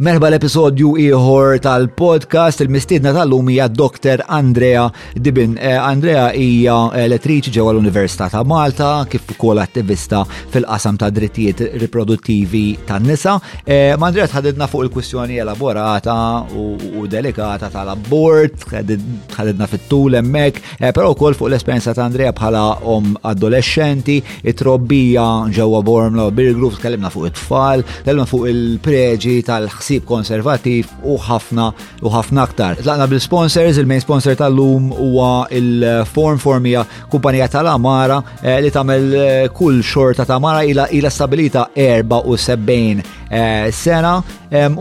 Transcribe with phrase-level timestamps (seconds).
[0.00, 4.22] Merba l-episodju ieħor tal-podcast il-mistiedna tal-lum hija Dr.
[4.32, 5.58] Andrea Dibin.
[5.60, 10.22] Eh, Andrea hija elettriċi ġewwa l-Università ta' Malta kif ukoll attivista
[10.54, 13.34] fil-qasam ta' drittijiet riproduttivi tan-nisa.
[13.68, 16.16] Eh, ma Andrea tħadidna fuq il-kwistjoni elaborata
[16.56, 22.64] u delikata tal abort tħadidna fit-tul hemmhekk, eh, però wkoll fuq l-esperjenza ta' Andrea bħala
[22.88, 24.16] om adolescenti,
[24.48, 25.28] it-trobbija
[25.60, 31.68] ġewwa Bormla Birgrove, tkellimna fuq it-tfal, tkellimna fuq il-preġi tal-ħsieb ħsieb konservativ u ħafna
[32.04, 32.78] u ħafna aktar.
[32.80, 39.82] Tlaqna bil-sponsors, il-main sponsor tal-lum huwa il-Form Formija kumpanija tal-Amara eh, li tagħmel eh, kull
[39.82, 44.16] xorta ta' Amara ila stabilita 74 Eh, sena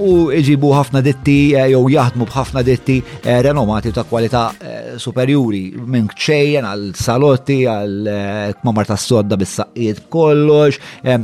[0.02, 4.48] u iġibu ħafna ditti eh, jew jaħdmu b'ħafna ditti eh, renomati ta' kwalità
[5.00, 8.10] superjuri minn ċejjen għal salotti għal
[8.64, 10.80] kmamar ta' sodda bis-saqqiet kollox,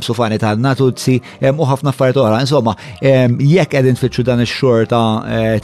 [0.06, 1.16] sufani ta' natuzzi
[1.50, 2.44] u ħafna affarijiet oħra.
[2.46, 5.02] Insomma, jekk qegħdin tfittxu dan ix xorta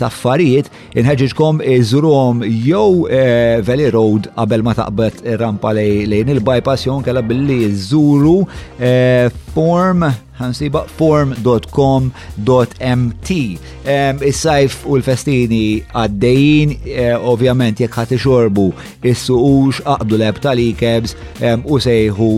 [0.02, 3.06] ta' affarijiet, inħeġġkom iżurhom jew
[3.70, 8.40] Valley Road qabel ma taqbad ir-rampa lejn il-bypass jew kella billi żuru
[9.56, 10.06] form
[10.42, 11.44] ħansiba form.com.mt
[13.38, 18.64] Is-sajf u l-festini għaddejjin, eh, ovvjament jekk ħati xorbu
[19.06, 21.14] is-suqux aqbdu leb tal-ikebs
[21.70, 22.30] u sejħu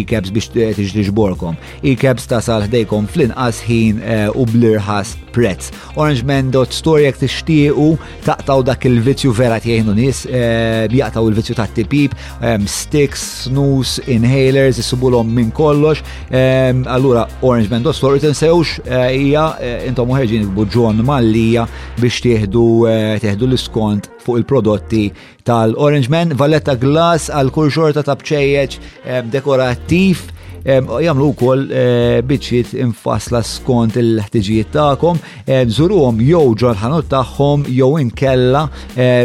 [0.00, 5.68] ikebs eh, biex tiġi e Ikebs tasal ħdejkom fl-inqas ħin eh, u blirħas prezz.
[6.00, 10.24] Orangeman.store jekk tixtiequ taqtaw dak il-vizzju vera tiegħinu nies
[10.90, 12.16] jaqtaw il-vizzju tat-tipib,
[12.64, 16.00] sticks, snus, inhalers, isubulhom minn kollox,
[16.30, 21.66] Allura, Orange Band of Stories nsewx eh, hija eh, intom ħerġin il-buġġon mallija
[22.00, 25.06] biex teħdu eh, l-iskont fuq il-prodotti
[25.42, 30.26] tal-Orange Man, valletta glass għal kull xorta ta' bċejjeċ dekorattiv
[30.98, 31.62] jamlu kol
[32.28, 35.16] biċċiet infasla skont il-ħtiġijiet ta'kom,
[35.70, 38.66] zuruhom jow ġorħanot tagħhom jew inkella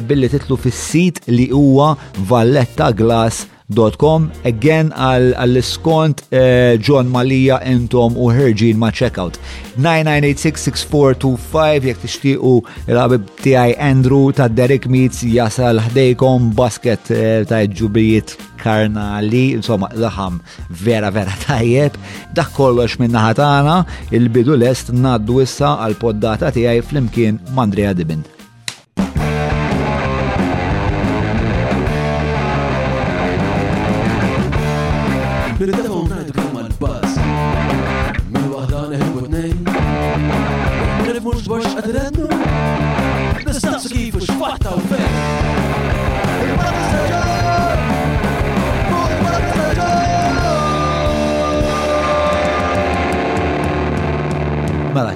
[0.07, 8.27] billi titlu fis-sit li huwa Valletta vallettaglass www.john.com again għall-iskont eh, John Malija entom u
[8.33, 9.37] Herġin ma' checkout
[9.79, 12.57] 99866425 jek tixtiqu
[12.91, 19.89] l għabib tiegħi Andrew ta' Derek Meets jasal ħdejkom basket eh, ta' ġubijiet karnali, insomma
[19.95, 20.39] laħam
[20.71, 21.97] vera vera tajjeb
[22.35, 28.23] dak kollox minna ħatana il-bidu lest naddu issa għal-poddata tiegħi flimkien Mandrea Dibin.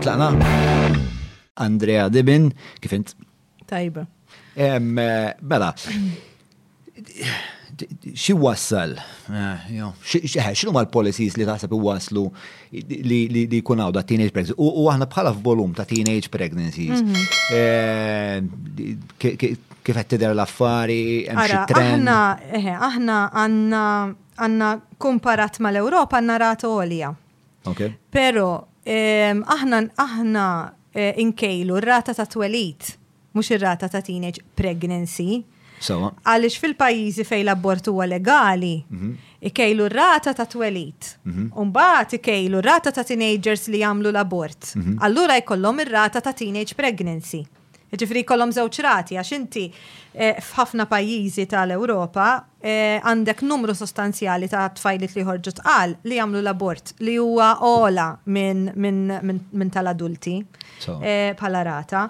[0.07, 0.31] tlaqna.
[1.67, 2.51] Andrea Dibin,
[2.81, 3.09] kif int?
[3.67, 4.01] Tajba.
[4.55, 5.71] Eh, mela,
[8.17, 8.95] xi wassal?
[9.29, 12.23] Eh, eh, Xinu ma l-policies li taħseb waslu
[12.73, 14.61] li jkun għaw da teenage pregnancies?
[14.61, 16.99] U aħna bħala f'volum ta' teenage pregnancies.
[17.01, 17.15] Mhm.
[19.17, 22.17] Kif qed tidher l-affari, hemm Aħna
[22.91, 23.83] aħna għandna
[24.37, 24.69] għandna
[25.01, 27.09] komparat mal europa għandna rata għolja.
[28.13, 28.47] Pero
[28.87, 30.45] aħna aħna
[30.93, 32.97] eh, inkejlu r-rata ta' twelit,
[33.33, 35.43] mhux ir-rata ta' teenage pregnancy.
[35.77, 39.11] Għalix Għaliex fil-pajjiżi fejn l-abort huwa legali, mhm.
[39.45, 41.11] ikejlu r-rata ta' twelit.
[41.23, 41.51] Mhm.
[41.59, 44.71] Umbagħad ikejlu r-rata ta' teenagers li jagħmlu l-abort.
[44.75, 44.97] Mhm.
[45.05, 47.43] Allura jkollhom ir-rata ta' teenage pregnancy.
[47.95, 52.25] Ġifri kolom zewċ rati, għax inti eh, f'ħafna pajjiżi tal-Ewropa
[52.59, 58.09] eh, għandek numru sostanzjali ta' tfajlit li ħorġu tqal li jagħmlu l-abort li huwa ola
[58.27, 60.35] minn tal-adulti
[60.99, 62.07] eh, bħala rata.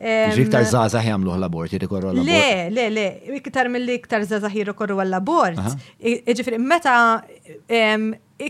[0.00, 2.26] Iktar zazah jagħmlu l-abort, jirrikorru l-abort.
[2.26, 5.60] Le, le, le, iktar mill-li iktar zazah jirrikorru l-abort.
[6.26, 6.96] Ġifri, meta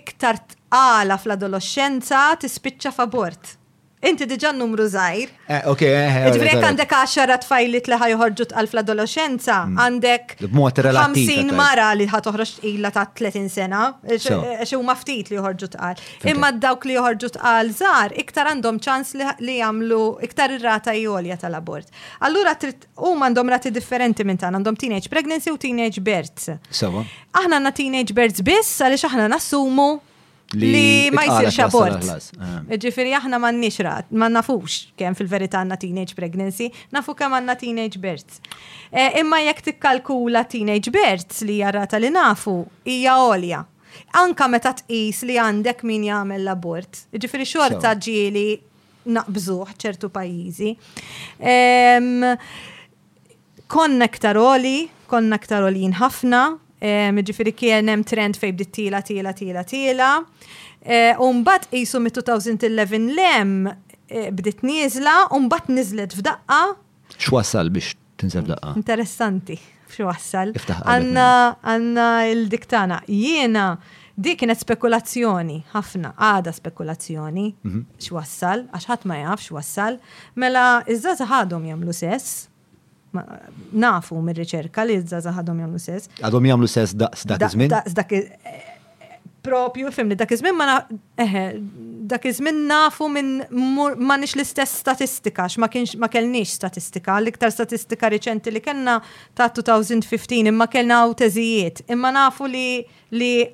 [0.00, 3.56] iktar tqala fl-adolescenza tispiċċa f'abort.
[4.00, 5.28] Inti diġa numru zaħir.
[5.52, 9.82] Eh, ok, eh, eh, Ġifri għandek 10 tfajlit li ħajħorġu tqal fl-adolescenza, mm.
[9.84, 13.82] għandek 50 mara li ħatoħroġ illa ta' 30 sena,
[14.16, 16.00] xe huma ftit li joħorġu tqal.
[16.32, 19.14] Imma dawk li joħorġu tqal żgħar iktar għandhom ċans
[19.44, 21.92] li jagħmlu iktar ir-rata jolja tal-abort.
[22.24, 22.56] Allura
[23.04, 26.54] u għandhom rati differenti minn tagħna, għandhom teenage pregnancy u teenage births.
[26.80, 29.98] Aħna għandna teenage births biss għaliex aħna nassumu
[30.56, 32.30] li ma jsirx abort.
[32.40, 32.60] Ah.
[32.82, 38.00] Ġifiri aħna ma nixra, ma nafux kemm fil-verità għandna teenage pregnancy, nafu kemm għandna teenage
[38.02, 38.40] births.
[38.90, 43.60] Eh, imma jekk tikkalkula teenage births li jarrata li nafu hija għolja.
[44.18, 47.04] Anka meta tqis li għandek min jagħmel l-abort.
[47.14, 48.48] Ġifiri xorta ġieli
[49.10, 50.72] naqbżuħ ċertu pajjiżi.
[53.70, 54.74] Konna ktaroli,
[55.06, 56.42] konna ktarolin ħafna,
[56.80, 60.24] ġifiri kien hemm trend fejn bdiet tila tila tila tila.
[60.82, 63.66] Eh, u mbagħad qisu mit-2011 lem
[64.08, 66.60] eh, bdiet nieżla u mbagħad niżlet f'daqqa.
[67.20, 68.72] X'wassal biex tinżel f'daqqa?
[68.80, 69.58] Interessanti
[69.90, 70.54] x'wassal.
[70.86, 71.28] Anna
[71.60, 73.02] għandna l-diktana.
[73.08, 73.74] Jiena
[74.20, 77.84] dik kienet spekulazzjoni, ħafna, għada spekulazzjoni, mhm.
[78.00, 80.00] x'wassal, għax ħadd ma jaf x'wassal,
[80.36, 82.48] mela iż-żaza ħadhom jagħmlu sess,
[83.76, 86.10] nafu mir-riċerka li żgħażagħ għadhom jagħmlu sess.
[86.20, 87.72] Għadhom jagħmlu sess daqs dak iż-żmien?
[87.96, 88.12] dak
[89.40, 90.76] propju fimni dak iż ma
[91.24, 91.44] eħe
[92.10, 95.70] dak iż nafu minn nix l-istess statistika x'ma
[96.04, 98.98] ma kellniex statistika, l-iktar statistika riċenti li kellna
[99.34, 102.66] ta' 2015 imma kellna teżijiet, imma nafu li
[103.10, 103.48] li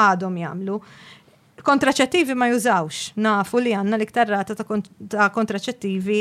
[0.00, 0.76] għadhom jagħmlu
[1.64, 6.20] kontraċettivi ma jużawx, nafu li għanna iktar rata ta' kontraċettivi,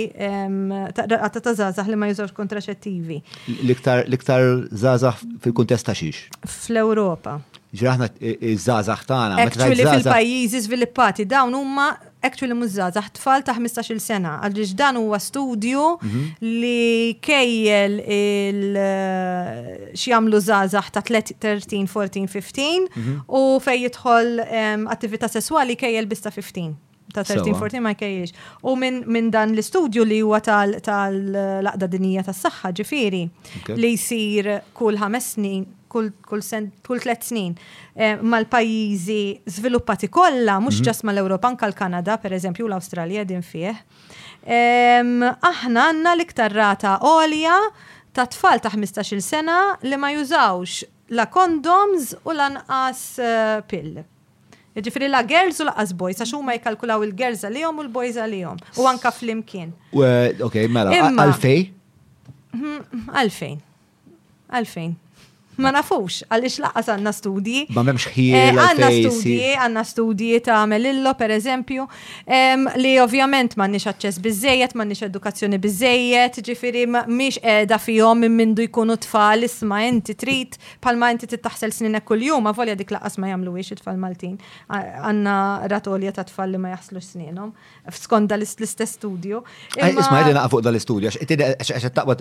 [0.95, 3.21] ta' rata ta' zazah li ma jużawx kontraċettivi.
[3.67, 6.27] l-iktar zazah fil-kontest ta' xiex?
[6.47, 7.39] Fl-Europa.
[7.69, 8.07] Ġraħna
[8.57, 9.37] zazah tana.
[9.45, 15.85] Actually fil-pajizi sviluppati, dawn huma actually mużżazax tfal ta' 15 sena, għalġiġ dan huwa studju
[16.01, 16.23] mhm.
[16.61, 21.39] li kejjel il eh, xiamlu zazax ta' 13,
[21.87, 24.33] 14, 15 u fej jidħol
[24.93, 26.77] attività sessuali kejjel bista 15
[27.13, 28.35] ta' 13-14 ma kejjiex.
[28.69, 33.23] U minn dan l-istudju li huwa tal-laqda dinija tas saħħa ġifiri
[33.79, 37.53] li jsir kull ħames snin kull tlet snin
[37.95, 40.85] eh, mal-pajjiżi żviluppati kollha, mhux mhm.
[40.87, 43.73] ġas mal-Ewropa, anka l-Kanada, pereżempju, l-Awstralja din fih.
[45.49, 47.57] Aħna għandna l-iktar rata għolja
[48.15, 50.85] ta' tfal ta' 15-il sena li ma jużawx
[51.17, 53.99] la kondoms u lanqas eh, pill.
[54.79, 58.61] Ġifri la girls u laqas boys, għax huma jkalkulaw il-girls li u l-boys għalihom.
[58.79, 59.73] U anka fl-imkien.
[60.45, 61.65] Ok, mela, għalfej?
[62.55, 63.59] Mhm, għalfejn.
[64.49, 64.95] Għalfejn
[65.59, 67.59] ma nafux, għalix laqqas għanna studji.
[67.75, 68.63] Ma memx ħiela.
[68.65, 71.85] Għanna studji, għanna studji ta' Melillo, per eżempju,
[72.83, 78.55] li ovvjament ma nix għacċess bizzejiet, ma nix edukazzjoni bizzejiet, ġifiri miex edha fjom minn
[78.65, 83.31] jkunu tfal, isma inti trit, palma inti tittaħsel sninek kull-jum, ma volja dik laqqas ma
[83.33, 84.37] jamlu ix it-tfal Maltin.
[84.69, 87.53] Għanna ratolja ta' tfal li ma jaħslu snienom,
[87.91, 89.43] f'skonda l-istess studio.
[89.77, 92.17] Isma jgħidina fuq dal-studio, għax taqwa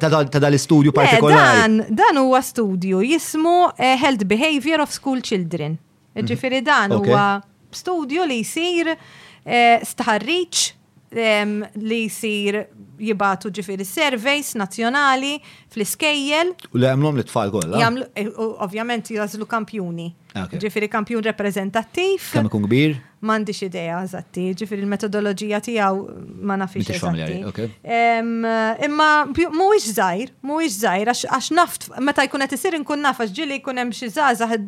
[0.00, 5.76] ta' dal-studio partikolari dan huwa studju jismu eh, Health Behavior of School Children.
[6.16, 6.26] Mhm.
[6.26, 7.26] Ġifiri dan huwa
[7.70, 10.72] studju li jisir eh, stħarriċ
[11.86, 12.62] li jisir
[13.04, 15.34] jibatu ġifiri surveys nazjonali
[15.74, 16.54] fl-iskejjel.
[16.74, 17.82] U li għamlom li tfal kolla?
[18.14, 18.28] Eh,
[18.64, 20.12] ovvjament jazlu kampjuni.
[20.36, 22.20] Ah, ġifiri kampjun reprezentattiv.
[22.34, 22.98] Kemm ikun kbir?
[23.24, 24.42] Mandi xideja, zatti.
[24.58, 25.96] Ġifiri l metodologija tijaw
[26.44, 26.84] ma nafix.
[27.00, 27.62] Mux
[28.84, 33.56] Imma muwix zaħir, muwix zaħir, għax naft, meta jkun qed isir nkun naf, għax ġili
[33.62, 34.60] jkun hemm xi zazax,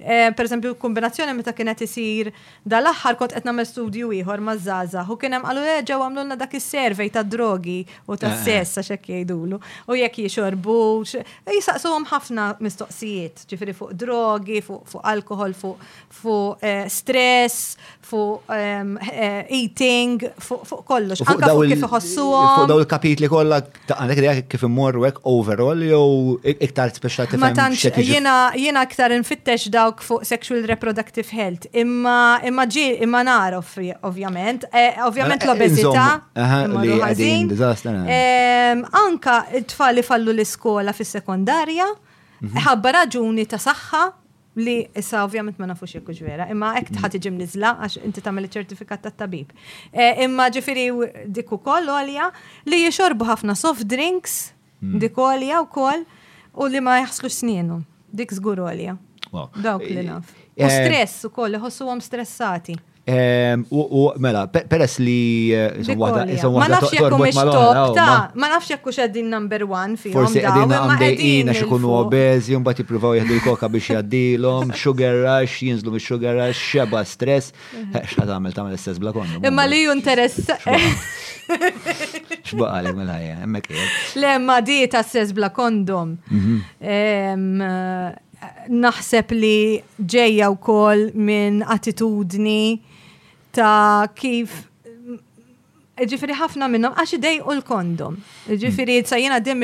[0.00, 2.32] eh, per eżempju, kombinazzjoni meta kien qed isir
[2.66, 6.54] dal-aħħar kont qed nagħmel studju ieħor ma' zazax u kien hemm qalu ġew għamlulna dak
[6.58, 8.44] is-servej tad drogi ġenituri u ta' ah, ah.
[8.44, 9.58] sess għax hekk jgħidulu.
[9.92, 10.78] U jekk jixorbu,
[11.16, 20.20] eh, jisaqsuhom ħafna mistoqsijiet, ġifieri fuq drogi, fuq alkohol, fuq eh, stress, fuq eh, eating,
[20.38, 21.24] fuq kollox.
[21.26, 22.62] Anka fuq kif iħossuhom.
[22.62, 27.88] Fuq daw il-kapitli kollha ta' għandek kif immorru hekk overall jew iktar speċjal Ma tantx
[28.02, 31.66] jiena iktar infittex dawk fuq sexual reproductive health.
[31.72, 34.64] Imma imma ġi imma narof ovvjament.
[35.06, 36.18] Ovvjament mela,
[36.76, 37.60] l-obezità.
[37.64, 41.86] Anka t tfal li fallu l-iskola fis-sekondarja,
[42.40, 42.58] mhm.
[42.64, 44.02] ħabba raġuni ta' saħħa
[44.62, 46.98] li issa ovvjament ma nafux jekk ġvera, imma hekk mhm.
[47.00, 49.52] tħat iġim nizla għax inti tagħmel iċ-ċertifikat tat-tabib.
[49.92, 50.86] E, imma ġifieri
[51.28, 52.28] dik ukoll għolja
[52.68, 54.50] li jxorbu ħafna soft drinks
[54.82, 54.98] mhm.
[55.06, 56.04] dik għolja wkoll
[56.60, 57.80] u li ma jaħslu snienu.
[58.12, 58.98] Dik żgur għolja.
[59.32, 60.34] Dawk li e, naf.
[60.52, 62.74] E, u stress ukoll, iħossuhom stressati.
[63.04, 69.64] U mela, peress li eh, Ma nafx jekk mhux top ma nafx jekk hux number
[69.66, 70.14] one fihom.
[70.20, 75.96] Forsi qegħdin għamdejqin għax obezi, un mbagħad jippruvaw jihdu l-koka biex jaddilom, sugar rush, jinżlu
[75.96, 77.50] mix-sugar rush, xeba stress.
[77.50, 78.06] Eh, mhm.
[78.06, 79.42] X'ħad tagħmel tagħmel istess bla konnu.
[79.50, 80.46] Imma li ju interess.
[82.52, 86.60] Xbaqalek mela ħajja, mela, hemmhekk Le ma di ta' stess bla kondom mhm.
[86.78, 89.56] eh, naħseb li
[89.98, 92.91] ġejja u kol minn attitudni
[93.56, 94.60] ta' kif
[96.02, 98.14] Ġifiri ħafna minnom, għax dej u l-kondom.
[98.48, 99.60] Ġifiri sajjena dim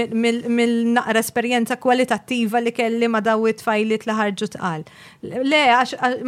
[0.53, 4.85] mill-naqra esperienza kwalitattiva li kelli ma daw it-fajlit li ħarġu tqal.
[5.25, 5.63] Le,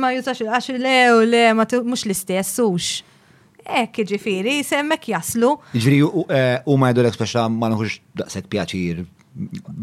[0.00, 2.88] ma jużax, għax le u le, ma mux l istessux
[3.60, 5.52] Ek, ġifiri, semmek jaslu.
[5.76, 7.12] Ġifiri, u eh, ma jdu l
[7.60, 9.04] ma nħuġ daqset pjaċir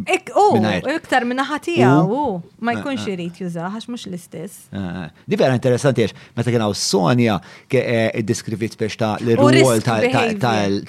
[0.07, 0.57] Ek, u, oh,
[0.97, 3.11] iktar minna ħatija, u, ma ah, jkunx ah.
[3.13, 4.57] irrit juża, għax mux l-istess.
[4.75, 7.37] Ah, Di vera interesanti għax, kena eh, u Sonja
[8.19, 9.79] id-diskrivit biex ta' l-rwol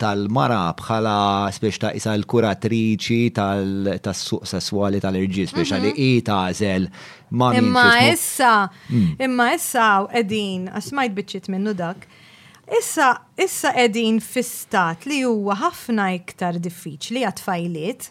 [0.02, 1.14] tal-mara bħala
[1.62, 6.02] biex ta' isa l-kuratriċi tal-suq sessuali tal-irġis biex ta' li mhm.
[6.08, 6.90] i ta' zel
[7.38, 8.56] ma' Imma issa,
[8.90, 9.14] hmm.
[9.22, 12.08] imma issa edin, majt bieċit minnu dak.
[12.78, 18.10] Issa, issa edin fistat stat li huwa ħafna iktar diffiċli fajliet,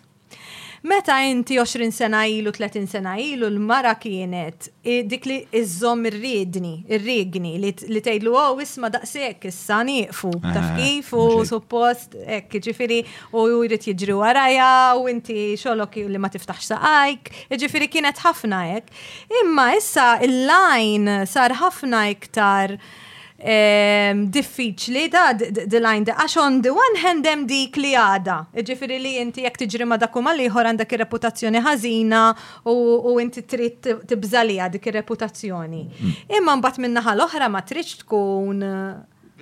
[0.83, 4.67] Meta inti 20 sena ilu, 30 sena ilu, l-mara kienet
[5.09, 12.13] dik li iżom ir-ridni, li tgħidlu oh isma' daqshekk issa nieqfu, eh, taf kifu suppost
[12.27, 12.99] hekk ġifieri
[13.33, 14.69] u jrid jiġri warajja
[15.01, 19.01] u inti xolok li ma tiftaħx saqajk, ġifieri kienet ħafna hekk.
[19.41, 22.77] Imma issa il lajn sar ħafna iktar.
[23.39, 28.37] Ehm, diffiċli da the line da' għax on the one hand hemm dik li għada.
[28.65, 32.21] Ġifiri li inti jek tiġri ma dakum għalli jħor għandak reputazzjoni ħażina
[32.73, 35.83] u inti trid tibżalija dik reputazzjoni.
[35.85, 36.15] Mm.
[36.39, 38.65] Imma mbagħad minna l-oħra ma tridx tkun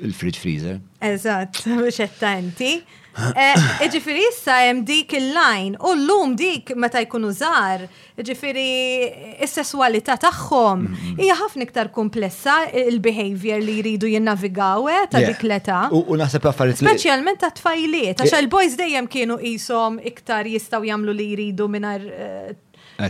[0.03, 0.81] il-fridge freezer.
[0.99, 2.75] Eżatt, biex inti.
[3.15, 7.85] Eh, ġifiri issa hemm dik il-lajn u llum dik meta jkunu żgħar,
[8.27, 8.65] ġifiri
[9.45, 11.21] is-sesswalità tagħhom mm-hmm.
[11.23, 15.85] hija ħafna iktar komplessa il-behavior li jridu jinnavigaw ta' dik l-età.
[15.95, 21.29] U naħseb affarijiet Speċjalment ta' tfajliet, għax il-boys dejjem kienu qishom iktar jistgħu jagħmlu li
[21.31, 22.53] jridu mingħajr eh,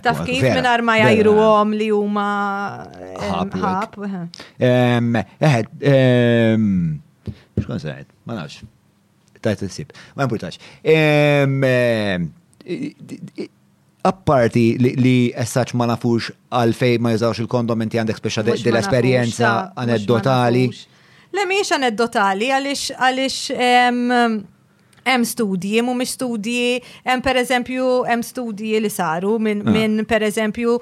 [0.02, 2.28] Taf kif minn arma jajru għom li huma
[3.22, 3.98] ħab.
[4.58, 5.70] Eħed,
[7.62, 8.66] xkun sajt, ma nafx
[9.46, 9.94] tajt il-sib.
[10.16, 10.58] Ma importax.
[14.06, 14.64] Apparti
[15.04, 19.54] li essaċ ma nafux għalfej ma jizawx il-kondom inti għandek speċa dell-esperienza
[19.86, 20.68] aneddotali.
[21.36, 23.38] Le miex aneddotali għalix għalix
[25.06, 29.74] hemm studji, e miex studji, hemm pereżempju hemm studji li saru minn ah.
[29.76, 30.78] min, min pereżempju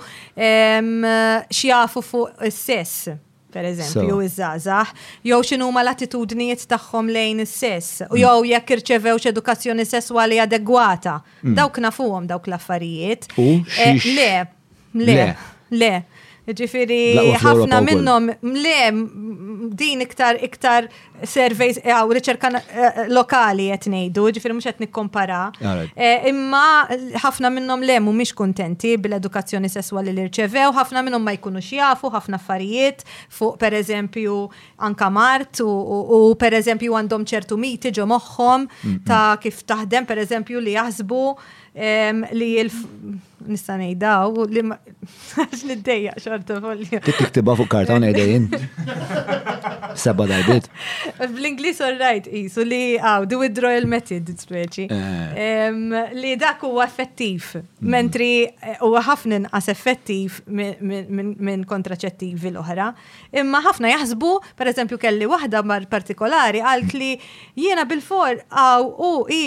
[1.62, 3.14] xjafu fuq is-sess
[3.54, 4.92] per eżempju, iż-żazax,
[5.30, 11.20] jew x'inhu ma l-attitudnijiet tagħhom lejn is-sess, u jew jekk irċevewx edukazzjoni sesswali adegwata.
[11.44, 11.56] Mm.
[11.60, 13.30] Dawk nafuhom dawk l-affarijiet.
[13.38, 14.32] Eh, le,
[15.06, 15.20] le,
[15.82, 15.94] le.
[16.44, 18.98] Ġifiri, ħafna minnom, mlem
[19.80, 20.90] din iktar iktar
[21.24, 25.46] surveys, għaw, eh, riċerka eh, lokali qed ngħidu, ġifiri mhux qed nikkompara.
[25.96, 26.84] Eh, imma
[27.24, 32.36] ħafna minnhom le mhumiex kuntenti bil-edukazzjoni sesswali li rċevew, ħafna minnhom ma jkunux jafu ħafna
[32.42, 34.36] affarijiet fuq pereżempju
[34.84, 39.44] anka Mart u pereżempju għandhom ċertu miti ġo moħħom mm, ta' mm.
[39.48, 41.24] kif taħdem pereżempju li jaħsbu
[42.36, 42.52] li
[43.48, 44.64] nista' ngħidaw li
[45.42, 47.00] għax niddejja xorta folja.
[47.06, 48.48] Tiktiba fuq karta ngħidejjin.
[50.04, 50.70] Seba darbit.
[51.20, 54.88] Bl-Inglis all right isu li għaw, ah, the withdrawal method speċi.
[54.94, 55.80] Eh.
[56.18, 57.52] Li dak huwa effettiv,
[57.86, 62.92] mentri eh, huwa ħafna inqas effettiv minn kontraċettivi l-oħra.
[63.40, 67.12] Imma ħafna jaħsbu, per eżempju kelli waħda mar partikolari għalt li
[67.60, 69.44] jiena bil-for għaw u i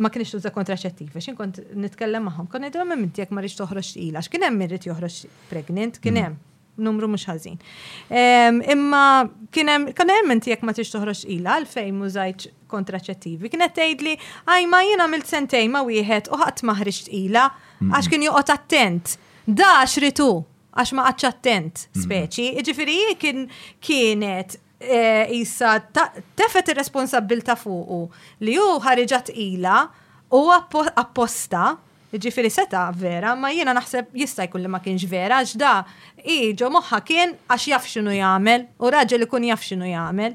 [0.00, 3.60] ma kienx tuża kontraċettiva, xin kont nitkellem magħhom, kon id minn inti jekk ma toħroċ
[3.62, 5.20] toħroġ tqila, għax kien hemm irrid
[5.50, 6.24] pregnant, kien mm.
[6.26, 6.40] hemm
[6.82, 7.58] numru mhux ħażin.
[8.72, 9.02] Imma
[9.52, 13.52] kien hemm kien hemm marriċ toħroċ ma tix toħroġ mużajċ għalfejn kontraċettivi.
[13.52, 14.16] Kienet tgħidli
[14.48, 17.06] għaj ma jien għamilt sentejn ma wieħed u ħadd ma ħriġ
[17.90, 19.16] għax kien joqgħod attent.
[19.46, 20.30] Da għax ritu
[20.72, 22.50] għax ma għatx attent speċi.
[22.62, 23.46] Ġifieri kien
[23.82, 24.58] kienet
[25.30, 25.84] jissa eh,
[26.36, 27.98] tefet ir-responsabilta fuqu
[28.42, 29.84] li ju ħarġat ila
[30.32, 31.66] u apposta
[32.12, 35.70] ġifiri seta vera, ma jiena naħseb jista' jkun li ma kienx vera, ġda
[36.28, 40.34] iġo moħħa kien għax jaf x'inhu jagħmel u raġel ikun jaf x'inhu jagħmel.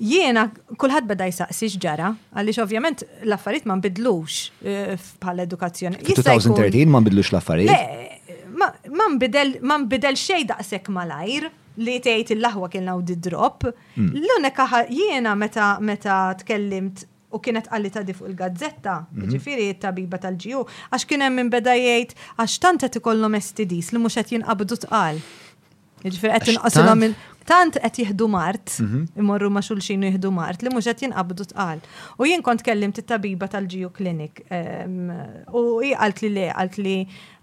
[0.10, 0.46] Jiena
[0.79, 6.00] kulħadd beda jsaqsi x'ġara, għaliex ovvjament l-affarijiet ma nbidlux eh, bħal edukazzjoni.
[6.08, 8.17] 2013 ma nbidlux l-affarijiet.
[8.50, 11.51] Ma nbidel xejn daqshekk malajr
[11.84, 13.67] li tgħid il-laħwa kien hawn di drop.
[14.00, 17.05] L-unika jiena meta meta tkellimt
[17.36, 19.27] u kienet għalli ta' fuq il-gazzetta, mhm.
[19.36, 24.17] ġifiri tabiba tal-ġiju, għax kienem minn beda jgħid, għax tant qed ikollhom STDs li mhux
[24.19, 25.21] qed jinqabdu tqal.
[26.05, 27.17] Ġifiri qed inqasilhom minn
[27.50, 29.03] tant qed jieħdu mart, mhm.
[29.21, 31.81] imorru ma' xulxin jieħdu mart li mhux qed jinqabdu tqal.
[32.17, 36.98] U jien kont kellimt it-tabiba tal-ġiju klinik u jgħalt qalt li le, qalt li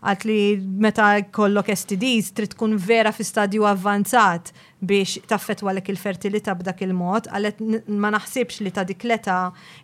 [0.07, 0.40] għalt li
[0.87, 7.28] meta kollok STDs trid tkun vera fi stadju avvanzat biex taffetwa lek il-fertilità b'dak il-mod,
[7.33, 7.61] għalet
[7.97, 9.37] ma naħsibx li ta' dik leta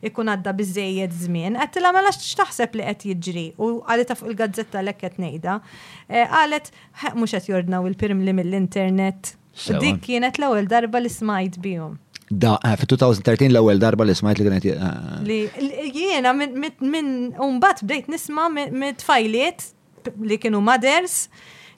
[0.04, 4.82] ikun għadda bizzejiet żmien, għet la mela x'taħseb li qed jiġri u għalet fuq il-gazzetta
[4.84, 5.56] lek qed ngħidha.
[6.08, 6.70] E, għalet
[7.16, 9.34] mhux qed jordnaw il-pirm li mill-internet.
[9.80, 11.96] Dik kienet l-ewwel darba li smajt bihom.
[12.32, 14.70] Da, eh, fi 2013 l-ewwel darba li smajt li kienet.
[14.72, 15.42] Eh, li
[15.96, 19.70] jiena minn mbagħad bdejt nisma' mit fajliet
[20.20, 21.30] li kienu mothers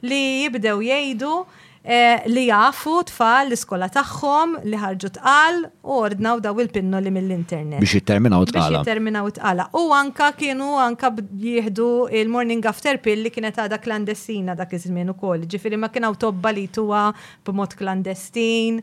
[0.03, 1.33] li jibdew jgħidu
[1.87, 7.77] Eh, li jafu tfal l-iskola tagħhom li ħarġu tqal u ordnaw daw il-pinno li mill-internet.
[7.85, 8.79] Biex jitterminaw tqala.
[8.79, 9.67] Biex jitterminaw tqala.
[9.77, 11.11] U anka kienu anka
[11.43, 11.89] jieħdu
[12.23, 15.45] il-morning after pill li kienet għada klandestina dak iż-żmien ukoll.
[15.45, 17.03] Ġifieri ma kien tobba li tuwa
[17.45, 18.81] b'mod klandestin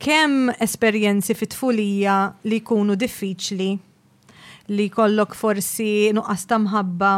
[0.00, 3.70] kemm esperjenzi fit-tfulija li jkunu diffiċli
[4.70, 7.12] li kollok forsi nuqqas ta' mħabba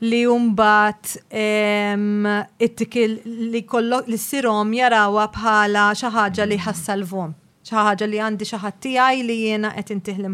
[0.00, 1.16] li jumbat
[2.58, 3.18] it-tikil
[3.52, 7.34] li kollok li sirom jarawa bħala xaħġa li ħassalvom,
[7.68, 10.30] xaħġa li għandi għaj li jena qed intih l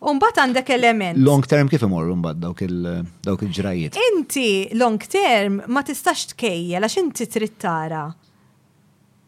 [0.00, 1.18] Umbat għandek element.
[1.26, 3.96] Long term kif imorru umbat dawk il-ġrajiet?
[4.12, 8.04] Inti long term ma tistax tkejjel għax inti trid tara.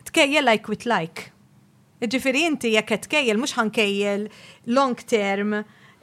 [0.06, 1.26] Tkejjel like with like.
[1.98, 4.28] Ġifiri inti jekk tkejjel mhux ħankejjel
[4.70, 5.58] long term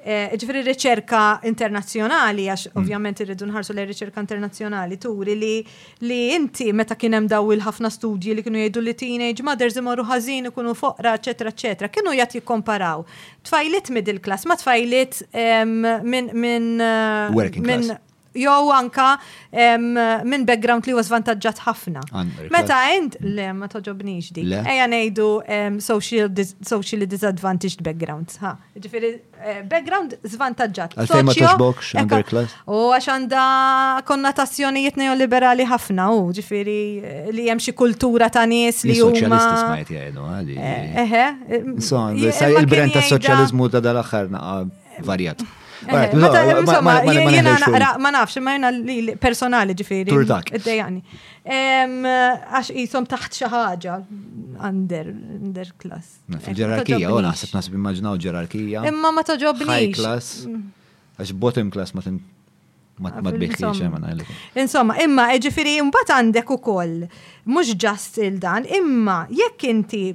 [0.08, 2.76] Eh, ġifri riċerka internazjonali, għax mm.
[2.80, 5.50] ovvjament irridu nħarsu li riċerka internazjonali, turi li
[6.08, 10.48] li inti meta kienem daw il-ħafna studji li kienu jgħidu li teenage mothers imorru ħażin
[10.54, 13.04] ikunu foqra, eccetera, eccetera, kienu jgħat jikkomparaw.
[13.50, 15.26] Tfajlit middle class, ma tfajlit
[15.91, 16.74] minn.
[16.80, 18.04] Eh, Working class
[18.38, 19.08] jew anka
[20.32, 22.04] minn background li huwa żvantaġġat ħafna.
[22.54, 24.52] Meta int le ma toġobnix dik.
[24.62, 25.30] Ejja ngħidu
[25.82, 28.38] socially disadvantaged backgrounds.
[28.43, 30.95] Ha, ġifieri eh, background żvantaġġat.
[31.00, 32.58] Għalfejn ma toġbokx underclass?
[32.69, 33.47] U għax għandha
[34.12, 39.41] konnotazzjonijiet neoliberali ħafna u ġifieri eh, li hemm xi kultura ta' nies li huma.
[39.88, 41.26] Eh, eħe.
[41.78, 44.34] il-brand tas-soċjaliżmu ta' dal-aħħar
[45.08, 45.47] varjat.
[45.89, 47.02] Eh, insomma,
[48.00, 50.12] ma nafx, ma jena li personali ġifiri.
[50.12, 50.52] Turdak.
[50.58, 51.02] Id-dejani.
[51.47, 53.95] Għax jisom taħt xaħġa,
[54.69, 56.19] under, under class.
[56.47, 58.84] Fil-ġerarkija, eh, u naħseb nasib immaġinaw ġerarkija.
[58.91, 59.69] Imma ma taġobni.
[59.69, 60.65] High class, mm.
[61.21, 62.19] għax bottom class ma tin.
[62.97, 67.04] Ma tbiħħiċ, ma eh, Insomma, imma ġifiri, imbat għandek u koll,
[67.54, 70.06] mux ġast il-dan, imma jekk inti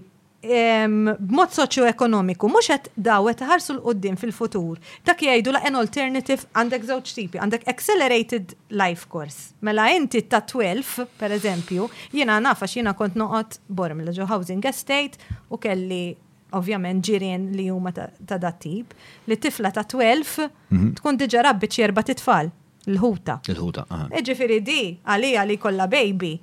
[0.42, 4.80] b'mod soċju ekonomiku mhux qed dawet ħarsu l-qoddim fil-futur.
[5.06, 9.52] Dak jgħidu la en alternative għandek żewġ tipi, għandek accelerated life course.
[9.60, 15.18] Mela inti ta' 12, per eżempju, jina nafa x'jiena kont noqot borm l housing estate
[15.50, 16.10] u kelli
[16.56, 18.92] ovvjament ġirien li huma ta' dat tip,
[19.26, 20.90] li tifla ta' 12 mhm.
[20.98, 22.50] tkun diġa rabbi ċerba tfal
[22.90, 23.38] l-ħuta.
[23.46, 26.34] L-ħuta, e Ġifiri di, għalija li kolla baby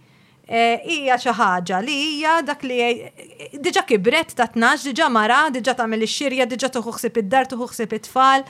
[0.49, 2.77] Eh, hija xi ħaġa li hija dak li
[3.62, 8.47] diġa kibret ta' tnax, diġa mara, diġa tagħmel ix-xirja, diġa tuħuħsib id-dar, tuħuħsib it-tfal.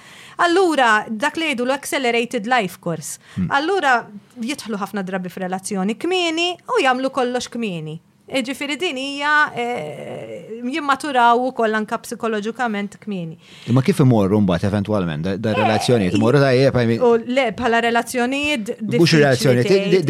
[0.47, 3.19] Allura dak li jgħidu l-accelerated life course.
[3.35, 3.51] Hmm.
[3.59, 3.93] Allura
[4.39, 7.99] jidħlu ħafna drabi f'relazzjoni kmieni u jagħmlu kollox kmieni.
[8.29, 10.33] Ġifiri din hija eh,
[10.69, 13.37] jimmaturaw ukoll anka psikoloġikament kmieni.
[13.73, 19.75] Ma kif imorru mbagħad eventwalment da relazzjonijiet imorru tajjeb U le bħala relazzjonijiet Mhux relazzjonijiet
[19.81, 20.01] eh,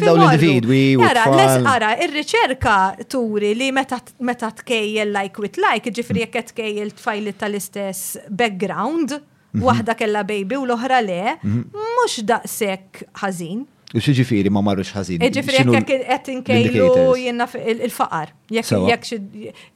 [0.00, 0.82] daw l-individwi.
[1.10, 6.94] Ara, les ara, ir-riċerka turi li meta tkejjel like with like, ġifiri jekk qed tkejjel
[6.98, 9.64] tfajlit tal-istess background, mhm.
[9.68, 11.66] waħda kella baby u l-oħra le, mhm.
[11.76, 13.66] mhux daqshekk ħażin.
[13.96, 15.22] U ġifiri ma marrux ħazin.
[15.24, 18.34] E ġifiri jekk qed inkejlu jenna il-faqar.
[18.52, 19.18] Jekk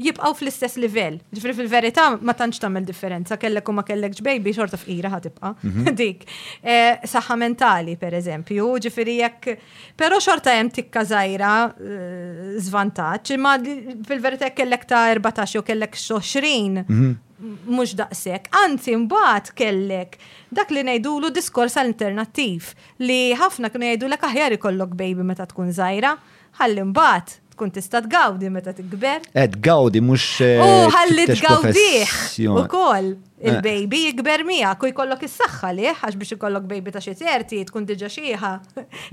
[0.04, 1.16] jibqaw fl-istess livell.
[1.32, 5.54] Ġifiri fil-verità ma tantx tagħmel differenza kellek u ma kellekx baby xorta fqira ħatibqa.
[5.64, 5.96] Mhm.
[6.02, 6.28] Dik.
[6.28, 6.76] E,
[7.08, 9.56] saħħa mentali pereżempju, ġifiri jekk
[9.96, 13.32] però xorta hemm tikka żgħira e, zvantaċ.
[13.38, 17.28] imma fil-verità kellek ta' 14 jew kellek 20
[17.68, 20.18] mux daqsek, anzi mbaħt kellek
[20.54, 22.70] dak li nejdu l diskors alternattiv
[23.02, 26.14] li ħafna kienu l aħjar ikollok baby meta tkun zaħira,
[26.60, 29.20] għalli mbaħt tkun tista tgawdi meta tikber.
[29.32, 30.28] Ed eh, tgawdi, mhux.
[30.42, 32.16] U eh, ħalli tgawdih
[32.62, 33.12] ukoll.
[33.14, 33.28] Eh.
[33.42, 37.88] Il-baby jikber miegħek ku jkollok is-saħħa liħ għax biex ikollok baby ta' xi terti tkun
[37.88, 38.50] diġà xieħa.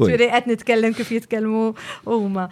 [0.04, 1.64] Ġieri qed nitkellem kif jitkellmu
[2.06, 2.44] huma.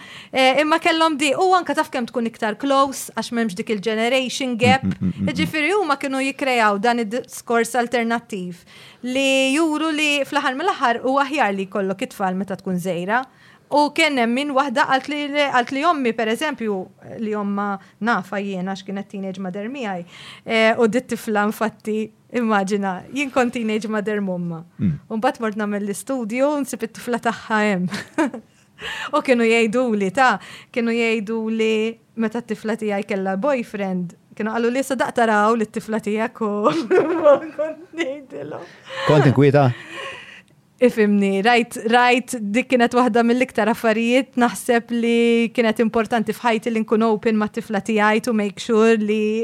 [0.63, 4.87] Imma kellhom di u anke taf kemm tkun iktar close għax m'hemmx dik il-generation gap.
[4.89, 8.65] Mm, mm, mm, Ġifieri huma kienu jikrejaw dan id-diskors alternattiv
[9.05, 9.27] li
[9.59, 13.21] juru li fl-aħħar mill-aħħar u aħjar li jkollok it-tfal meta tkun żejra
[13.69, 16.75] U kien hemm min waħda għalt li jommi, per ommi pereżempju
[17.19, 20.05] li omma nafa jiena x'kienet teenage mother miegħi.
[20.45, 21.97] Eh, u dit tifla infatti
[22.39, 24.61] immaġina jien kon teenage mother mumma.
[24.79, 24.93] Mm.
[25.09, 25.97] U mbagħad mort nagħmel l
[26.47, 27.91] u nsib it-tifla tagħha hemm.
[29.17, 30.37] U kienu jajdu li ta'
[30.71, 31.71] kienu jgħidu li
[32.21, 36.53] meta t-tifla tiegħi kella boyfriend kienu għallu li sadaq taraw li t-tifla tiegħek u
[38.55, 39.75] kont ngħidilhom.
[40.79, 45.13] Ifimni, rajt, rajt, dik kienet waħda mill-iktar affarijiet naħseb li
[45.49, 49.41] kienet importanti fħajti li nkun open ma' tifla tiegħi to make sure li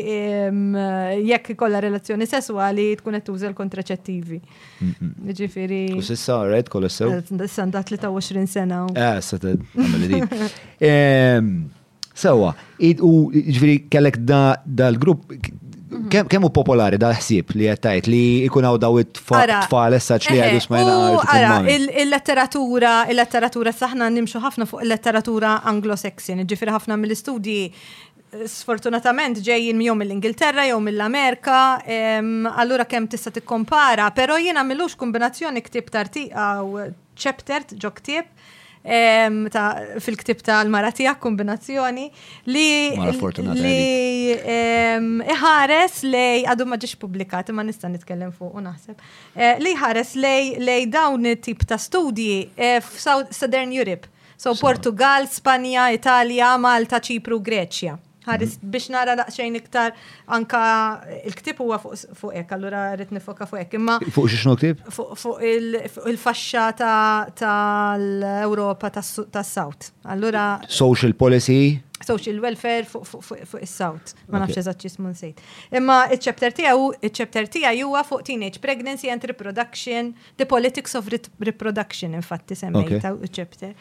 [1.24, 4.38] jekk kolla relazzjoni sessuali tkun qed tuża l-kontraċettivi.
[5.42, 5.82] Ġifiri.
[5.98, 7.10] U s'issa rajt kolla sew?
[7.18, 8.84] Issa eh, 23 sena.
[8.94, 9.42] Eh, sa
[12.14, 12.52] Sewa,
[13.02, 15.32] u ġifiri kellek da l-grupp
[15.94, 16.28] Mhm.
[16.30, 20.82] kemm u popolari da ħsieb li jattajt li ikunaw daw it-tfal essaċ li għadux ma
[21.34, 27.60] Ara, il-letteratura, il-letteratura, saħna nimxu ħafna fuq il-letteratura anglo-saxon, ġifir ħafna mill-istudji
[28.50, 31.58] sfortunatament ġejjin jom mill-Ingilterra jew mill-Amerika,
[32.58, 36.82] allura kemm tista' tikkompara, però jiena millux kombinazzjoni ktib tartiqa u
[37.20, 38.34] chapter ġo ktib
[38.84, 42.06] fil-ktib tal-mara tiegħek kombinazzjoni
[42.52, 42.92] li
[43.62, 44.58] li
[45.24, 48.98] iħares lej għadu ma ġiex publikat ma nista' nitkellem fuq u naħseb
[49.40, 54.10] eh, li ħares lej lej dawn it-tip ta' studji eh, f'Southern Europe.
[54.36, 57.96] So Portugal, Spanja, Italja, Malta, Ċipru, Greċja
[58.28, 59.94] ħaris biex nara daqsxejn iktar
[60.38, 60.62] anka
[61.24, 63.78] il-ktib huwa fuq hekk, allura rrit nifoka fuq hekk.
[63.80, 64.84] Imma fuq xiex ktib?
[64.92, 66.68] Fuq il-faxxa
[67.40, 69.18] tal-Ewropa tas
[69.54, 71.62] south Allura Social policy?
[72.06, 74.16] social welfare fuq is-south.
[74.32, 75.42] Ma nafx eżatt x'ismu nsejt.
[75.80, 82.18] Imma iċ-chapter tiegħu iċ-chapter tiegħu huwa fuq teenage pregnancy and reproduction, the politics of reproduction
[82.20, 83.74] infatti semmejta iċ-chapter.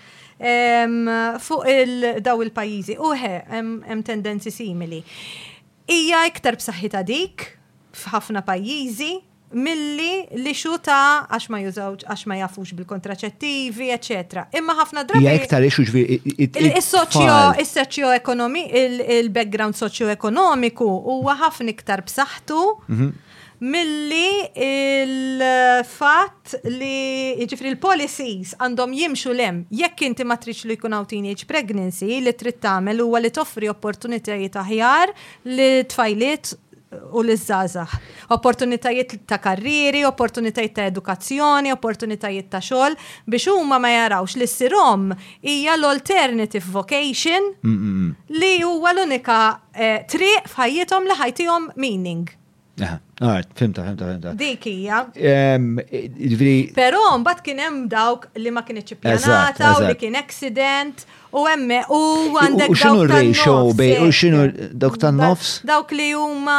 [1.48, 2.98] Fuq il-daw il-pajjiżi.
[3.02, 5.02] Uħe hemm tendenzi simili.
[5.92, 7.50] Ija iktar b'saħħitha dik
[7.98, 9.11] f'ħafna pajjiżi
[9.52, 14.46] milli li ta' għax ma jużawx, għax ma jafux bil-kontraċettivi, eccetera.
[14.56, 15.24] Imma ħafna drabi.
[15.24, 23.08] Ja iktar ixux il-soċio ekonomi, il-background soċio-ekonomiku huwa ħafna iktar b'saħħtu mhm.
[23.72, 24.30] milli
[24.68, 26.40] il-fat
[26.72, 27.02] li
[27.46, 32.98] ġifri il-policies għandhom jimxu lem jekk inti ma li jkun teenage pregnancy li trid tagħmel
[33.04, 35.06] huwa li toffri opportunitajiet aħjar
[35.44, 36.44] li tfajliet
[37.12, 37.88] u l-izzazax.
[38.28, 42.96] Opportunitajiet ta' karriri, opportunitajiet ta' edukazzjoni, opportunitajiet ta' xogħol
[43.31, 45.09] biex huma ma jarawx li s sirom
[45.42, 48.38] hija l-alternative vocation mm, mm, mm.
[48.40, 49.40] li huwa l-unika
[49.74, 52.28] eh, triq f'ħajjithom li ħajtihom meaning.
[52.80, 54.32] Għart, fimta, fimta, fimta.
[54.40, 55.02] Dik hija.
[56.72, 61.04] Però mbagħad kien hemm dawk li ma kienx ċippjanata u li kien accident
[61.37, 62.02] u hemm u
[62.40, 62.72] għandek.
[62.72, 65.58] U x'inhu ratio bej u x'inhu dawk tan-nofs?
[65.68, 66.58] Dawk li huma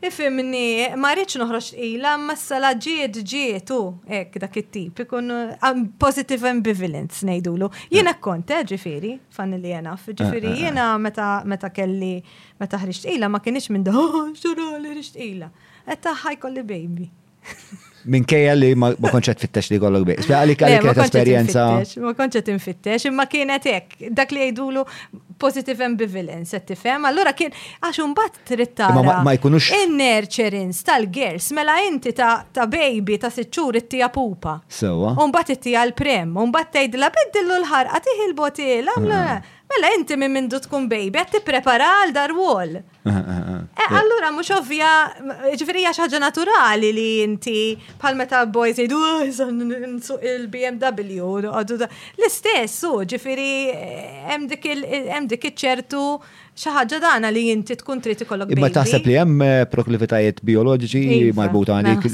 [0.00, 3.76] Ifimni, ma rridx noħroġ ila, ma s-sala ġiet ġietu,
[4.08, 7.68] ek dak it-tip, ikun um, positive ambivalence nejdulu.
[7.92, 10.88] Jena kont, eh, ġifiri, fan li jena, ġifiri, eh, eh, jena
[11.52, 12.14] meta kelli,
[12.62, 15.52] meta ħriġt ila, ma kienix minn da, oh, xurru li ħriġt ila.
[15.92, 17.10] Etta ħaj kolli baby.
[18.08, 20.18] Min kejja li ma konċet fittex li kollok bej.
[20.24, 21.64] Spera għalik għalik għet esperienza.
[22.00, 24.84] Ma konċet infittex, imma kienet ek, dak li jgħidulu
[25.40, 28.88] positive ambivalence, għet tifem, allora kien, għax bat tritta.
[29.24, 29.68] Ma jkunux.
[29.82, 34.58] In-nurturance tal-girls, mela inti ta' baby ta' sitxur it-tija pupa.
[34.68, 35.12] Sewa.
[35.32, 39.48] bat it-tija l-prem, unbat tgħidla biddillu l-ħarqa tiħi l-botila, mm.
[39.70, 42.72] Mela inti minn mindu tkun baby, għed tipprepara għal dar wol.
[42.74, 44.88] Eh, eh, eh, allura, mux ovvija,
[45.60, 47.56] ġifiri ħaġa naturali li inti
[48.02, 51.46] bħal meta boys jidu oh, il-BMW,
[52.18, 52.82] l-istess,
[53.14, 53.54] ġifiri,
[54.32, 56.04] hemm dik iċ-ċertu
[56.58, 61.44] xaħġa dana li jinti tkun trid ikollok Imma taħseb li hemm eh, proklivitajiet bioloġiċi iva,
[61.44, 62.06] marbuta għalik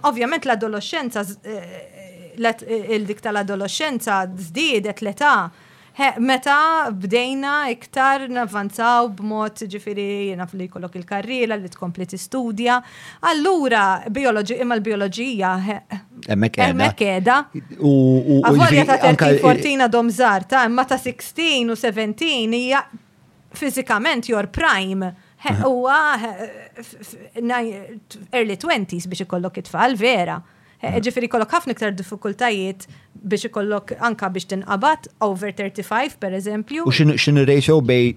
[0.00, 5.48] ovvjament l-adolescenza eh, il-dik tal-adolescenza żdiedet l-età
[6.22, 12.78] meta bdejna iktar navvanzaw b'mod ġifiri naf li kollok il-karriela li tkompli studja
[13.26, 13.82] allura
[14.58, 15.52] imma l bioloġija
[16.30, 17.40] emmek edha
[17.80, 17.94] u
[18.30, 22.84] ta' 13-14 domżar ta' imma ta' 16 u 17 hija
[23.54, 25.10] fizikament your prime
[25.64, 25.98] huwa
[28.30, 30.38] early 20s biex ikollok it-tfal vera.
[30.78, 32.84] Eh, ġifiri kollok ħafna iktar diffikultajiet
[33.30, 36.84] biex ikollok anka biex tinqabad over 35 per eżempju.
[36.86, 38.12] U xin ratio bej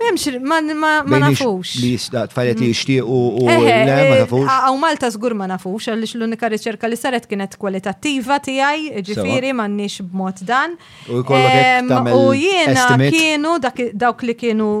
[0.00, 1.76] Memx, ehm, ma, ma, ma nafux.
[1.78, 2.72] Li jistat, fajlet li mm.
[2.74, 4.48] jishtiq u le, ma eh, nafux.
[4.50, 9.68] Għaw Malta zgur ma nafux, għallix l-unika ricerka li saret kienet kwalitattiva tijaj, ġifiri, ma
[9.70, 10.74] nix b'mod dan.
[11.14, 14.72] U ehm, U jiena kienu, dawk li kienu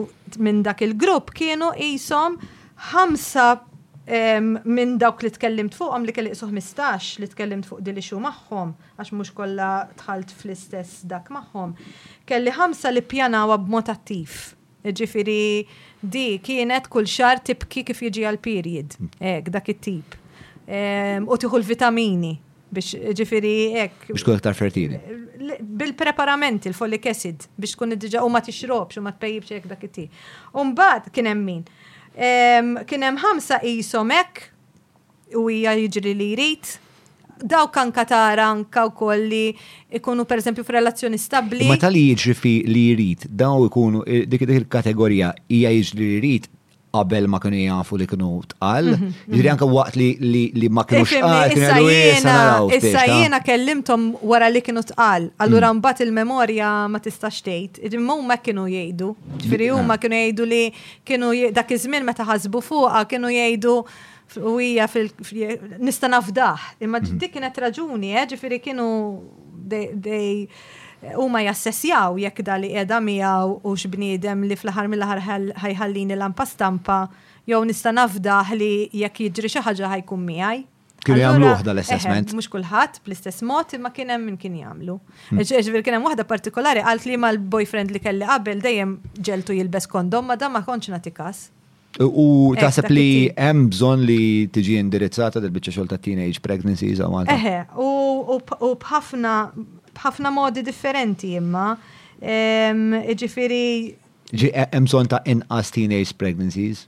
[0.42, 2.40] minn dak il-grupp, kienu jisom
[2.90, 3.70] 5
[4.04, 8.74] minn dawk li tkellimt fuqhom li kelli suħ 15 li tkellimt fuq dili xu magħhom
[9.00, 9.70] għax mhux kollha
[10.02, 11.74] tħalt fl-istess dak magħhom.
[12.28, 14.54] Kelli ħamsa li pjanawa b'mod attiv.
[14.84, 15.38] Ġifiri
[16.04, 20.16] di kienet kull xar tibki kif jiġi għal period, ek, dak it-tip.
[21.24, 22.34] U tiħu l-vitamini
[22.74, 23.54] biex ġifiri
[23.86, 23.96] ek.
[24.10, 25.00] Biex kun iktar fertili.
[25.64, 29.88] Bil-preparamenti, l-folic acid, biex kun id dġa u ma tixrobx u ma t-pejibx ek dak
[29.88, 30.20] it-tip.
[30.60, 31.64] Umbad kien hemm min
[32.14, 34.10] Kienem ħamsa jisom
[35.34, 36.76] u hija jiġri li jrid.
[37.42, 39.54] Daw kan katara anka u kolli
[39.90, 41.66] ikunu per esempio f'relazzjoni stabli.
[41.66, 46.48] Ma tal jiġri fi li jrid, daw ikunu eh, dik il-kategorija hija jiġri li jrid
[46.94, 48.88] qabel ma kienu jafu li kienu tqal.
[48.94, 49.34] Mhm, mhm.
[49.38, 49.96] Ġiri anka waqt
[50.60, 55.80] li ma kienu xqal, Issa jena kellimtom wara li kienu tqal, allura mm.
[55.80, 57.82] mbagħad il-memorja ma tistax tgħid.
[57.98, 59.10] Imma ma kienu jgħidu.
[59.42, 60.02] Ġifieri huma ah.
[60.04, 60.62] kienu jgħidu li
[61.10, 63.76] kienu dak iż-żmien meta ħasbu fuqha kienu jgħidu
[64.52, 64.54] u
[64.92, 65.58] fil
[65.90, 66.70] nista' nafdaħ.
[66.86, 67.18] Imma mhm.
[67.24, 68.28] dik kienet raġuni, eh?
[68.34, 68.86] ġifiri kienu
[69.66, 70.48] dej
[71.18, 76.16] u ma jassessjaw jekk da li edha miegħu u x'bniedem li fl-aħħar mill ħar ħajħallini
[76.18, 77.00] lampa stampa
[77.48, 78.72] jew nista' nafdaħ li
[79.04, 80.62] jekk jiġri xi ħaġa ħajkun miegħi.
[81.04, 82.30] Kienu jagħmlu waħda l-assessment.
[82.32, 84.94] Mhux kulħadd bl-istess mod imma kien hemm min kien jagħmlu.
[85.32, 85.42] Hmm.
[85.44, 89.90] Ġifier kien hemm waħda partikolari qalt li l boyfriend li kelli qabel dejjem ġeltu jilbes
[89.92, 91.50] kondom ma da ma konċ natikas.
[91.50, 91.52] każ.
[92.00, 97.20] U taħseb li hemm bżonn li tiġi indirizzata del bieċa xogħol ta' teenage pregnancies u
[97.30, 99.34] Eħe, u bħafna
[99.94, 101.66] b'ħafna modi differenti imma.
[103.20, 103.64] Ġifiri.
[104.32, 106.86] Ġi e, emżon ta' inqas teenage pregnancies?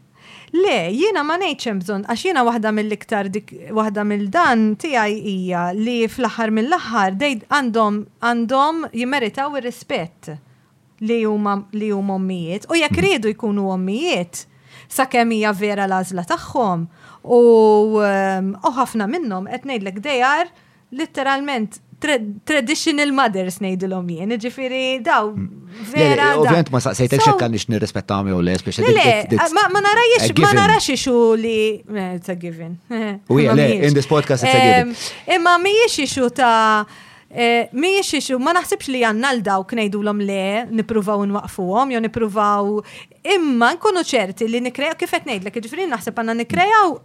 [0.57, 5.65] Le, jiena ma ngħidx hemm bżonn għax jiena waħda mill-iktar wahda waħda mill-dan tiegħi hija
[5.77, 7.99] li fl-aħħar mill-aħħar dej għandhom
[8.31, 10.33] għandhom jimmeritaw ir-rispett
[11.09, 13.09] li huma li huma ommijiet u jekk mm.
[13.09, 14.43] ridu jkunu ommijiet
[14.97, 16.87] sakemm hija vera l-għażla tagħhom
[17.37, 17.41] u
[18.79, 20.55] ħafna minnhom qed ngħidlek dejjar
[21.03, 21.81] litteralment
[22.45, 25.81] traditional mothers nejdilom jien, ġifiri daw, mm.
[25.95, 26.29] vera.
[26.39, 30.91] Ovvijament ma saqsejtek xekkan nix nirrispetta għami u les biex Le, ma narajiex, ma narax
[30.93, 32.77] ixu li, eh, it's a given.
[33.33, 34.95] U le, in this podcast it's a given.
[35.39, 36.85] Imma miex ixu ta'
[37.31, 41.25] eh, miex ixu, ma naħsibx li għanna l-daw knejdulom le, nipruvaw
[41.65, 42.73] għom, jo nipruvaw,
[43.41, 46.99] imma nkunu ċerti li nikrejaw, kifet nejdlek, ġifiri naħseb għanna nikrejaw,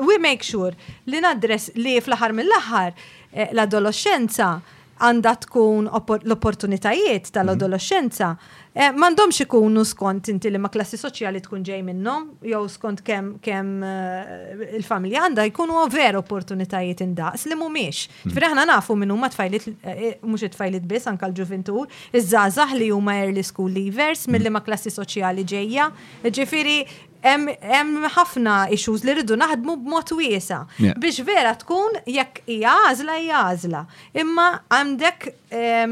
[0.00, 0.72] we make sure
[1.10, 2.94] li nadres li fl-ħar mill-ħar
[3.32, 4.56] Eh, l-adolescenza
[4.98, 8.28] għandha tkun l-opportunitajiet tal-adolescenza.
[8.28, 12.60] Mm -hmm Eh, Mandomx ikunu skont inti li ma klassi soċjali tkun ġej minnhom, jew
[12.70, 18.04] skont kemm kem, eh, il-familja għandha jkunu vera opportunitajiet indaqs li mhumiex.
[18.20, 18.30] Hmm.
[18.30, 22.92] Ġifieri aħna nafu minn huma tfajlit eh, mhux it-tfajlit biss anke l ġuventu iż-żgħażagħ li
[22.94, 24.36] huma early school leavers hmm.
[24.38, 25.90] milli ma klassi soċjali ġejja.
[26.30, 26.78] Ġifieri
[27.26, 33.40] hemm ħafna issues li rridu naħdmu b'mod wiesa biex vera tkun jekk hija għażla hija
[33.50, 33.82] għażla.
[34.22, 35.30] Imma għandek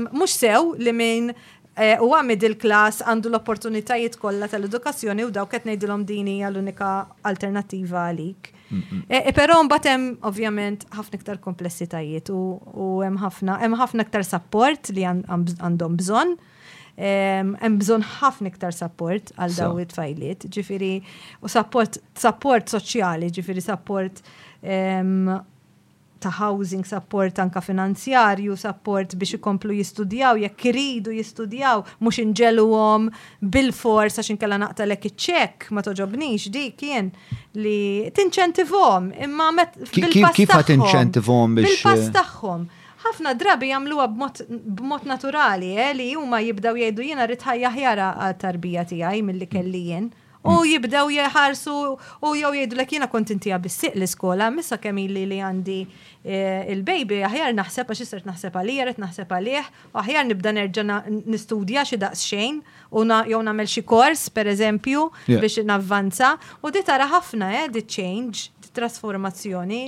[0.04, 1.34] mhux sew li minn
[1.76, 6.48] Eh, u għamid middle class għandu l-opportunitajiet kollha tal-edukazzjoni u dawk ketnej ngħidilhom din hija
[6.48, 6.92] l-unika
[7.28, 8.48] alternattiva għalik.
[8.72, 14.24] Eh, eh, però mbagħad hemm ovvjament ħafna iktar komplessitajiet u hemm ħafna hemm ħafna iktar
[14.24, 16.32] support li għandhom bżonn.
[17.04, 20.94] Hemm bżonn ħafna iktar support għal daw it-tfajliet, ġifieri
[21.44, 24.24] u support support soċjali, ġifieri support
[26.18, 33.08] ta' housing support anka finanzjarju, support biex ikomplu jistudjaw, jekk iridu jistudjaw, mhux inġeluhom
[33.40, 37.12] bil-fors għax inkella naqtalek iċċekk, ċek ma toġobnix dik kien
[37.60, 37.78] li
[38.16, 42.14] tinċentivhom imma met bil-pass kif tinċentivhom biex bil-pass eh?
[42.18, 42.66] tagħhom.
[43.06, 48.86] Ħafna drabi jagħmluha b'mod naturali, eh, li huma jibdaw jgħidu jiena rrid ħajja ħjara għat-tarbija
[48.92, 50.08] tiegħi milli kelli jien.
[50.10, 50.66] Mm U mm.
[50.70, 55.38] jibdew jħarsu u jew jgħidu l jiena kont intija bis-siq l-iskola, missa kemm li li
[55.42, 55.78] għandi
[56.24, 61.84] eh, il-baby, aħjar naħseb għax isert naħseb għalija, naħseb għalih, u aħjar nibda nerġa' nistudja
[61.88, 62.60] xi daqs xejn
[62.92, 68.50] u jew nagħmel xi kors pereżempju biex navvanza u di tara ħafna eh, di change,
[68.62, 69.84] di trasformazzjoni.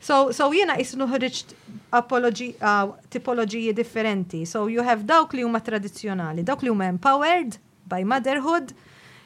[0.00, 1.50] So, so jena jisnu ħriġt
[1.98, 4.46] uh, tipologiji differenti.
[4.48, 8.72] So you have dawk li huma tradizjonali, dawk li huma empowered by motherhood,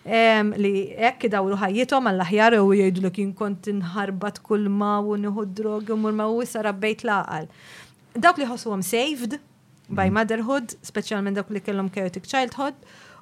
[0.05, 5.47] li ekk dawru ħajjithom għall-aħjar u jgħidu li kien kont inħarbat kull ma u nieħu
[5.57, 7.49] drogi u ma u sara bejt laqal.
[8.15, 9.39] Dawk li ħossuhom saved
[9.89, 10.15] by mm.
[10.19, 12.75] motherhood, speċjalment dawk li kellhom chaotic childhood,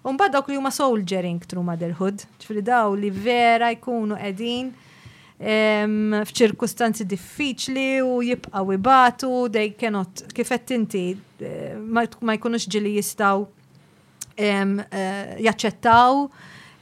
[0.02, 4.72] u mbagħad dawk li huma soldiering through motherhood, ċifri daw li vera jkunu qegħdin
[6.22, 11.00] f'ċirkustanzi diffiċli u jibqaw ibatu, dej kienot kifet inti
[11.42, 13.42] eh, ma jkunux ġili jistaw
[14.38, 16.28] eh, jaċċettaw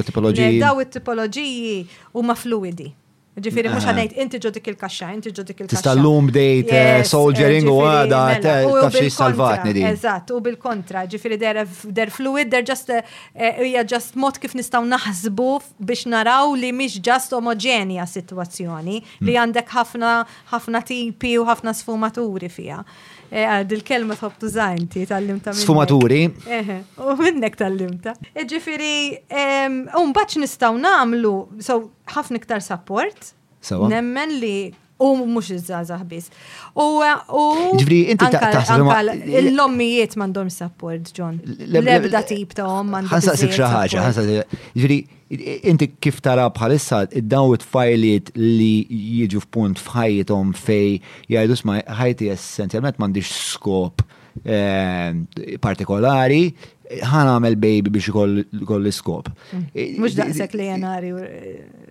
[0.00, 0.60] it-tipologiji.
[0.60, 2.92] Daw it-tipologiji u ma fluidi.
[3.38, 3.90] Ġifiri, mux eh.
[3.92, 5.78] għadajt, inti ġo dik il-kaxxa, inti ġo dik il-kaxxa.
[5.78, 8.54] Tista' l-lum dejt eh, eh, soldiering u għada, mela,
[8.88, 9.84] taf xie salvatni di.
[9.86, 12.90] Eżat, u bil-kontra, ġifiri der fluid, der ġast,
[13.62, 19.38] hija just mod kif nistaw naħsbu biex naraw li miex ġast omogenja situazzjoni, li mm.
[19.44, 22.82] għandek ħafna tipi u ħafna sfumaturi fija.
[23.30, 25.52] Eh, il kelma tħob tużajnti tal-limta.
[25.54, 26.22] Sfumaturi.
[26.98, 28.16] U minnek tal-limta.
[28.34, 28.96] Eh, ġifiri,
[30.00, 31.76] un baċ nistaw namlu, so
[32.10, 33.30] ħafna iktar support.
[33.92, 34.54] Nemmen li
[35.00, 36.28] U mux iż-żazah biss.
[36.76, 36.84] U.
[37.80, 38.84] Ġifri, inti taħseb.
[39.40, 41.38] Il-lommijiet mandom support, John.
[41.64, 43.14] L-ebda tip ta' għom mandom.
[43.16, 44.44] Għansaqsik xaħġa,
[44.76, 45.00] Ġifri,
[45.72, 48.72] inti kif tara bħalissa id-daw it-fajliet li
[49.22, 50.98] jiġu f'punt f'ħajjithom fej
[51.30, 54.04] jgħidu sma ħajti essenzjalment m'għandix skop
[54.40, 55.12] Eh,
[55.60, 56.40] partikolari,
[57.04, 58.38] ħan għamel baby biex koll
[58.80, 59.26] l skop
[60.00, 61.10] Mux daqsek li jenari.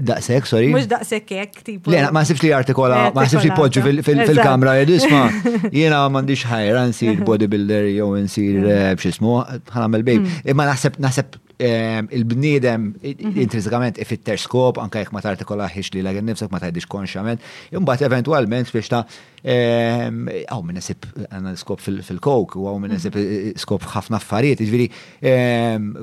[0.02, 0.72] Daqsek, sorry.
[0.74, 1.94] Mux daqsek kek, tipo.
[1.94, 5.22] Lena, ma sibx li artikola, ma sibx li podġu fil-kamra, jisma,
[5.82, 9.38] jena mandiċ ħajra nsir bodybuilder, jow nsir eh, bxismu,
[9.70, 10.26] ħan għamel baby.
[10.34, 10.56] Mm.
[10.58, 13.36] Ma naħseb, naħseb il-bniedem mhm.
[13.36, 17.44] intrinsikament ifitter skop, anka jek ma kolla ħiex li l-għen nifsek, ma tajdix konxament,
[17.76, 19.02] imbat eventualment biex ta'
[19.44, 23.52] għaw minna esib għanna skop fil-kok, u għaw minna esib mhm.
[23.52, 24.88] eh, skop ħafna affarijiet, ġviri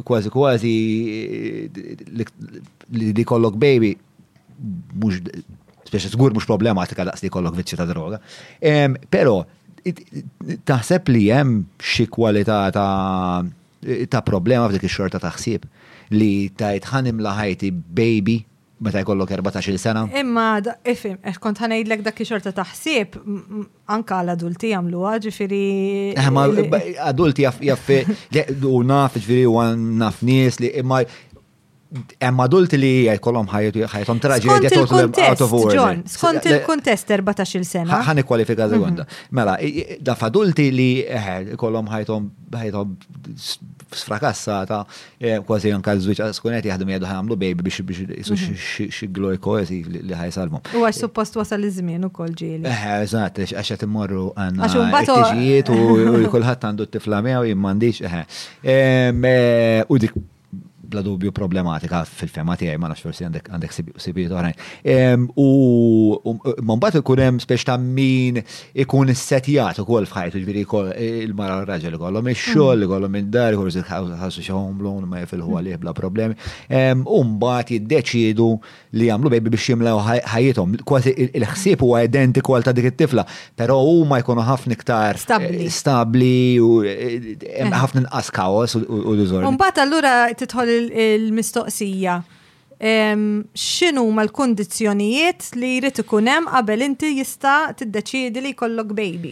[0.05, 0.77] kważi kważi
[3.17, 3.95] li kollok baby,
[5.01, 5.23] mux,
[5.89, 8.21] speċa zgur mux għatika daqs li kollok vizzju ta' droga.
[9.09, 9.39] Pero,
[10.69, 13.45] taħseb li jem xie kwalità ta'
[14.11, 15.67] ta' problema f'dik ix-xorta ta' ħsieb
[16.17, 18.39] li tajt ħanim laħajti baby
[18.79, 20.03] meta jkollok 14 sena.
[20.21, 23.17] Imma ifim, eh, kont ħanejdlek dak xorta ħsieb
[23.89, 25.63] anka għal adulti għamlu ġifiri.
[26.21, 28.03] Imma eh, adulti jaffi,
[28.75, 29.63] u naf ġifiri u
[30.03, 31.03] naf nies li imma
[32.21, 36.01] Emma adulti li jkollhom ħajthom traġedja out of order.
[36.11, 38.01] Skont il-kuntest 14-il sena.
[38.11, 38.75] Ħani kwalifika mhm.
[38.75, 39.07] sekonda.
[39.39, 39.55] Mela,
[40.03, 40.89] da f'adulti li
[41.55, 42.27] jkollhom ħajthom
[42.57, 42.97] ħajthom
[43.97, 44.81] sfrakassata,
[45.23, 48.61] e, kważi anka żwieġ skunet jaħdem jgħidu ħamlu baby biex biex mhm.
[48.91, 50.65] xi gloj koesi li ħajsalmu.
[50.75, 52.67] U għax suppost wasal iż-żmien ukoll ġieli.
[52.99, 58.03] Eżatt, għax qed immorru għandna tiġijiet u kulħadd għandu t-tifla miegħu jimmandiġ.
[58.67, 58.81] E,
[59.87, 60.19] u dik
[60.97, 63.77] bla dubju problematika fil-fema tiegħi ma nafx forsi għandek għandek
[64.07, 64.61] sibijiet oħrajn.
[65.37, 68.41] U mbagħad ikun hemm ta' min
[68.85, 70.65] ikun issetjat ukoll f'ħajtu ġifieri
[71.25, 72.89] il-mara raġel ikollhom ix-xogħol mm.
[72.89, 76.37] ikollhom id-dar ikollhom ħassu xi home ma jifilħu għalih bla problemi.
[77.07, 78.49] U mbagħad jiddeċiedu
[78.97, 80.01] li jagħmlu bejbi biex jimlew
[80.33, 80.79] ħajjithom.
[80.87, 83.27] Kważi il-ħsieb huwa identiku għal ta' dik it-tifla,
[83.59, 89.53] però huma jkunu ħafna iktar eh, stabli u eh, eh, ħafna nqas kaos u diżordni.
[89.57, 92.19] Mbagħad allura titħol il-mistoqsija.
[92.77, 99.31] X'inhu ma l-kundizzjonijiet li jrid ikun hemm qabel inti jista' tiddeċiedi li jkollok baby?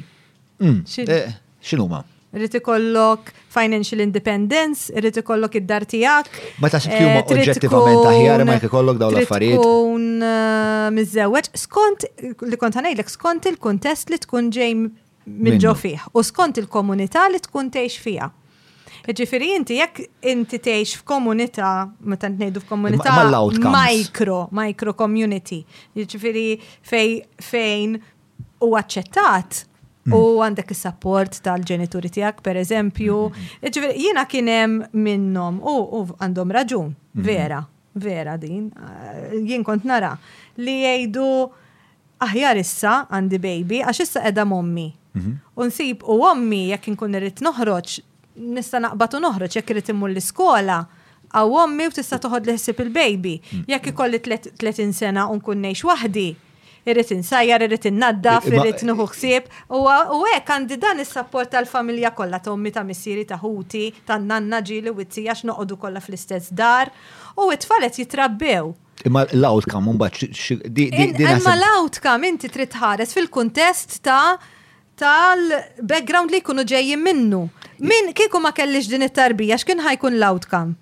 [0.65, 2.01] Mm, eh, x'inhu ma?
[2.35, 6.41] ikollok financial independence, rrit ikollok id-dar tiegħek.
[6.59, 9.61] Ma ta' li eh, huma oġġettivament aħjar ma jkollok dawn l-affarijiet.
[9.63, 12.09] Tkun eh, mizzewet, skont
[12.49, 14.75] li kont għanajlek, skont il-kuntest li tkun ġej
[15.27, 18.33] minn ġo fih u skont il-komunità li tkun tgħix fiha.
[19.05, 19.99] Ġifiri, inti jekk
[20.33, 21.73] inti tgħix f'komunità,
[22.09, 23.13] meta ngħidu f'komunità
[23.69, 25.61] micro, micro community.
[25.97, 26.47] Ġifiri
[26.81, 27.99] fej, fejn
[28.65, 29.61] u aċċettat
[30.09, 30.41] u mm.
[30.47, 33.19] għandek is-support tal-ġenituri tiegħek pereżempju.
[33.29, 33.75] Mm-hmm.
[33.75, 37.29] Ġifiri, jiena kien hemm minnhom u għandhom raġun, mm-hmm.
[37.29, 37.61] vera,
[38.09, 38.71] vera din.
[38.73, 40.15] Eh, jien kont nara
[40.57, 41.29] li jgħidu
[42.25, 44.89] aħjar issa għandi baby għax issa qiegħda mommi.
[45.19, 45.55] Mm-hmm.
[45.61, 47.99] Unsib u ommi jekk inkun irrid noħroġ
[48.37, 50.78] nista naqbatu noħroġ jekk irid immur l-iskola
[51.35, 53.35] għaw ommi u tista' toħod liħsib il-baby.
[53.41, 53.62] Mm.
[53.70, 56.26] Jekk ikolli 30 sena u nkun ngħix waħdi,
[56.87, 59.49] irrid insajjar, irrit innaddaf, irrit nuħu ħsieb.
[59.74, 64.62] U hekk għandi dan is-sapport tal-familja kollha ta' ommi ta' missieri ta' ħuti, ta' nanna
[64.66, 66.93] ġili u t-tija x'noqogħdu kollha fl-istess dar
[67.35, 68.70] u t-tfalet jitrabbew.
[69.09, 70.22] Imma l-outcome un bat,
[70.70, 74.37] di Imma l-outcome inti trid ħares fil-kuntest ta'
[75.01, 77.43] tal-background li jkunu ġejjin minnu.
[77.79, 80.77] Min kieku ma kellix din it-tarbija x'kien ħajkun l-outcome?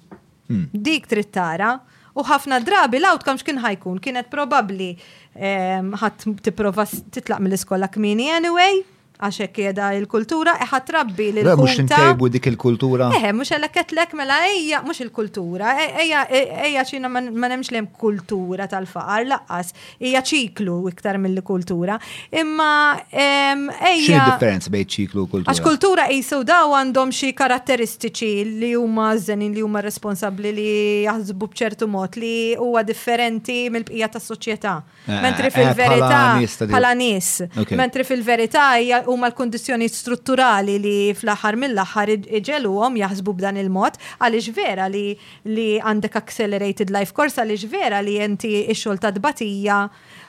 [0.49, 0.67] Hmm.
[0.75, 1.79] Dik trid tara.
[2.13, 4.01] U ħafna drabi l-outcome x'kien ħajkun?
[4.05, 4.91] Kienet probabbli
[5.35, 8.83] ehm, ħadd tipprova titlaq mill-iskola kmini anyway,
[9.23, 13.09] għax hekk il l-kultura eħat rabbi l kultura Mhux intejbu dik il-kultura.
[13.17, 17.21] Eh, mhux għalhekk qedlek mela ejja mhux il-kultura, e, ejja e, ejja ma
[17.53, 19.71] nemx li kultura tal-faqar laqqas,
[20.01, 21.99] hija ċiklu iktar mill-kultura.
[22.43, 22.71] Imma
[23.13, 24.09] ejja.
[24.09, 25.53] Xi differenz bejn ċiklu u kultura?
[25.55, 30.69] Għax kultura qisu daw għandhom xi karatteristiċi li huma żenin li huma responsabbli li
[31.07, 34.77] jahzbu b'ċertu mod li huwa differenti mill-bqija tas-soċjetà.
[34.83, 37.31] Eh, eh, eh, mentri fil-verità bħala nies,
[37.79, 38.67] mentri fil-verità
[39.13, 45.05] huma l-kondizjoni strutturali li fl-aħħar mill-aħħar iġeluhom jaħsbu b'dan il-mod għaliex vera li
[45.53, 49.81] li għandek accelerated life course għaliex vera li inti x-xogħol ta' dbatija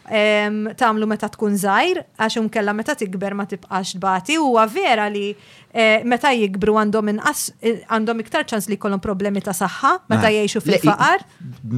[0.03, 5.29] tagħmlu meta tkun żgħir għax kella meta tikber ma tibqax dbati huwa vera li
[5.73, 10.29] Eh, meta jikbru għandhom inqas eh, għandhom iktar ċans li jkollhom problemi ta' saħħa meta
[10.29, 11.23] jgħixu fil-faqar.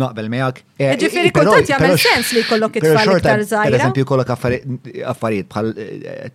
[0.02, 0.58] Naqbel miegħek.
[0.84, 3.62] Eh, Ġifieri kultant jagħmel sens li jkollok it-tfal iktar żgħira.
[3.70, 5.72] Pereżempju jkollok affarijiet bħal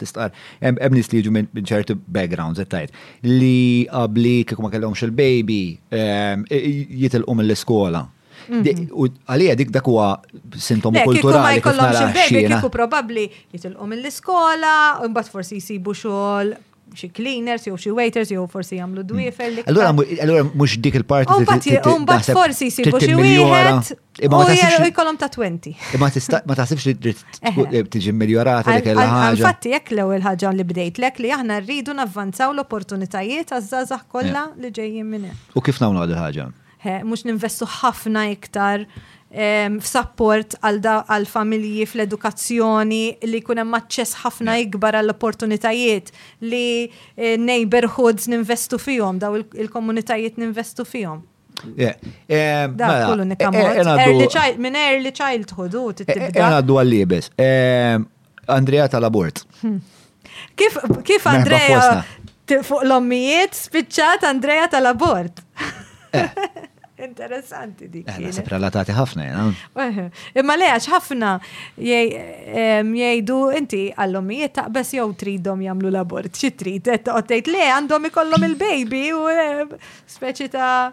[0.00, 0.30] tistqar
[0.64, 2.96] hemm nies li jiġu minn ċertu backgrounds tajt
[3.28, 5.60] li qabli kieku ma kellhomx il-baby
[5.92, 6.48] ehm,
[6.96, 8.06] jitilqu mill-iskola.
[8.50, 8.88] Mhm.
[9.28, 10.14] Għalija dik dak huwa
[10.56, 11.60] sintom kulturali.
[11.60, 14.74] Kieku ma jkollhomx il-baby kieku probabbli jitilqu mill-iskola,
[15.10, 16.56] imbagħad forsi jsibu xogħol
[16.96, 19.56] xi cleaners jew xi waiters jew forsi jagħmlu dwiefer mm.
[19.58, 19.64] li.
[19.70, 19.90] Allura
[20.24, 21.30] allura mhux dik il-parti.
[21.30, 23.90] Oh, oh, u mbagħad mbagħad forsi jsibu xi wieħed.
[24.34, 25.76] U jkollhom ta' 20.
[26.00, 26.10] Ma
[26.48, 27.84] ma tasibx li eh.
[27.92, 29.36] tiġi miljorata dik il-ħaġa.
[29.38, 34.48] Infatti jekk l-ewwel ħaġa li bdejt lek li aħna rridu navvanzaw l-opportunitajiet għaż żaħ kollha
[34.48, 34.64] eh.
[34.64, 35.46] li ġejjin minn hemm.
[35.56, 36.48] U kif nagħmlu ħaġa?
[36.80, 38.86] Mhux ninvestu ħafna iktar
[39.30, 46.10] f'sapport għal familji fl-edukazzjoni li kun hemm aċċess ħafna ikbar għall opportunitajiet
[46.50, 51.22] li eh, neighborhoods ninvestu fihom, daw il-komunitajiet ninvestu fihom.
[51.60, 51.92] Da
[52.26, 56.30] mela, kullu e- e- e- Minn early childhood u tibda.
[56.34, 58.08] Għaddu għal
[58.50, 59.44] Andrea tal-abort.
[59.62, 59.78] Hmm.
[60.58, 62.00] Kif Andrea
[62.66, 65.44] fuq l-ommijiet spiċċat Andrea tal-abort?
[66.18, 66.26] Eh.
[67.00, 68.04] Interessanti dik.
[68.08, 70.10] Eh, Għanna sepra tati ħafna, jena.
[70.40, 71.30] Imma le, għax ħafna
[71.80, 78.44] jgħidu inti għallom jiet taqbes jow tridom jamlu l-abort, xi trid, għottejt le, għandhom ikollhom
[78.50, 79.22] il-baby u
[80.16, 80.90] speċi ta'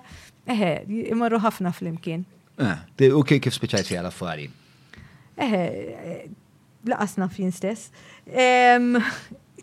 [0.47, 0.72] eħe,
[1.16, 2.24] imorru ħafna fl-imkien.
[2.64, 4.47] Eh, u kif speċajti għal-affari?
[5.43, 5.66] Eħe,
[6.89, 7.91] laqas naf jien stess.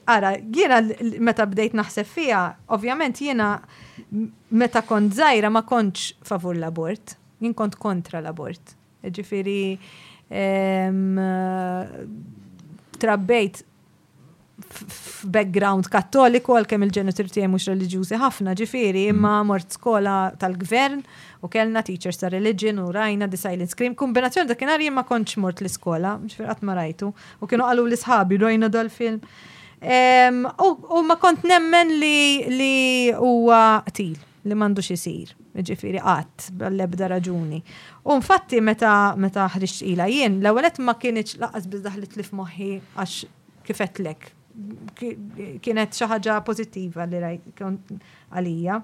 [0.04, 0.82] Ara, jiena
[1.24, 2.42] meta bdejt naħseb fija,
[2.76, 3.54] ovvjament jiena
[4.54, 8.74] meta kont zaħira ma kontx favur l-abort, jien kont kontra l-abort.
[9.14, 9.76] Ġifiri,
[13.04, 13.62] trabbejt
[15.34, 19.14] background kattoliku għal kem il-ġenitur tijem mhux religjuzi ħafna ġifieri mm.
[19.14, 21.00] imma mort skola tal-gvern
[21.42, 25.40] u kellna teachers ta' religion u rajna The Silent Scream kombinazzjoni dakinhar jien ma kontx
[25.42, 29.18] mort l-iskola ġifiri qatt ma rajtu u kienu qalu l-isħabi rajna dal-film.
[30.90, 34.14] U ma kont nemmen li huwa qtil
[34.48, 37.60] li mandu isir, ġifiri qatt bl-ebda raġuni.
[38.08, 42.70] U infatti meta meta ħriċ ila jien, l-ewelet ma kienx laqas bizdaħ li tlif moħi
[42.96, 43.18] għax
[43.68, 44.30] kifetlek.
[45.64, 48.80] Kienet ħaġa pożittiva li rajt għalija.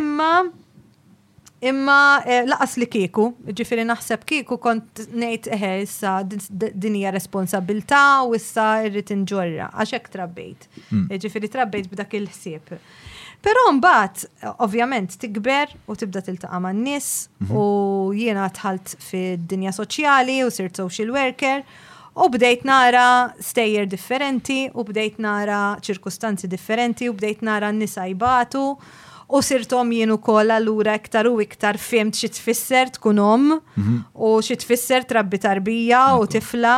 [0.00, 0.32] Imma
[1.60, 6.18] Imma eh, laqas li kieku, ġifiri naħseb kieku kont nejt eħe issa
[6.52, 10.66] dinija responsabilta u issa irrit inġorra, għaxek trabbejt.
[10.92, 11.06] Mm.
[11.14, 12.74] Eh, ġifiri trabbejt b'dak il-ħsieb.
[13.46, 14.26] Pero mbagħad,
[14.66, 17.56] ovvjament, tikber u tibda tiltaqa' man nies mhm.
[17.56, 17.64] u
[18.16, 21.62] jiena tħalt fid-dinja soċjali u sirt social worker
[22.16, 23.06] u bdejt nara
[23.44, 28.72] stejjer differenti u bdejt nara ċirkustanzi differenti u bdejt nara n-nisa jibatu
[29.28, 33.96] u sirtom jien ukoll allura iktar u iktar fimt xi tfisser tkun om mhm.
[34.14, 36.76] u xi tfisser trabbi tarbija u tifla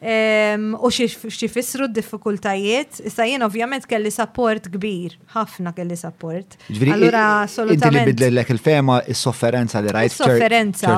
[0.00, 3.00] ehm, u xi fissru d-diffikultajiet.
[3.06, 6.54] Issa jien ovvjament kelli support kbir, ħafna kelli support.
[6.92, 8.10] Allura assolutament.
[8.14, 10.12] Inti li il-fema is-sofferenza li rajt.
[10.16, 10.96] Is-sofferenza.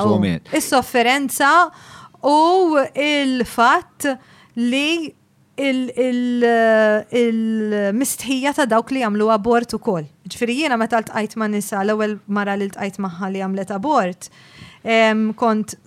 [0.61, 1.51] Is-sofferenza
[2.29, 4.09] u il-fatt
[4.57, 5.13] li
[5.57, 10.05] il-mistħija eh, ta' dawk li jamlu abort u koll.
[10.27, 14.29] Ġifiri jiena meta talt tqajt ma' nisa l-ewel mara li l-tqajt maħħa li jamlet abort,
[15.35, 15.77] kont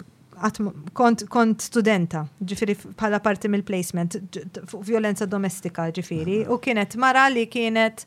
[0.94, 4.36] kont, kont studenta, ġifiri bħala parti mill-placement,
[4.86, 8.04] violenza domestika ġifiri, u kienet mara li kienet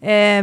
[0.00, 0.42] eh,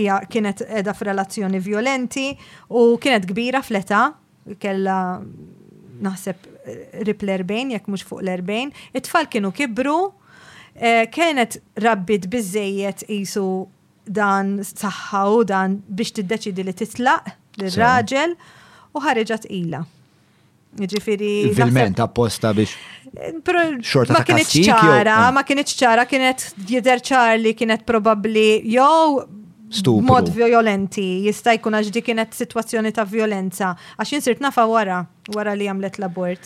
[0.00, 2.28] ja, kienet edha f'relazzjoni violenti
[2.70, 4.12] u kienet kbira fleta,
[4.62, 5.18] kella
[6.06, 6.36] naħseb
[7.06, 9.96] rib l-40 jekk mhux fuq l-40, it-tfal kienu kibru,
[10.76, 13.46] eh, kienet rabbit bizzejiet jisu
[14.10, 18.36] dan saħħaw, u dan biex tiddeċidi li titlaq l-raġel
[18.94, 19.82] u ħareġat ila.
[20.80, 21.32] Ġifiri.
[21.56, 22.76] Vilment apposta biex.
[23.82, 25.32] Xorta ma kienet ċara, ah.
[25.34, 29.16] ma kienet ċara, kienet jider ċarli, kienet probabli jew
[30.06, 35.00] mod violenti, jista' jkun għax kienet situazzjoni ta' violenza, għax jinsirt nafa wara
[35.36, 36.42] wara li għamlet l-abort.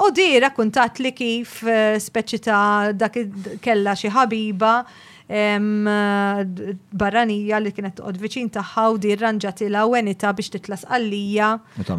[0.00, 3.18] U di rakkuntat li kif eh, speċi ta' dak
[3.60, 4.72] kella xi ħabiba
[5.30, 11.48] barranija li kienet toqgħod viċin tagħha u di rranġat ila wenita biex titlas għalija.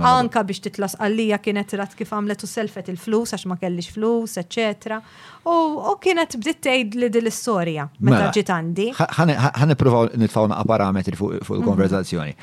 [0.10, 4.36] Anka biex titlas għallija kienet rat kif għamlet u selfet il-flus għax ma kellix flus,
[4.42, 5.00] eċċetra.
[5.48, 8.90] U kienet bditt tgħid li din l-istorja meta mela, ġiet għandi.
[9.00, 12.36] Ħa nippruvaw nitfgħu naqa' parametri fuq il-konverzazzjoni.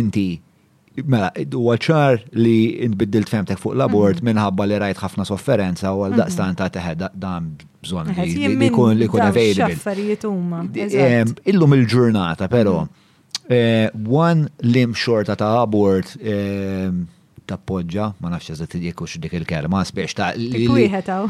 [0.00, 0.28] Inti
[1.04, 4.30] Mela, huwa ċar li nbiddilt femtek fuq l-abort mhm.
[4.30, 6.58] minħabba li rajt ħafna sofferenza u għal-daqstan mhm.
[6.60, 7.34] ta' teħed da'
[7.84, 10.64] bżon li kun li kun available.
[11.52, 13.44] Illum il-ġurnata, pero, mhm.
[13.52, 16.16] eh, one lim xorta ta' abort
[17.46, 20.64] tappoġġa, ma nafx eżat jekk ux dik il-kelma, spiex ta' li.
[20.66, 21.26] Wieħed għaw.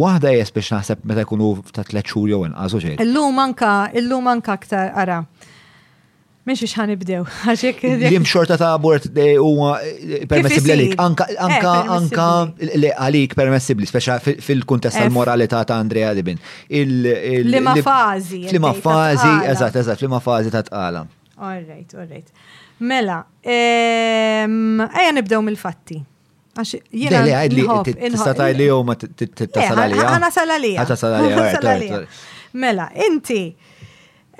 [0.00, 2.98] Wahda jgħu spiex naħseb meta jkunu ta' tliet xhur jew inqas u xejn.
[3.04, 5.24] Illum anka, illum anka ara.
[6.48, 7.82] Minn xiex ħanibdew, għaxek.
[8.08, 10.94] Dim xorta ta' abort eh, huwa eh, permessibli għalik.
[11.04, 12.28] Anka, eh, anka, anka
[12.80, 16.40] li għalik permessibli, speċa fil-kuntest tal-moralità ta' Andrea Dibin.
[16.70, 18.42] Flima fazi.
[18.48, 21.04] Flima fazi, eżat, eżat, flima fazi ta' tqala.
[21.38, 22.32] All right, all right.
[22.80, 25.96] Mela, ehm, ejja nibdew mil fatti
[26.58, 27.20] Għax jena.
[27.26, 27.64] Le, għajd li
[28.08, 30.08] tista taj li jow ma t-tasal għalija.
[30.14, 30.84] Għana sal għalija.
[30.84, 32.00] Għana sal għalija.
[32.66, 33.42] Mela, inti,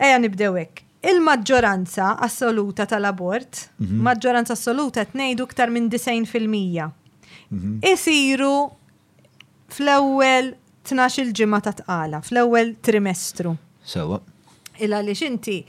[0.08, 4.00] eja nibdewek il-maġġoranza assoluta tal-abort, mhm.
[4.06, 6.26] maġġoranza assoluta tnejdu ktar minn 90%.
[6.26, 6.90] fil-mija.
[7.50, 7.78] Mhm.
[7.86, 8.70] Isiru
[9.70, 10.52] fl-ewwel
[10.88, 13.54] 12 ġimgħa ta' tqala, fl-ewwel trimestru.
[13.84, 14.18] Sewa.
[14.80, 15.60] Illa li xinti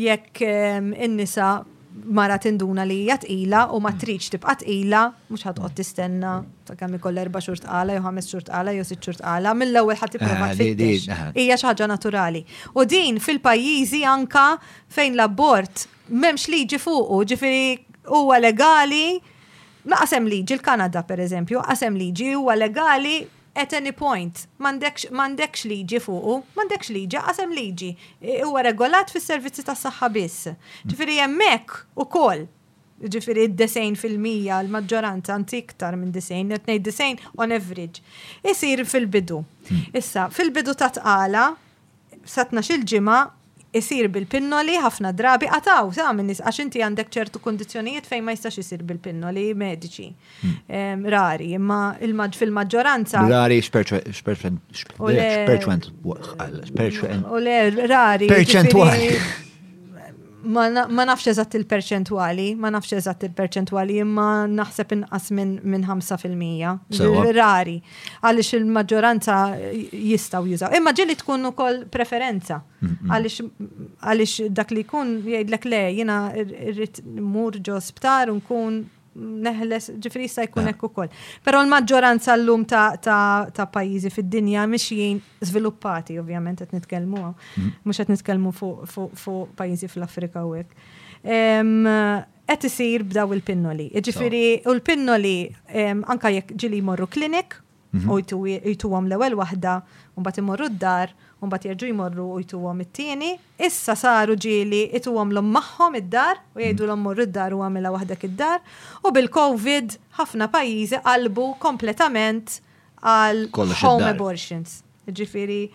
[0.00, 1.52] jekk ehm, in-nisa
[2.02, 6.32] mara tinduna li hija tqila u ma tridx tibqa' tqila mhux ħadqod tistenna
[6.66, 9.98] ta' kemm ikoll erba' xhur tqala jew ħames xhur tqala jew sitt xhur tqala mill-ewwel
[10.00, 11.06] ħadd tipprova ah, tfittix.
[11.38, 12.42] Hija xi ħaġa naturali.
[12.74, 14.46] U din fil-pajjiżi anka
[14.94, 17.78] fejn l-abort m'hemmx liġi fuqu, ġifieri
[18.12, 19.04] huwa legali
[19.84, 23.18] Naqasem liġi, il-Kanada per eżempju, qasem liġi huwa legali
[23.56, 27.90] at any point, mandekx liġi fuqu, mandekx liġi, qasem liġi,
[28.42, 30.48] huwa regolat fis servizzi tas saħħa biss.
[30.90, 32.42] Ġifiri jemmek u kol,
[33.04, 38.02] ġifiri d-desejn fil-mija, l-maġġoranza anti iktar minn desejn, netnej desejn on average.
[38.42, 39.42] Isir fil-bidu.
[39.68, 39.84] Hmm.
[40.00, 41.48] Issa, fil-bidu ta' tqala,
[42.34, 43.22] satna xil-ġima,
[43.78, 48.58] isir bil-pinnoli ħafna drabi għataw, sa' minnis, għax inti għandek ċertu kondizjonijiet fejn ma jistax
[48.62, 50.08] isir bil-pinnoli mediċi.
[50.44, 51.04] Hmm.
[51.14, 53.24] Rari, imma il-maġ fil-maġġoranza.
[53.30, 55.90] Rari, xperċent, xperċent,
[57.34, 57.56] U le,
[57.90, 58.26] rari.
[58.28, 58.72] Perċent
[60.44, 60.66] ma
[61.04, 67.76] nafx eżatt il-perċentwali, ma nafx eżatt il-perċentwali, imma naħseb inqas minn 5% rari,
[68.22, 69.38] għaliex il-maġġoranza
[70.14, 70.74] jistaw jużaw.
[70.76, 77.80] Imma ġili tkun ukoll preferenza, għaliex dak li jkun jgħidlek le, jina rrit mur ġo
[77.82, 78.84] sptar nkun
[79.16, 80.72] neħles, ġifri jista' jkun ah.
[80.72, 81.10] hekk ukoll.
[81.46, 87.20] Però l-maġġoranza llum ta' pajjiżi fid-dinja jien żviluppati, ovvjament qed nitkelmu,
[87.58, 87.72] mhm.
[87.86, 90.78] mhux qed nitkellmu fuq pajjiżi fl-Afrika u hekk.
[92.44, 93.90] Qed isir b'daw il-pinnoli.
[94.04, 95.36] Ġifri, u l-pinnoli
[96.04, 97.58] anka jekk ġili jmorru klinik
[97.94, 98.10] mhm.
[98.12, 99.78] u jtu għom l-ewwel waħda
[100.14, 101.14] u bat imorru d-dar
[101.52, 103.32] bat jirġu jmorru u jtu għom it-tieni.
[103.62, 108.26] Issa saru ġili jtu għom l maħħom id-dar u jgħidu l-om id-dar u għamila wahdek
[108.28, 108.62] id-dar.
[109.04, 112.58] U bil-Covid ħafna pajizi qalbu kompletament
[113.04, 113.46] għal
[113.82, 114.80] home abortions.
[115.04, 115.66] Ġifiri,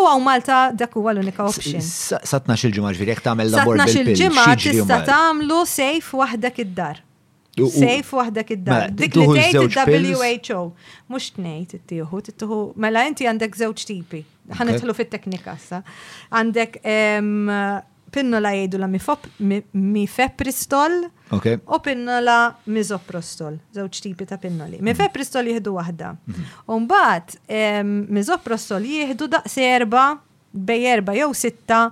[0.00, 1.82] u għaw Malta dak huwa l-unika option.
[1.84, 4.14] Satna xil-ġimgħa ġifiri, jek tagħmel l-abort bil-pil.
[4.14, 7.04] Satna xil-ġimgħa tista' tagħmlu sejf waħdek id-dar.
[7.66, 8.80] Sejf waħdek id-dar.
[8.86, 9.54] Mela, Dik li tgħid
[9.98, 10.58] il-WHO.
[11.10, 14.20] Mhux tnejt ittieħu, tittieħu mela inti għandek żewġ tipi.
[14.58, 15.78] Ħanidħlu fit-teknika sa.
[16.30, 16.72] Għandek
[18.08, 20.94] pinnola jgħidu la mifepristol
[21.32, 21.34] u
[21.88, 22.38] pinnola
[22.72, 24.78] mizoprostol, żewġ tipi ta' pinnoli.
[24.78, 24.84] Mhm.
[24.92, 26.08] Mifepristol jieħdu waħda.
[26.14, 26.42] Mhm.
[26.76, 27.26] Umbagħad
[28.18, 30.08] mizoprostol jieħdu daqs erba'
[30.48, 31.86] bej erba' jew sitta'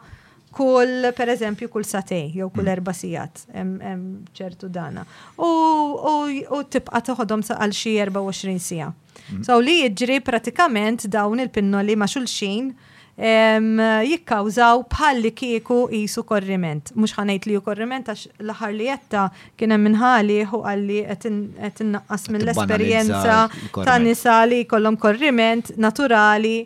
[0.56, 2.72] kull, per eżempju, kull satej, jew kull mm.
[2.76, 3.42] erba sijat,
[4.36, 5.02] ċertu dana.
[5.38, 8.90] U tibqa toħodhom għal xi 24 sija.
[9.26, 9.44] Mm.
[9.48, 12.72] So li jiġri pratikament dawn il-pinnoli ma' xulxin
[13.16, 16.90] jikkawżaw bħalli kieku jisu korriment.
[17.00, 19.26] Mux ħanajt li ju korriment għax l li jetta
[19.56, 23.46] kienem minħali hu għalli għetin naqqas mill-esperienza
[23.78, 26.58] ta' nisa li kollom korriment naturali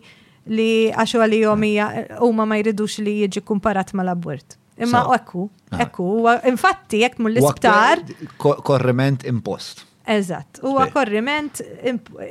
[0.48, 1.88] li għaxu għalli jomija
[2.24, 4.56] u ma ma jridux li jieġi kumparat ma l-abort.
[4.80, 5.82] Imma ekku, ah.
[5.84, 6.04] ekku,
[6.48, 8.00] infatti jek mull isptar
[8.40, 9.84] Korriment impost.
[10.08, 11.60] Eżatt, huwa korriment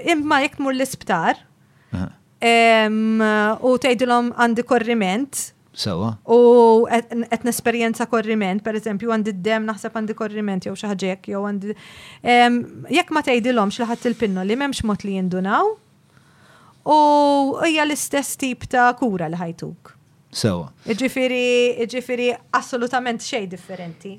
[0.09, 1.37] imma jek mull l isptar
[1.93, 5.45] u tgħidilhom għandi korriment.
[5.79, 6.09] Sewa.
[6.25, 6.39] U
[6.89, 11.77] qed nesperjenza korriment, per eżempju għandi d-dem naħseb għandi korriment jew xi ħaġa jew għandi.
[12.97, 15.75] Jekk ma tgħidilhomx li ħadd il-pinno li m'hemmx mod li jindunaw,
[16.85, 19.95] u hija l-istess tip ta' kura li ħajtuk.
[20.31, 20.67] Sewa.
[20.85, 24.11] iġifieri ġifiri, assolutament xej differenti.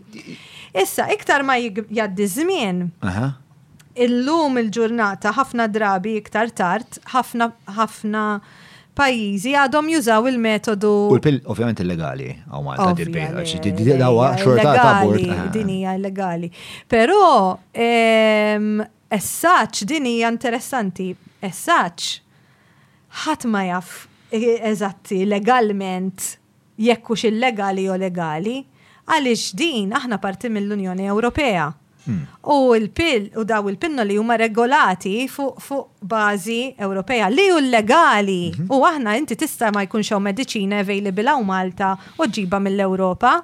[0.75, 2.81] Issa, iktar ma jgħaddi żmien,
[4.01, 8.25] illum il-ġurnata ħafna drabi iktar tard, ħafna ħafna
[8.99, 10.91] pajizi għadhom jużaw il-metodu.
[11.15, 13.31] U l-pill ovvjament illegali, għaw ma ta' dirbil,
[15.55, 16.49] din hija illegali.
[16.91, 21.07] Però essaċ ehm, dinija interessanti,
[21.39, 22.27] essaċ
[23.25, 23.97] ħadd ma jaf
[24.31, 26.35] eżatti legalment
[26.81, 28.59] jekk hux illegali jew legali,
[29.11, 31.67] għaliex din aħna parti mill-Unjoni Ewropea.
[32.01, 32.23] Hmm.
[32.49, 38.49] U l-pil u daw il-pinno li huma regolati fuq fu bażi Ewropea li hu legali
[38.55, 38.71] mhm.
[38.73, 43.35] u aħna inti tista' ma jkunx hawn mediċina available u Malta u ġiba mill-Ewropa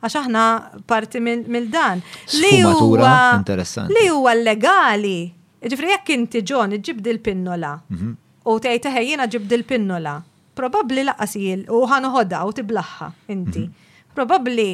[0.00, 0.44] għax aħna
[0.88, 2.00] parti mill-dan.
[2.40, 5.18] Li huwa li huwa legali.
[5.58, 7.74] Ġifri jekk inti ġon iġib dil-pinnola.
[7.90, 8.14] Mhm
[8.48, 10.16] u tgħid ħejjina ġibd il-pinnola.
[10.58, 13.64] Probabbli laqasil u ħanoħodha u tiblaħħa inti.
[13.66, 13.86] Mhm.
[14.16, 14.68] Probabbli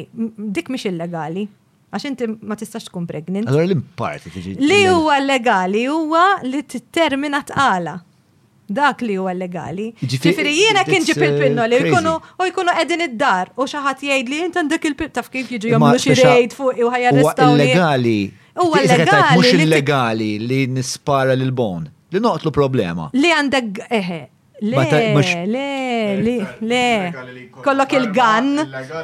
[0.57, 1.43] dik mhix illegali
[1.95, 3.47] għax inti ma tistax tkun pregnant.
[3.51, 4.25] Allora l-impart
[4.69, 7.95] li huwa legali huwa li tittermina tqala.
[8.67, 9.91] Dak li huwa legali.
[9.99, 14.07] Ġifieri jiena kien ġib il pinnoli uh, jkunu u jkunu qegħdin id-dar u xi ħadd
[14.07, 17.51] jgħid li inti għandek il pinnoli taf kif jiġu jom xi jgħid fuq u ħajjarrestaw.
[17.53, 18.17] Huwa legali.
[18.55, 19.35] Huwa legali.
[19.35, 23.09] Mhux illegali li nispara lil bone Li noqtlu problema.
[23.17, 24.17] Li għandeg, eħe,
[24.61, 24.83] le,
[25.15, 25.31] le,
[26.19, 28.51] le, le, le, kollok il-gun.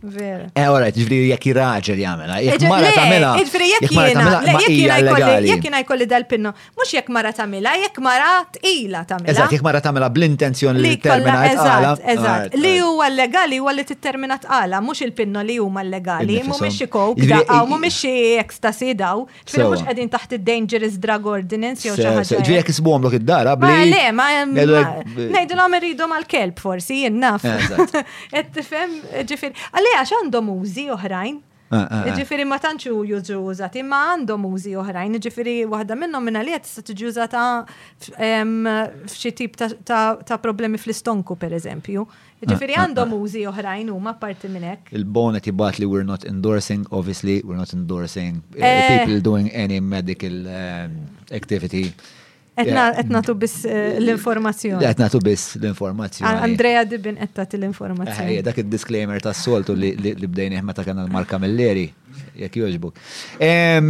[0.00, 0.46] Vera.
[0.54, 3.30] Eh, alright, ġvri jek raġel jgħamela, eh, jek eh, mara tamela.
[3.40, 5.06] Ġifri jek jena,
[5.42, 9.32] jek jena jkolli dal-pinno, mux jek mara tamela, jek mara t'ila tamela.
[9.34, 11.92] Eżat, jek mara tamela bl-intenzjon li terminat għala.
[12.14, 16.80] Eżat, li huwa legali huwa li t-terminat għala, mux il-pinno li huma legali, mu mux
[16.92, 18.00] kok daw, mu mux
[18.44, 22.38] ekstasi daw, ġifri mux għedin taħt il-dangerous drug ordinance, jow xaħġa.
[22.40, 23.90] Ġifri jek isbuħom l id-dara, bli.
[23.90, 27.42] Le, ma, nejdu l-għom irridu mal-kelb forsi, jennaf.
[27.42, 28.00] Eżat.
[28.30, 28.50] Eh,
[29.79, 31.38] Et Għalli għax għandhom użi oħrajn.
[31.70, 32.14] Eh, eh, eh.
[32.18, 36.82] Ġifiri ma tantxu juġu użat, imma għandhom użi oħrajn, ġifiri waħda minnom minna li tista'
[36.88, 37.36] tiġi użat
[38.10, 39.54] f'xi tip
[39.86, 42.04] ta' problemi fl-istonku pereżempju.
[42.50, 44.92] Ġifiri għandhom użi oħrajn huma parti minn hekk.
[44.98, 50.36] Il-bonet jibgħat li we're not endorsing, obviously we're not endorsing people doing any medical
[51.40, 51.94] activity.
[52.62, 53.60] Etna, Etnatu biss
[54.00, 54.84] l-informazzjoni.
[54.88, 56.40] Etna tu bis eh, l-informazzjoni.
[56.46, 58.26] Andrea Dibin etta l-informazzjoni.
[58.26, 59.92] Ejja, eh, eh, dak il-disclaimer ta' soltu li
[60.22, 61.88] bdejni meta kena l-Marka Milleri,
[62.38, 62.92] jek joġbu.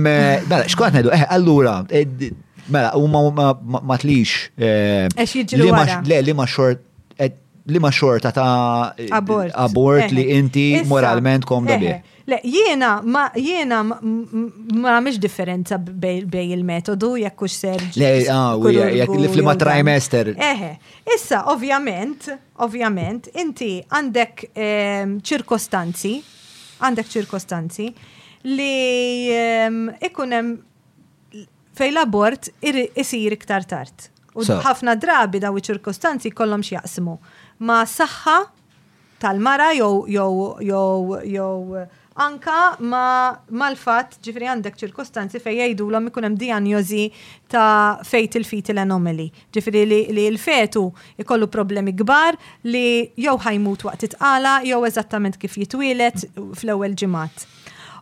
[0.04, 1.78] Mela, xkont najdu, eh, allura,
[2.68, 4.38] mela, u ma tlix.
[4.54, 6.04] Eċ jġri.
[6.10, 6.86] Le, li ma xort,
[7.64, 12.02] li ma xorta ta' abort, abort li inti moralment da bie.
[12.24, 17.88] Le, jiena ma jiena ma mhix differenza bej il-metodu jekk hux serġ.
[18.00, 20.30] Le, ah, jekk li flima trimester.
[20.36, 20.70] Eħe,
[21.16, 22.30] issa ovvjament,
[22.64, 26.14] ovvjament inti għandek ehm, ċirkostanzi,
[26.80, 27.90] għandek ċirkostanzi
[28.48, 30.56] li ehm, ikunem
[31.76, 34.08] fej l-abort isir iktar tard.
[34.38, 37.16] U ħafna drabi daw ċirkostanzi kollhom x'jaqsmu
[37.60, 38.36] ma' saħħa
[39.20, 41.82] tal-mara jew jew jew
[42.20, 43.02] anka ma
[43.52, 47.02] mal-fat ġifri għandek ċirkostanzi fej jgħidu l ikun hemm dijanjozi
[47.52, 49.28] ta' fejt il-fetal anomaly.
[49.54, 50.86] Ġifri li, li l-fetu
[51.22, 52.36] ikollu problemi kbar
[52.72, 56.24] li jew ħajmut waqt itqala jew eżattament kif jitwilet
[56.56, 57.46] fl-ewwel ġimat.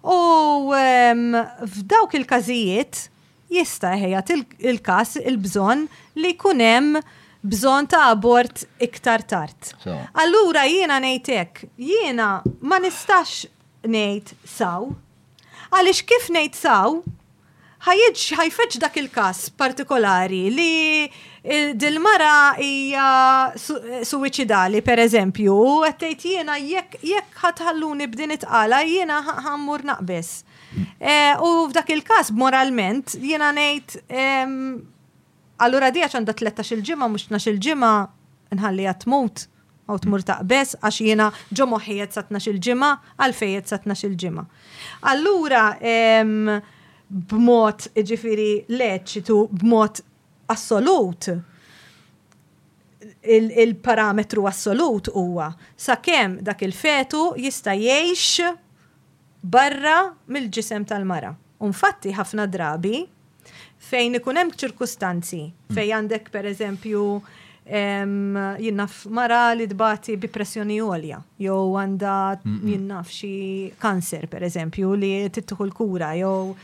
[0.07, 1.31] U um,
[1.67, 3.05] f'dawk il-każijiet
[3.53, 4.35] jista' ħejjat
[4.71, 5.87] il-każ il-bżonn
[6.23, 9.75] li kunem hemm bżon ta' abort iktar tard.
[10.15, 13.47] Allura jiena nejtek, jiena ma nistax
[13.87, 14.89] nejt saw,
[15.71, 16.95] għalix kif nejt saw,
[17.87, 20.73] ħajġ ħajfetx dak il-kas partikolari li
[21.79, 23.05] dil-mara hija
[24.09, 25.55] suwiċidali, per eżempju,
[25.91, 30.41] għattejt jiena jekk ħatħalluni b'din it-qala jiena ħammur naqbis.
[30.99, 33.95] Eh, u f'dak il-kas moralment jiena nejt
[35.65, 37.95] Allura di għax għandha 13 il-ġimgħa mhux 12 il-ġimgħa
[38.59, 39.45] nħalli tmut
[39.91, 42.91] u tmur taqbes għax jiena ġo moħħijiet 12 il-ġimgħa
[43.25, 44.47] għalfejiet sa 12 il-ġimgħa.
[45.11, 45.63] Allura
[47.09, 50.03] b'mod ġifiri leċitu b'mod
[50.55, 51.31] assolut
[53.29, 58.55] il-parametru assolut huwa sakemm dak il-fetu jista' jgħix
[59.43, 59.99] barra
[60.31, 61.35] mill-ġisem tal-mara.
[61.67, 63.09] Unfatti ħafna drabi
[63.79, 65.77] fejn ikun hemm ċirkustanzi, hmm.
[65.77, 67.05] fejn għandek pereżempju
[67.69, 72.13] jinnaf mara li dbati bi pressjoni olja, jew għanda
[72.47, 72.71] hmm, hmm.
[72.73, 73.33] jinnaf xi
[73.81, 76.55] kanser pereżempju li tittuħu l-kura, jew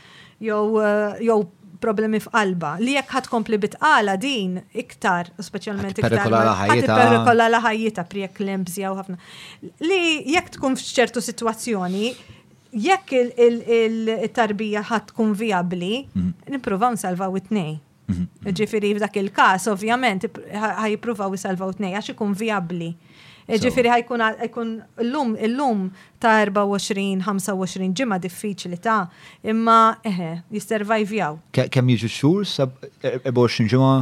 [0.41, 1.45] jew eh,
[1.85, 2.77] problemi f'qalba.
[2.81, 6.15] Li jekk ħad kompli bitqala din iktar, speċjalment iktar.
[6.15, 9.17] Perikola la ħajjita, priek lembżja u ħafna.
[9.85, 10.01] Li
[10.33, 12.07] jekk tkun f'ċertu situazzjoni,
[12.75, 16.31] jekk il-tarbija ħat tkun viabli, mhm.
[16.55, 17.77] nipruvaw nsalvaw it-nej.
[18.07, 18.55] Mhm, mhm.
[18.59, 22.89] Ġifiri, f'dak il-kas, ovvjament, ħajipruvaw nsalvaw it-nej, għax ikun viabli.
[23.47, 24.71] Ġifiri, ħajkun
[25.05, 25.83] l-lum, l-lum
[26.21, 28.97] ta' 24-25 ġimma diffiċli ta'
[29.51, 29.77] imma,
[30.09, 31.39] eħe, jistervajvjaw.
[31.53, 32.43] Kem jiġu xur,
[33.05, 33.93] 24 ġimma?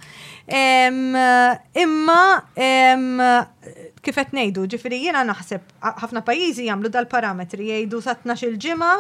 [1.72, 3.46] Imma
[4.04, 5.72] kifet nejdu, ġifiri jena naħseb
[6.04, 8.92] ħafna pajizi jamlu dal-parametri jgħidu sa' 12 ġima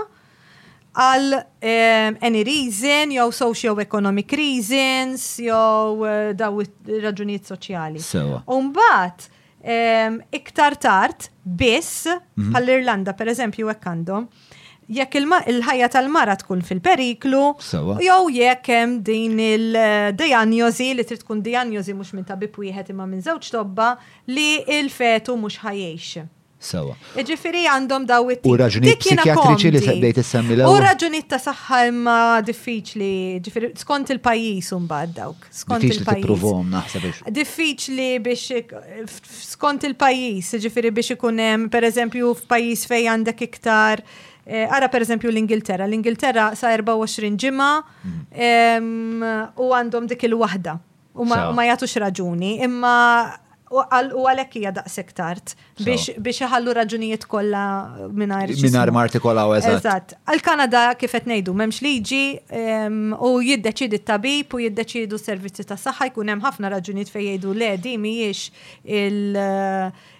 [0.97, 1.35] għal
[2.23, 6.63] any reason, jew socio-economic reasons, jew eh, daw
[7.03, 7.99] raġunijiet soċjali.
[8.49, 9.27] Umbat,
[10.33, 12.07] iktar tard, biss,
[12.39, 13.17] għall-Irlanda, mhm.
[13.19, 14.45] per eżempju, għekkandom, għandhom,
[14.87, 17.41] jekk il-ħajja tal-mara tkun fil-periklu,
[18.01, 23.05] jew jekk hemm din il-dijanjosi eh, li trid tkun dijanjosi mhux minn tabib wieħed imma
[23.07, 23.93] minn żewġ tobba
[24.31, 26.27] li il-fetu mhux ħajjex.
[26.57, 26.95] Sawa.
[27.21, 31.81] Iġifiri għandhom daw it U raġuni psikiatriċi li sebdejt issemmi l U raġuni ta' saħħa
[31.91, 32.15] imma
[32.47, 35.45] diffiċli, jiġifieri skont il-pajis un-bad dawk.
[35.53, 37.19] Skont il-pajis.
[37.35, 39.19] Diffiċli biex,
[39.53, 44.01] skont il-pajis, iġifiri biex ikunem, per eżempju, f'pajis fej għandek iktar
[44.49, 45.85] Eh, ara per eżempju l-Ingilterra.
[45.89, 49.25] L-Ingilterra sa' 24 ġimma mm.
[49.59, 50.77] u għandhom dik il-wahda
[51.19, 52.53] u ma jagħtux raġuni.
[52.63, 52.93] Imma
[53.73, 53.83] u
[54.27, 55.51] għalek hija daqshekk tard
[55.83, 57.63] biex iħallu raġunijiet kollha
[58.15, 58.53] mingħajr.
[58.63, 59.79] Mingħajr marti kollha eżatt.
[59.81, 60.13] Eżatt.
[60.31, 66.31] Għal-Kanada kif qed ngħidu m'hemmx liġi u jiddeċidi t-tabib u jiddeċidu s-servizzi ta' saħħa jkun
[66.35, 68.63] hemm ħafna raġunijiet fejn jgħidu le di mhijiex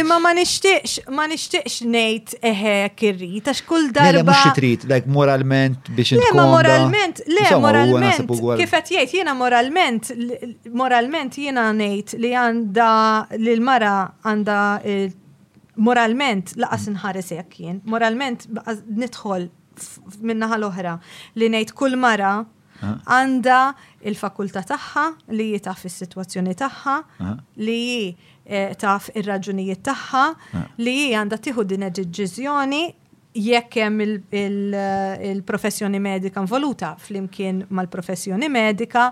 [0.00, 4.20] Imma ma nixtiex ma nixtieqx ngħid eħe kirri tax xkull darba.
[4.20, 6.32] Le mhux xitrit, like moralment biex intkun.
[6.32, 8.34] Le moralment, le moralment.
[8.60, 10.12] Kif qed jgħid jiena moralment,
[10.82, 12.90] moralment jiena ngħid li għandha
[13.42, 13.94] li l-mara
[14.26, 15.06] għandha eh,
[15.88, 19.50] moralment laqas nħares jek jien, moralment nidħol
[20.24, 20.94] minnaħa l-oħra
[21.36, 22.38] li ngħid kull mara
[22.82, 23.58] għanda
[24.10, 25.04] il-fakulta tagħha
[25.36, 26.96] li jitaf is-sitwazzjoni tagħha,
[27.66, 27.80] li
[28.82, 30.24] taf ir-raġunijiet tagħha,
[30.84, 32.84] li għanda tieħu din id-deċiżjoni
[33.36, 39.10] jekk hemm il-professjoni medika involuta flimkien mal-professjoni medika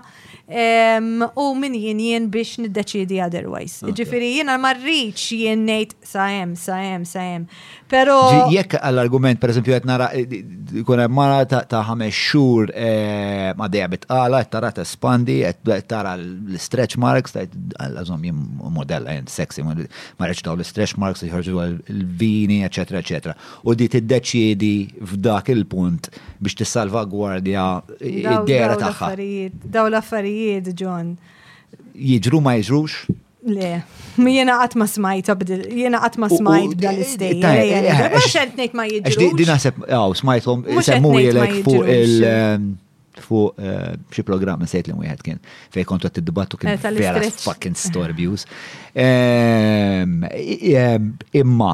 [1.35, 3.85] u min jien jien biex niddeċidi otherwise.
[3.95, 7.45] Ġifieri jien ma rridx jien ngħid sa hemm sa hemm sa hemm.
[7.89, 10.39] Però jekk għall-argument pereżempju qed nara eh,
[10.87, 16.15] kun hemm mara ta' ħames xhur eh, ma dejja bitqala qed tara tespandi qed tara
[16.17, 18.39] l-stretch marks għażhom jien
[18.77, 19.77] modella jien eh, sexy ma
[20.31, 21.61] reċ l-stretch marks jħorġu
[21.93, 23.35] l-vini eċetera eċetera.
[23.65, 26.09] U di tiddeċiedi f'dak il-punt
[26.39, 27.63] biex tissalvagwardja
[27.99, 29.09] id-dera taħħa.
[29.65, 31.15] Daw l-affarijiet, John.
[31.95, 33.09] Jidru ma jiġrux?
[33.45, 33.73] Le,
[34.25, 35.27] mi jena għatma smajt,
[35.69, 37.43] jena għatma smajt b'dan l-istej.
[37.43, 39.31] Eh, ma eh, xent nejt ma eh, jiġru.
[39.37, 42.81] Din għaseb, għaw, smajtom, semmu jelek fuq il-
[43.15, 43.55] fuq
[44.11, 45.37] xi programm sejt li wieħed kien
[45.71, 48.43] fej kontu qed tiddibattu kien vera fucking storbjus.
[51.39, 51.69] Imma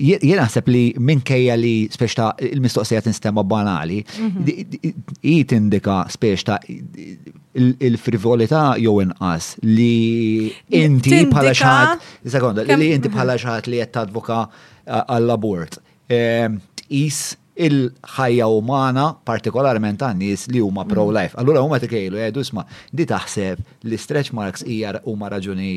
[0.00, 4.90] jien naħseb li minkejja li speċta ta' il-mistoqsija tinstema banali, mhm.
[5.32, 13.36] i tindika speċta ta' il-frivolità jew inqas li inti bħala xaħat, sekonda, li inti bħala
[13.36, 13.44] mhm.
[13.44, 15.80] xaħat li qed tadvoka eh, għall-abort.
[16.08, 16.60] Ehm,
[16.92, 20.90] Is il-ħajja umana, partikolarment għan nies li huma mm.
[20.94, 21.36] pro-life.
[21.40, 25.72] Allura huma tikejlu jgħidu eh, isma' di taħseb li stretch marks hija huma raġuni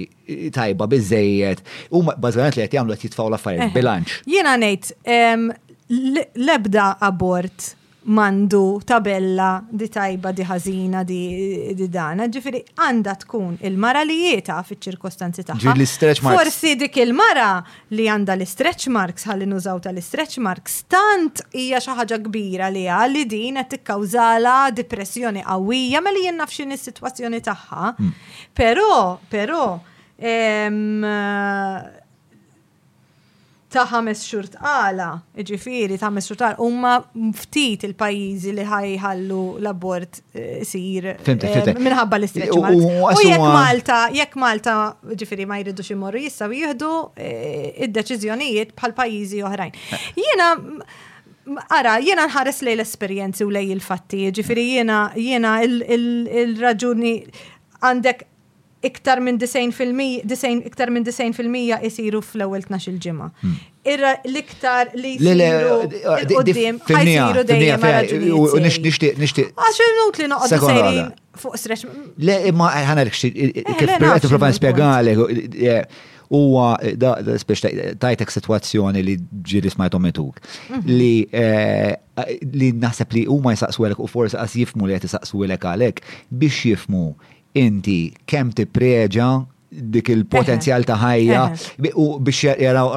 [0.56, 1.62] tajba biżejjed,
[1.94, 4.20] huma bażament li qed jagħmlu qed jitfgħu l-affarijiet bilanċ.
[4.32, 4.94] Jiena ngħid
[5.90, 7.74] l-ebda abort
[8.06, 11.24] mandu tabella di tajba di ħażina di,
[11.78, 12.28] di dana.
[12.30, 15.56] Ġifiri, għanda tkun il-mara li jieta fit ċirkostanzi ta'
[16.26, 17.64] Forsi dik il-mara
[17.98, 22.86] li għanda l-stretch marks, ħalli nużaw tal-stretch marks, tant hija xi ħaġa kbira li
[23.16, 27.94] li din qed kawzala depressjoni qawwija li mela jien naf x'inhi is-sitwazzjoni tagħha.
[28.00, 28.14] Hmm.
[28.54, 29.62] Però, però,
[30.18, 31.98] ehm,
[33.76, 35.08] ta' ħames xurt għala,
[35.50, 36.94] ġifiri ta' ħames xhur tqala, huma
[37.40, 44.76] ftit il-pajjiżi li ħajħallu l-abort eh, sir eh, minħabba l-istreċ U jekk Malta, jekk Malta
[45.22, 49.84] ġifiri ma jridux imorru jissa jihdu eh, id-deċiżjonijiet bħal pajjiżi oħrajn.
[50.22, 50.54] Jiena
[51.76, 57.12] Ara, jena nħares lej l-esperienzi u lej il-fatti, ġifiri jena, jiena il-raġuni
[57.86, 58.24] għandek
[58.86, 63.30] iktar minn 90% iktar minn 90% isiru fl-ewwel 12 ġimgħa.
[63.46, 63.56] Hmm.
[63.96, 69.52] Irra l-iktar li qudiem uh, uh, ħajsiru dejjem U nixtieq nixtieq.
[69.54, 71.92] Għax il-nut li noqgħod sejrin fuq stretch.
[72.30, 75.24] Le imma eh, ħana eh, eh, kif qed tipprova nispjegalek
[76.34, 79.14] huwa da tajtek situazzjoni li
[79.46, 80.40] ġiri smajtu mituk
[80.72, 80.90] mhm.
[80.90, 81.28] li
[82.56, 86.02] li naħseb li huma jisaqsu għalek u forsi qas jifmu li qed jisaqsu għalek
[86.42, 87.06] biex jifmu
[87.56, 89.30] inti kemm tippreġa
[89.76, 91.40] dik il-potenzjal ta' ħajja
[92.00, 92.94] u biex jaraw,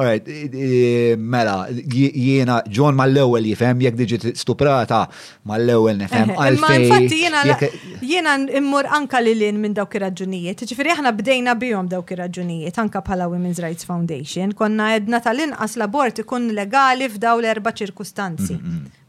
[1.33, 1.55] mela,
[1.91, 5.01] jiena ġon mal-ewel jifem, jek diġi stuprata
[5.49, 6.31] mal-ewel nifem.
[6.61, 7.67] Ma infatti
[8.13, 13.03] jiena immur anka li l-in minn dawk ir-raġunijiet, ġifiri aħna bdejna bihom dawk ir-raġunijiet, anka
[13.09, 18.55] bħala Women's Rights Foundation, konna edna tal-inqas l-abort ikun legali f'daw l-erba ċirkustanzi,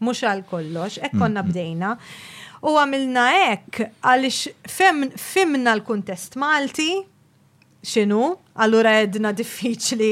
[0.09, 1.95] mux għal kollox, ek konna bdejna.
[2.61, 6.91] U għamilna hekk għaliex fimna l-kuntest Malti,
[7.81, 10.11] xinu, allura edna diffiċli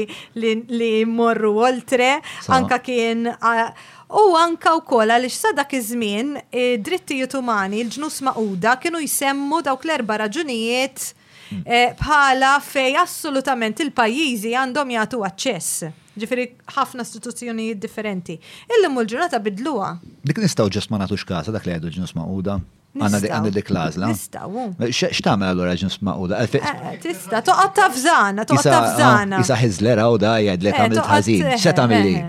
[0.73, 2.15] li morru oltre,
[2.49, 9.03] anka kien u anka u kol, għalix sadak iż-żmien e, drittijiet umani l-ġnus maquda kienu
[9.05, 11.03] jsemmu dawk l-erba raġunijiet
[11.51, 11.61] hmm.
[11.61, 15.93] e, bħala fej assolutament il-pajjiżi għandhom jagħtu aċċess
[16.23, 16.45] ġifiri
[16.75, 18.35] ħafna istituzzjonijiet differenti.
[18.77, 19.91] Illum u l-ġurnata bidluwa.
[20.29, 22.59] Dik nistgħu ġest ma natux kasa dak li għedu ġnus maquda.
[22.99, 24.09] Għanna dik għanna dik lażla.
[24.13, 24.65] Nistgħu.
[24.89, 26.41] X'tagħmel allura ġnus maquda?
[26.43, 29.41] Eh, tista' toqgħod tafżana, toqgħod tafżana.
[29.45, 31.47] Isa ħizlera u da jgħad li eh, ħażin.
[31.53, 31.79] tħazin.
[31.79, 32.19] tagħmel li?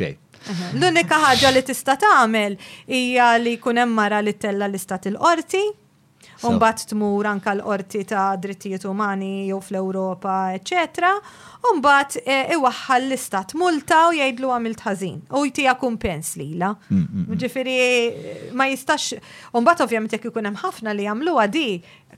[0.00, 0.18] Xejn.
[0.74, 2.56] L-unika ħaġa li tista' tagħmel
[2.90, 5.62] hija li jkun hemm mara li tella l-istat il-qorti
[6.48, 11.10] Umbat tmur anka l-qorti ta' drittijiet umani jew fl-Ewropa, eccetera.
[11.70, 15.18] Umbat e, iwaħħal l-istat multa u jgħidlu għamilt ħażin.
[15.38, 16.72] U jtija kumpens lila.
[16.90, 17.40] Mm, mm, mm.
[17.44, 17.76] Ġifiri
[18.58, 19.12] ma jistax.
[19.58, 21.66] Umbat ovvjament jekk ikun hemm ħafna li jagħmlu di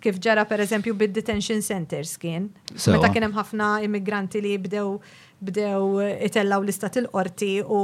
[0.05, 2.49] kif ġara per eżempju bid-detention centers kien.
[2.93, 4.99] Meta kien hemm ħafna immigranti li jibdew
[5.43, 7.79] bdew itellaw l-istat il-qorti u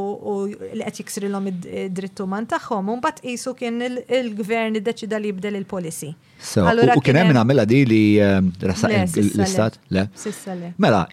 [0.47, 6.13] li qed jiksrilhom id-dritt uman tagħhom un bat qisu kien il-gvern iddeċida li jibdel il-policy.
[6.97, 8.41] U kien hemm mela di li eh,
[9.21, 9.81] l-istat?
[9.95, 10.07] Le.
[10.79, 11.05] Mela.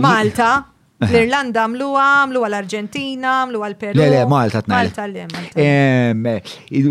[0.00, 0.52] Malta
[1.08, 3.96] L-Irlanda għamluwa, għamluwa l-Argentina, għamluwa l-Peru.
[3.96, 5.14] Le, le, Malta t Malta l
[5.56, 6.40] eh,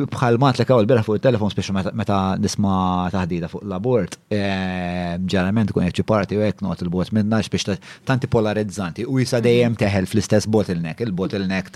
[0.10, 6.06] Bħal mat l-kaw l-bera fuq il-telefon, speċu meta nisma taħdida fuq l-abort, ġeneralment kun eċi
[6.10, 7.78] parti u not il-bot minna biex
[8.10, 11.70] tanti polarizzanti u jisa dejjem teħel fl-istess bot il il-nek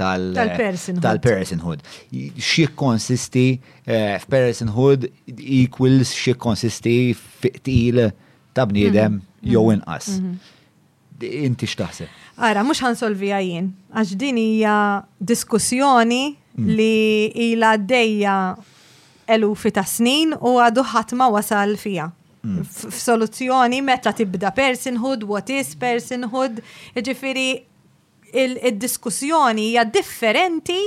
[1.03, 1.85] tal-personhood.
[2.39, 3.45] Xie konsisti
[3.85, 5.05] eh, f-personhood
[5.37, 7.45] equals xie konsisti f
[8.53, 9.53] ta' bniedem mhm.
[9.53, 9.77] jew mhm.
[9.77, 10.09] inqas.
[10.17, 10.33] Mhm
[11.23, 12.09] inti x'taħseb?
[12.43, 14.75] Ara, mhux ħansolvija jien, għax din hija
[15.29, 16.71] diskussjoni mm.
[16.73, 18.35] li ila dejja
[19.35, 22.09] elufi ta' snin u għadu ħatma wasal fija.
[22.43, 22.65] Mm.
[22.91, 26.59] F'soluzzjoni meta tibda personhood, what is personhood,
[26.97, 27.47] ġifiri
[28.33, 30.79] il-diskussjoni hija differenti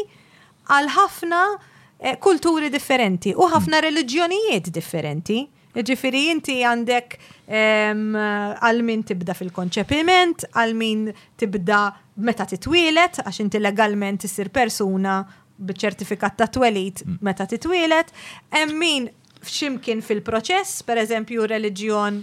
[0.66, 3.84] għal ħafna eh, kulturi differenti u ħafna mm.
[3.88, 5.44] reliġjonijiet differenti.
[5.84, 7.16] Ġifiri, inti għandek
[7.52, 11.04] għal min tibda fil-konċepiment, għal min
[11.36, 11.80] tibda
[12.24, 15.18] meta titwilet, għax inti legalment tisir persuna
[15.56, 17.18] b'ċertifikat ta' twelit mm.
[17.24, 18.08] meta titwilet,
[18.56, 19.10] hemm min
[19.46, 22.22] f'ximkien fil-proċess, per eżempju reliġjon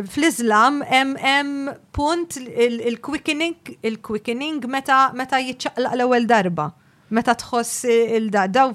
[0.00, 6.68] fl-Islam hemm punt il-quickening il-quickening meta meta jiċċaqlaq l-ewwel darba
[7.10, 7.86] meta tħoss
[8.18, 8.72] il-da, daw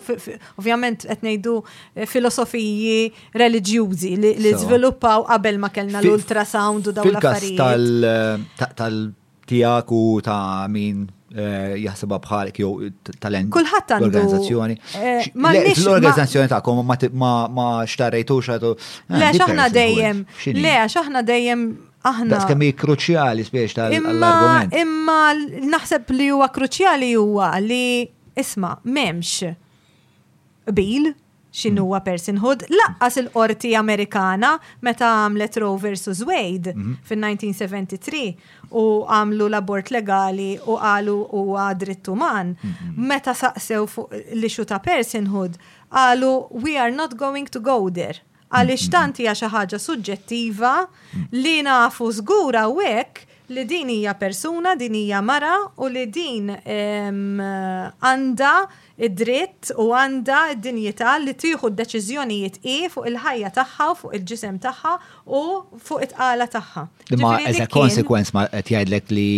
[0.60, 3.10] ovvjament qed ngħidu eh, filosofiji
[3.42, 4.14] reliġjużi
[4.44, 8.72] li żviluppaw qabel ma kellna l-ultrasound u daw l-affarijiet.
[8.80, 12.92] tal-tijak u ta' min eh, jaħsebha bħalek jew
[13.24, 13.52] talent.
[13.56, 14.78] Kulħadd għandu organizzazzjoni.
[15.32, 16.84] L-organizzazzjoni eh, tagħkom
[17.16, 18.76] ma xtarejtux għadu.
[19.16, 20.24] Le x'aħna dejjem.
[20.56, 21.66] Le x'aħna dejjem
[22.06, 22.36] aħna.
[22.36, 24.76] Das kemmi kruċjali spiex tal-argument.
[24.78, 25.24] Imma
[25.76, 27.88] naħseb li huwa kruċjali huwa li
[28.36, 29.44] isma, memx
[30.66, 31.14] bil
[31.56, 31.88] xinu mm.
[31.88, 34.50] huwa personhood, laqqas il-qorti Amerikana
[34.84, 36.24] meta għamlet Roe vs.
[36.28, 36.98] Wade mm-hmm.
[37.08, 38.24] fin-1973
[38.76, 38.84] u
[39.16, 42.52] għamlu l-abort legali u għalu huwa dritt uman.
[42.60, 43.06] Mm-hmm.
[43.14, 45.56] Meta saqsew fuq l-ixu Person personhood,
[45.96, 48.20] għalu we are not going to go there.
[48.52, 48.96] Għalix mm-hmm.
[48.98, 50.74] tanti għaxa ħaġa suġġettiva
[51.40, 56.50] li nafu zgura u hekk li din hija persuna, din hija mara u li din
[56.50, 57.94] għanda
[58.96, 64.94] id-dritt u għanda id-dinjità li tieħu d-deċiżjonijiet i fuq il-ħajja tagħha, fuq il-ġisem tagħha
[65.28, 65.30] u
[65.78, 66.84] fuq it-qala tagħha.
[67.22, 69.30] Ma eża konsekwenz ma qed jgħidlek li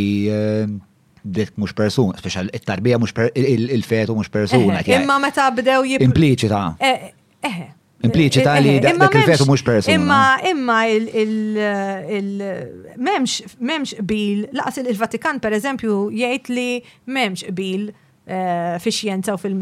[1.27, 4.81] dik mhux persuna, speċjal it-tarbija mhux il-fetu mhux persuna.
[4.93, 5.99] Imma meta bdew jib.
[6.05, 6.61] Impliċita.
[6.79, 7.09] Eh,
[7.43, 7.67] eħe,
[8.05, 9.95] Impliċita li eh, eh, dak il-vetu mux persona.
[9.97, 10.83] Imma, imma
[12.19, 16.69] il-memx, memx bil, laqas il-Vatikan per eżempju jgħid li
[17.07, 17.89] memx bil
[18.29, 19.53] Eh, fi u fil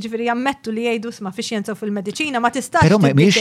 [0.00, 2.80] ġifiri jammettu li jgħidu sma fi u fil-medicina ma tistax.
[2.80, 3.40] Pero miex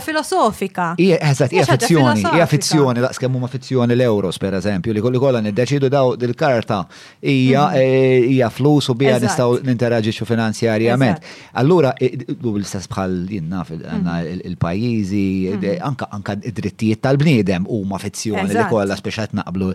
[0.00, 0.94] filosofika.
[0.96, 5.90] Hija eh, fizzjoni, hija fizzjoni, daqs kemm huma fizzjoni l-euros pereżempju li kolli kollha niddeċidu
[5.92, 6.78] daw dil-karta
[7.20, 8.38] hija mm.
[8.40, 11.20] eh, flus u biha nistgħu ninteraġixxu finanzjarjament.
[11.60, 15.60] Allura l-istess bħal jinna il-pajjiżi mm.
[15.60, 15.76] mm.
[15.90, 19.74] anka anka d-drittijiet tal-bniedem huma fizzjoni li kollha speċat naqblu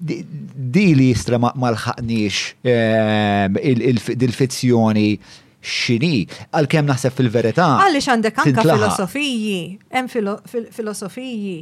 [0.00, 3.60] di li jistra malħaqniex ehm,
[4.22, 5.10] dil-fizzjoni
[5.68, 6.22] xini,
[6.54, 7.64] għal-kem naħseb fil-verità.
[7.82, 9.56] Għalix għandek anka filosofiji,
[9.90, 10.06] hemm
[10.70, 11.56] filosofiji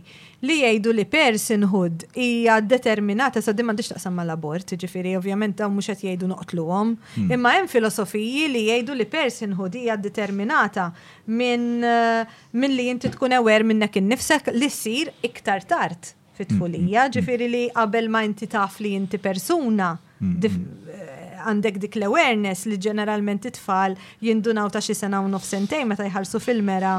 [0.44, 5.94] li jgħidu li personhood hija determinata sa dimma diċ taqsam mal-abort, ġifiri, ovvjament dawn mhux
[5.96, 7.32] qed jgħidu noqtluhom, hmm.
[7.38, 10.90] imma hemm filosofiji li jgħidu li personhood hija determinata
[11.32, 17.14] minn eh, min li jinti tkun ewer minnek innifsek li sir iktar tard fit-tfulija, mm-hmm.
[17.16, 21.44] ġifiri li qabel ma inti taf li inti persuna, mm-hmm.
[21.46, 25.38] għandek dik l-awareness li ġeneralment it-tfal jindunaw ta' xi sena u ma
[25.86, 26.98] meta jħarsu fil-mera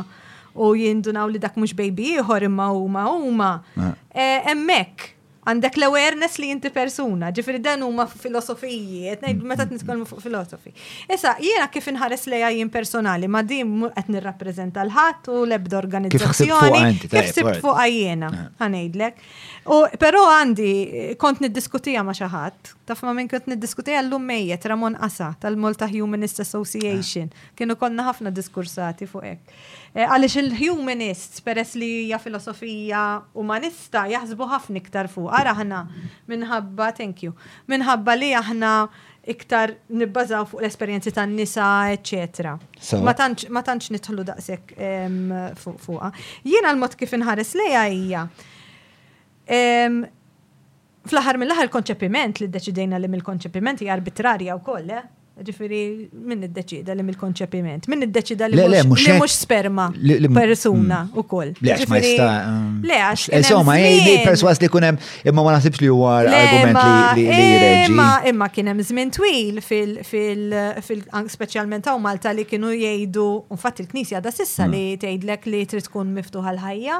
[0.55, 3.49] u jindunaw li dak mhux baby ieħor imma huma huma.
[3.75, 3.93] Ah.
[4.15, 5.16] Eh, hemmhekk
[5.47, 10.09] għandek l-awareness li jinti persuna, ġifri dan huma filosofiji, etnejn meta t-niskolmu mm-hmm.
[10.09, 10.73] fuq filosofi.
[11.13, 16.81] Issa, jiena kif inħares li jien personali, ma dim qed nirrappreżenta l-ħadd u l-ebda organizzazzjoni.
[17.07, 19.23] Kif sib fuq għajjena, għanejdlek.
[19.71, 20.73] U però għandi
[21.23, 25.87] kont niddiskutija ma xi ħadd, taf ma minn kont niddiskutija llum mejjet Ramon Qasa tal-Malta
[25.95, 29.59] Humanist Association, kienu konna ħafna diskursati fuq hekk.
[29.97, 32.99] Eh, għalix il-humanists, peress li hija filosofija
[33.41, 35.31] umanista, jaħsbu ħafna iktar fuq.
[35.33, 35.79] Ara ħna
[36.29, 37.31] minħabba, thank you,
[37.71, 38.73] minħabba li aħna
[39.33, 42.51] iktar nibbażaw fuq l-esperjenzi tan nisa etc.
[43.01, 46.11] Ma tantx nitħlu daqshekk fuqha.
[46.45, 48.25] Jiena l-mod kif inħares lejha hija.
[51.09, 55.07] Fl-aħħar mill-aħħar konċepiment li ddeċidejna li mill-konċepiment hija arbitrarja wkoll, eh?
[55.45, 58.57] Ġifiri, minn id-deċida li mill-konċepiment, minn id-deċida li
[58.89, 59.03] mux
[59.37, 59.83] sperma
[60.33, 61.11] persuna mm.
[61.13, 61.51] u koll.
[61.61, 62.25] Le, għax ma jista.
[62.25, 62.87] Le, mm.
[62.87, 63.21] għax.
[63.31, 64.97] Eh, insomma, jgħi eh, perswas li kunem,
[65.29, 66.73] imma ma nasibx li huwa argument
[67.19, 67.85] li jreġi.
[67.85, 74.33] Eh, imma kienem zmin twil fil-specialment għaw Malta li kienu jgħidu, unfatti il knisja da
[74.33, 74.73] sissa mm.
[74.73, 76.97] li tgħidlek li trid tkun miftuħa l-ħajja.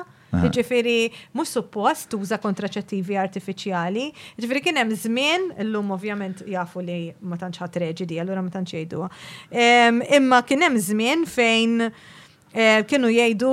[0.58, 0.98] Ġifiri,
[1.38, 4.10] mux suppost tuża kontraċettivi artificiali.
[4.40, 8.76] Ġifiri kien hemm żmien, illum ovvjament jafu li ma tantx ħadd reġidi, allura ma tantx
[8.78, 9.08] jgħidu.
[10.20, 13.52] Imma kien hemm żmien fejn eh, kienu jgħidu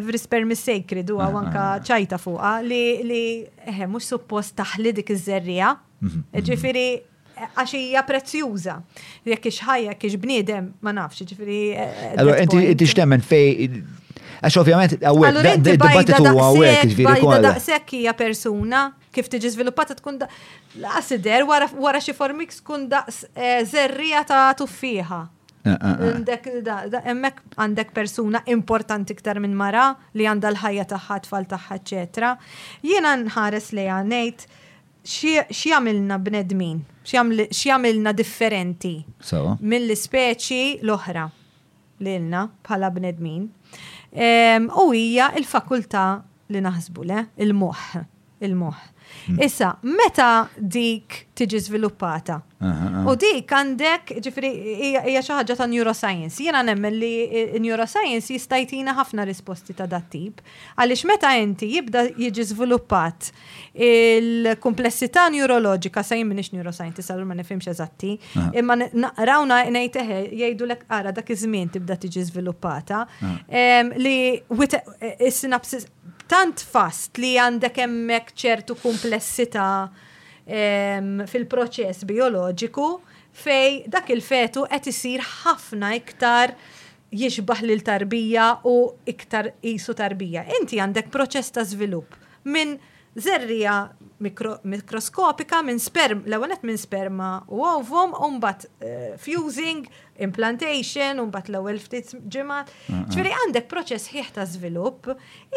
[0.00, 3.22] every sperm is sacred u għanka ċajta fuqa li li
[3.66, 5.74] eh, mhux suppost taħli dik iż-żerrija.
[6.00, 6.50] Mhm, mhm.
[6.50, 8.78] Ġifiri eh, għax hija prezzjuża.
[9.28, 11.62] Jekk ix ħajja, jekk ix bniedem, ma nafx, ġifieri.
[12.18, 13.82] Allora inti x'temmen fej
[14.40, 17.40] Għax ovvjament, għawek, dibattitu għawek, ġviri kolla.
[17.44, 18.82] Daqsek hija persuna,
[19.12, 20.30] kif tiġi sviluppata tkun da.
[20.80, 25.18] Laqsider, wara xi formik tkun daqs eh, zerrija ta' tuffiħa.
[25.68, 31.76] Eh, eh, Emmek għandek persuna importanti iktar minn mara li għandha l-ħajja tagħha tfal tagħha,
[31.82, 32.30] eċetera.
[32.88, 34.46] Jiena nħares li ngħid
[35.04, 38.94] x'jagħmilna bnedmin, x'jagħmilna differenti
[39.34, 41.28] mill-ispeċi l-oħra
[42.08, 43.48] lilna bħala bnedmin.
[44.10, 46.66] U hija il-fakultà li naħsbu
[47.06, 48.02] le, il-moħħ,
[48.40, 48.99] il-moħħ.
[49.30, 49.42] Mm.
[49.44, 52.38] Issa, meta dik tiġi sviluppata?
[53.08, 56.40] U dik għandek, ġifri, hija xi ħaġa ta' neuroscience.
[56.44, 60.42] Jiena nemmen li eh, eh, neuroscience jistajtina ħafna risposti ta' dat tip.
[60.76, 63.30] Għaliex meta inti jibda jiġi sviluppat
[63.88, 68.16] il-komplessità neurologika sa jien minix neuroscientist allura ma nifhimx eżatti,
[68.60, 68.76] imma
[69.30, 73.06] rawna ngħid jgħidu jgħidulek ara dak iż-żmien tibda tiġi sviluppata
[73.48, 75.88] li eh, is-sinapsis
[76.30, 79.68] tant fast li għandek hemmhekk ċertu komplessità
[81.30, 82.86] fil-proċess bioloġiku
[83.44, 86.54] fej dak il-fetu qed isir ħafna iktar
[87.20, 88.74] jixbaħ lil tarbija u
[89.10, 90.44] iktar isu tarbija.
[90.60, 92.14] Inti għandek proċess ta' żvilupp
[92.50, 92.76] minn
[93.20, 93.74] zerrija
[94.20, 99.86] mikro, mikroskopika minn sperm, l-ewenet minn sperma u ovum, umbat uh, eh, fusing,
[100.24, 102.70] implantation, umbat l-ewel ftit ġemat.
[103.10, 105.10] ċveri għandek proċess ħieħ ta' zvilup,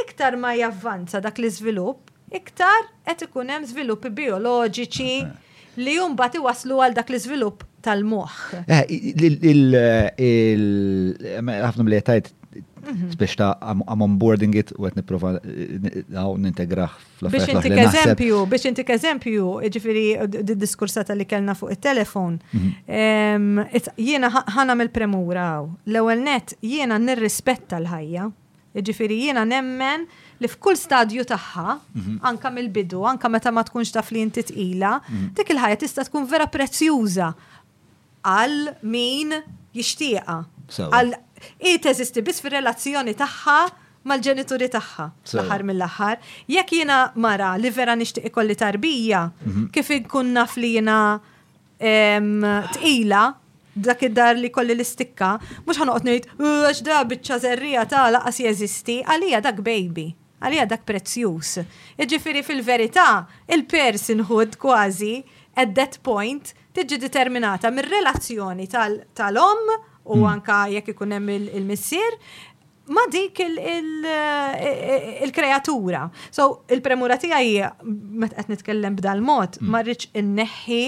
[0.05, 5.57] iktar ma javvanza dak li zvilup, iktar qed ikun hemm żviluppi bioloġiċi eh.
[5.84, 8.64] li jumbat iwaslu għal dak l zvilup tal-moħħ.
[8.66, 10.16] Eh,
[11.68, 12.01] ħafna li
[12.86, 13.38] Spiex mhm.
[13.40, 17.32] ta' għam onboarding it u għet niprofa għaw eh, eh, nintegraħ fl-affarijiet.
[17.32, 20.03] Biex intik eżempju, biex intik eżempju, ġifiri
[20.60, 22.38] diskursata li kellna fuq il-telefon.
[22.52, 23.95] Mhm.
[24.03, 25.72] Jiena ħana mill-premura għaw.
[25.94, 28.28] L-ewel net, jiena nir-rispetta l-ħajja.
[28.74, 30.07] Ġifiri jiena nemmen
[30.41, 32.18] li f'kull stadju tagħha, mhm.
[32.26, 34.98] anka mill-bidu, anka meta ma tkunx taf li inti tqila,
[35.38, 37.32] dik il-ħajja tista' tkun vera prezzjuża
[38.28, 39.38] għal min
[39.76, 40.41] jixtieqa
[41.60, 43.57] i teżisti biss fir-relazzjoni tagħha
[44.11, 46.18] mal-ġenituri tagħha l-aħħar mill-aħħar.
[46.52, 49.68] Jekk jiena mara li vera nixtieq ikolli tarbija, mhm.
[49.76, 50.98] kif inkun naf li jina
[52.74, 53.22] tqila
[53.74, 55.32] dak id-dar li kolli l-istikka,
[55.65, 60.10] mhux ħanoqgħod nejt, għax da biċċa zerrija ta' laqas jeżisti, għalija dak baby,
[60.44, 61.56] għalija dak prezzjuż.
[61.98, 63.07] Jiġifieri fil-verità,
[63.49, 65.15] il-personhood kważi
[65.57, 69.74] at that point tiġi determinata mir-relazzjoni tal-om tal om
[70.06, 70.24] u hmm.
[70.32, 72.16] anka jekk ikun hemm il-missier,
[72.96, 73.40] ma dik
[75.28, 76.04] il-kreatura.
[76.32, 76.44] So,
[76.76, 77.72] il-premura tiegħi
[78.24, 79.72] meta qed nitkellem b'dal mod, hmm.
[79.76, 80.82] ma rridx inneħħi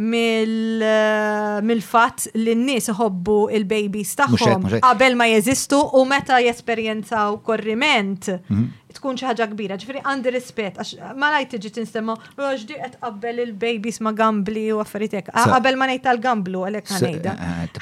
[0.00, 8.64] mill-fat eh, li n-nis iħobbu il-babies tagħhom qabel ma jeżistu u meta jesperjenzaw korriment mhm.
[8.96, 10.90] tkun xi ħaġa kbira, ġifieri għandi rispett għax
[11.20, 15.28] ma lajt tiġi tinsemma għax qed qabel il-babies ma gambli u affarijiet hekk.
[15.36, 17.30] Qabel ma ngħid tal-gamblu għalhekk ħanejda.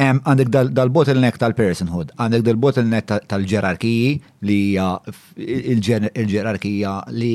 [0.00, 4.12] Għandek dal-bottleneck tal-personhood, għandek dal-bottleneck tal-ġerarkiji
[4.48, 4.86] li hija
[6.22, 7.34] il-ġerarkija li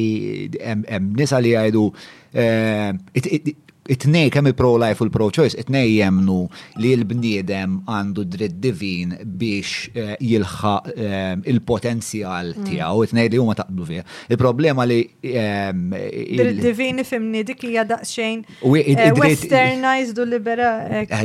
[0.57, 1.83] hemm nisa li jgħidu
[2.33, 3.53] eh,
[3.89, 6.39] it-nej kemm il-pro-life u l-pro-choice, it-nej jemnu
[6.81, 12.69] li l-bniedem għandu dritt divin biex eh, jilħa eh, il-potenzjal mm.
[12.71, 14.05] tiegħu, it-nej li huma taqblu fija.
[14.31, 15.01] Il-problema li.
[15.25, 18.41] Ehm, dritt divin ifimni dik hija daqsxejn.
[18.81, 20.71] Eh, westernized u libera.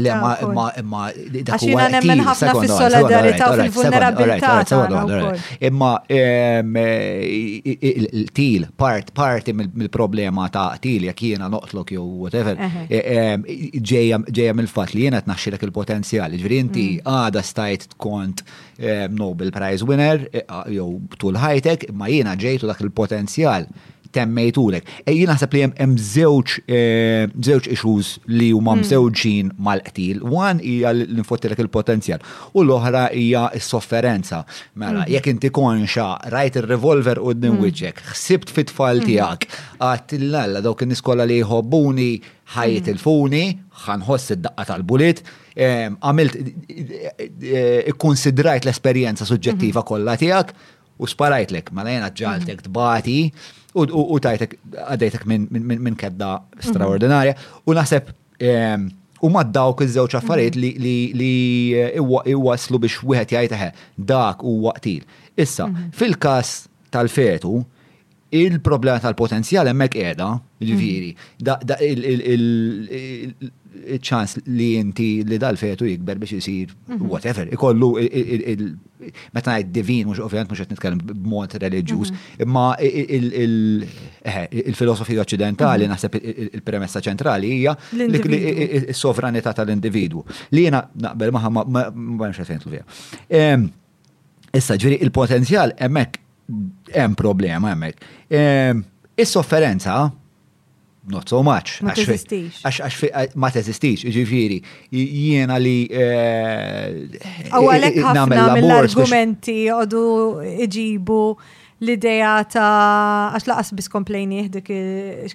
[0.00, 0.18] Le,
[0.52, 0.68] ma.
[0.84, 4.52] ma Għaxina nemmen ħafna fis-solidarità u fil-vulnerabilità.
[5.70, 6.78] Imma ehm,
[7.64, 14.70] il-til, part, parti mill-problema ta' til, jek jiena noqtlok jew whatever, fl-aħħar e, ġejja mill
[14.70, 16.34] fat li jiena dak il-potenzjal.
[16.38, 17.10] Ġifieri inti mm.
[17.10, 18.44] għada stajt kont
[19.14, 20.44] Nobel Prize winner e,
[20.74, 20.86] jew
[21.20, 23.68] tul ħajtek, ma jiena ġejtu dak il-potenzjal
[24.14, 24.86] temmejtulek.
[25.06, 26.80] Ejjien naħseb li hemm e,
[27.48, 28.84] żewġ issues li huma hmm.
[28.86, 30.22] mżewġin mal-qtil.
[30.30, 32.22] Wan hija l-infottilek il-potenzjal
[32.54, 34.42] u l-oħra hija s-sofferenza.
[34.74, 35.14] Mela, hmm.
[35.14, 37.64] jekk inti konxa rajt ir-revolver u din hmm.
[37.66, 39.48] wiċċek, ħsibt fit-tfal tiegħek,
[39.86, 42.10] għalla dawk kien niskola li jħobbuni
[42.50, 43.44] ħajt il-funi,
[43.84, 45.20] ħanħoss id-daqqa tal-bulit,
[45.54, 46.34] għamilt,
[47.92, 50.50] ikkonsidrajt l-esperienza suġġettiva kollha tiegħek
[51.00, 53.20] u sparajtlek, mela jena ġaltek tbati,
[53.74, 54.52] u tajtek
[54.84, 57.34] għaddejtek minn kedda straordinarja
[57.66, 58.02] u naħseb
[58.38, 58.88] ehm,
[59.20, 60.72] U maddaw dawk iż-żewġ affarijiet li
[61.76, 62.00] eh,
[62.32, 63.52] iwaslu biex wieħed jgħid
[64.08, 65.02] dak huwa waqtil.
[65.36, 65.90] Issa, mhm.
[65.92, 66.52] fil-każ
[66.88, 67.50] tal-fetu,
[68.32, 70.24] il-problema tal-potenzjal hemmhekk qiegħda,
[70.70, 71.10] ġifieri,
[71.44, 73.50] mhm
[74.02, 77.06] ċans li inti li dal-fetu jikber biex jisir mhm.
[77.06, 77.46] whatever.
[77.54, 77.92] Ikollu
[79.34, 82.46] meta ngħid divin mhux ovvjament mhux qed nitkellem b'mod reliġjuż, mhm.
[82.46, 83.92] imma
[84.64, 85.94] il filosofi oċċidentali mhm.
[85.94, 86.20] naħseb
[86.60, 87.76] il-premessa ċentrali hija
[88.92, 90.24] s-sovranità tal-individwu.
[90.56, 91.86] Li jiena naqbel maħam, ma
[92.26, 93.50] nix fejn fija.
[94.50, 98.82] Issa ġieri il-potenzjal hemmhekk hemm problema hemmhekk.
[99.20, 100.08] Is-sofferenza
[101.10, 101.82] not so much.
[101.82, 102.62] Ma teżistix.
[103.34, 104.60] ma teżistix, ġifiri,
[104.92, 105.74] jiena li.
[105.90, 110.04] Għu eh, għalek ħafna mill-argumenti għodu
[110.66, 111.22] iġibu
[111.82, 114.68] l-ideja ta' għax laqas bis komplejnih dik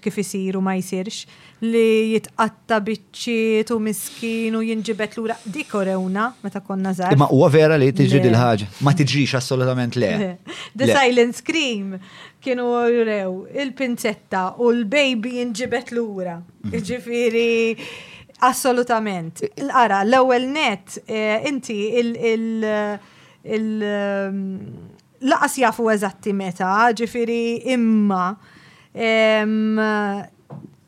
[0.03, 1.23] kif isiru u ma jisirx
[1.65, 7.17] li jitqatta biċċiet u miskin u jinġibet lura dik orewna meta konna zaħ.
[7.17, 10.11] Ma huwa vera li tiġi dil-ħaġa, ma tiġix assolutament le.
[10.77, 11.97] The Silent Scream
[12.45, 12.69] kienu
[13.09, 13.31] rew
[13.65, 16.37] il-pinzetta u l-baby jinġibet lura.
[16.67, 16.85] Mhm.
[16.89, 17.53] Ġifiri.
[18.43, 19.39] Assolutament.
[19.73, 24.59] ara l-ewel net, eh, inti il- um,
[25.29, 27.37] laqas jafu eżatti meta, ġifiri
[27.73, 28.25] imma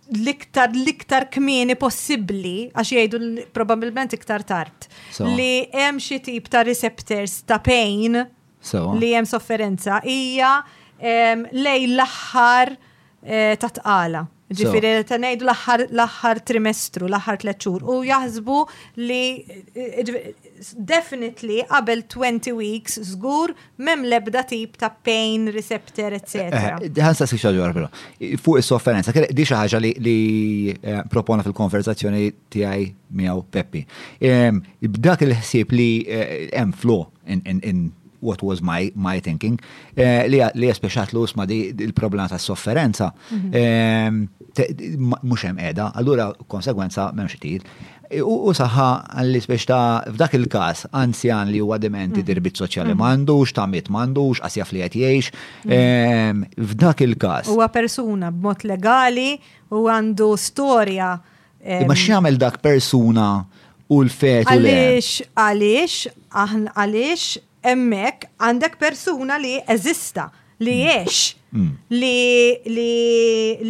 [0.07, 4.85] l-iktar l-iktar kmini possibbli għax jgħidu probabilment iktar tard
[5.35, 8.15] li hemm xi tip ta' receptors ta' pain
[9.01, 10.53] li hemm sofferenza hija
[11.01, 14.23] lej l-aħħar eh, ta' tqala.
[14.57, 18.61] Ġifiri, ta' nejdu l-axħar trimestru, l-axħar tletxur, U jahzbu
[19.05, 19.19] li
[19.75, 20.46] eh, eh,
[20.93, 26.35] definitely qabel 20 weeks żgur mem lebda tip ta' pain receptor, etc.
[26.35, 27.89] Eh, eh, ħan sa' sikxa ġora però.
[28.43, 29.93] Fuq is-sofferenza, di xi ħaġa li
[30.73, 32.89] eh, propona fil-konverzazzjoni tiegħi
[33.21, 33.85] miaw Peppi.
[34.21, 37.89] Ehm, Dak il-ħsieb li hemm flow in
[38.19, 39.59] what was my, my thinking,
[39.93, 44.31] li jaspieċat l ma di il-problema ta' sofferenza, mux mhm.
[44.57, 47.61] ehm, hemm edha, allura konsegwenza memx tir.
[48.23, 48.85] U saħħa
[49.19, 52.27] għalli biex ta' f'dak il-kas anzjan li huwa dementi mm.
[52.29, 53.01] dirbit soċjali mm.
[53.03, 55.31] m'għandux, mit m'għandux, qasjaf li qed jgħix.
[55.65, 55.75] Mm.
[55.75, 57.49] Ehm, f'dak il-kas.
[57.51, 59.33] Huwa persuna b'mod legali
[59.75, 61.11] u għandu storja.
[61.59, 63.27] Ehm, Imma x'jagħmel dak persuna
[63.91, 67.27] u l-fet u Għaliex, għaliex, għaliex,
[67.73, 70.85] emmek għandek persuna li eżista li mm.
[70.85, 71.19] jiex,
[71.53, 71.67] mm.
[71.89, 72.23] li,
[72.65, 73.15] li,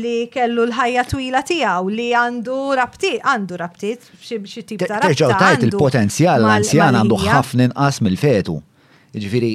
[0.01, 5.09] li kellu l-ħajja twila tijaw, li għandu rabtiet, għandu rabtiet, xie tip ta' rabtiet.
[5.17, 8.59] Terġaw tajt il-potenzjal l-anzjan għandu ħafna inqas mill-fetu.
[8.61, 9.19] Mm.
[9.23, 9.49] Ġifiri,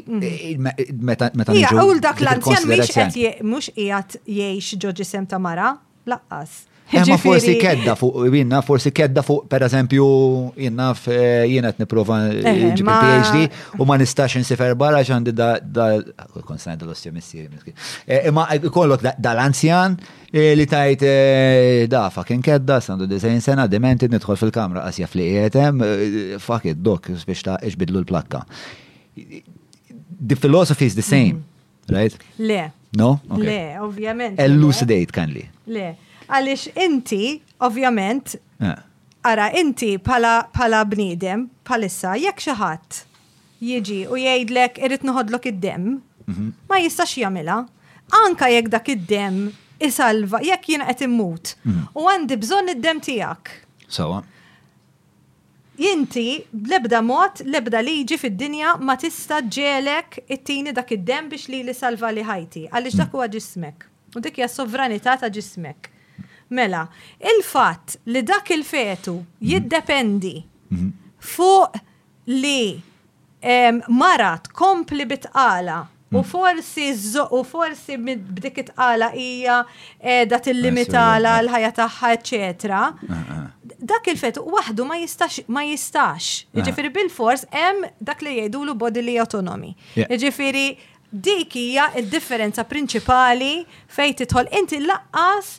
[1.06, 1.56] meta nġu.
[1.60, 2.68] Ja, u dak l-anzjan
[3.46, 5.74] mux qiegħed jgħix ġoġi sem ta' mara,
[6.10, 6.66] laqqas.
[6.94, 10.06] Eh, ma forsi kedda fuq, jina forsi kedda fuq, per eżempju,
[10.60, 15.86] jina eh, jina t-niprofa eh, phd u ma nistax nsifer barra ġan da
[16.44, 17.46] konstant dal-ostjomissi.
[18.36, 18.44] Ma
[18.74, 19.96] kollok dal-anzjan
[20.60, 21.06] li tajt
[21.94, 25.80] da fucking kedda, sandu dizajn sena, dementi nidħol fil-kamra għasja fliqietem,
[26.44, 28.44] fuck it, dok, biex ta' iġbidlu l-plakka.
[29.16, 31.96] The philosophy is the same, mm.
[31.96, 32.20] right?
[32.38, 32.62] Le.
[32.92, 33.14] No?
[33.40, 34.36] Le, ovvjament.
[34.38, 35.48] Elucidate kan li.
[35.72, 35.90] Le
[36.32, 37.26] għalix inti,
[37.62, 38.36] ovvjament,
[39.28, 43.02] ara inti pala, bnidem, palissa, jekk xaħat
[43.62, 45.84] jiġi u jgħidlek irrit noħodlok id-dem,
[46.26, 46.48] mhm.
[46.68, 47.60] ma jistax jamila.
[48.24, 49.36] Anka jekk dak id-dem
[49.78, 51.52] isalva, jekk jina qed immut.
[51.62, 51.84] Mhm.
[51.94, 53.52] U għandi bżonn id-dem tiegħek.
[53.86, 54.24] Sawa.
[55.78, 56.24] Jinti
[56.68, 62.10] lebda mod, lebda liġi fid-dinja ma tista ġelek it-tini dak id-dem biex li li salva
[62.12, 62.98] li ħajti, għaliex mhm.
[63.04, 63.86] dak huwa ġismek.
[64.16, 65.91] U dik hija sovranità ta' ġismek.
[66.52, 66.86] Mela,
[67.30, 69.16] il-fatt li dak il-fetu
[69.50, 70.34] jiddependi
[71.32, 71.78] fuq
[72.26, 72.82] li
[73.98, 75.80] marat tkompli bitqala
[76.12, 76.26] u mm.
[76.28, 76.90] forsi
[77.30, 79.58] u forsi b'dik itqala hija
[80.02, 82.80] qiegħda eh, tillimitala l-ħajja tagħha, eċetera.
[82.84, 83.46] Ah, ah.
[83.80, 86.28] Dak il fetu waħdu ma jistax ma jistax.
[86.52, 86.60] Ah.
[86.60, 89.72] Jiġifieri bil-fors hemm dak li jgħidulu bodily autonomy.
[89.96, 90.66] Jiġifieri
[91.12, 93.54] dik hija d differenza prinċipali
[93.88, 95.56] fejn tidħol inti laqqas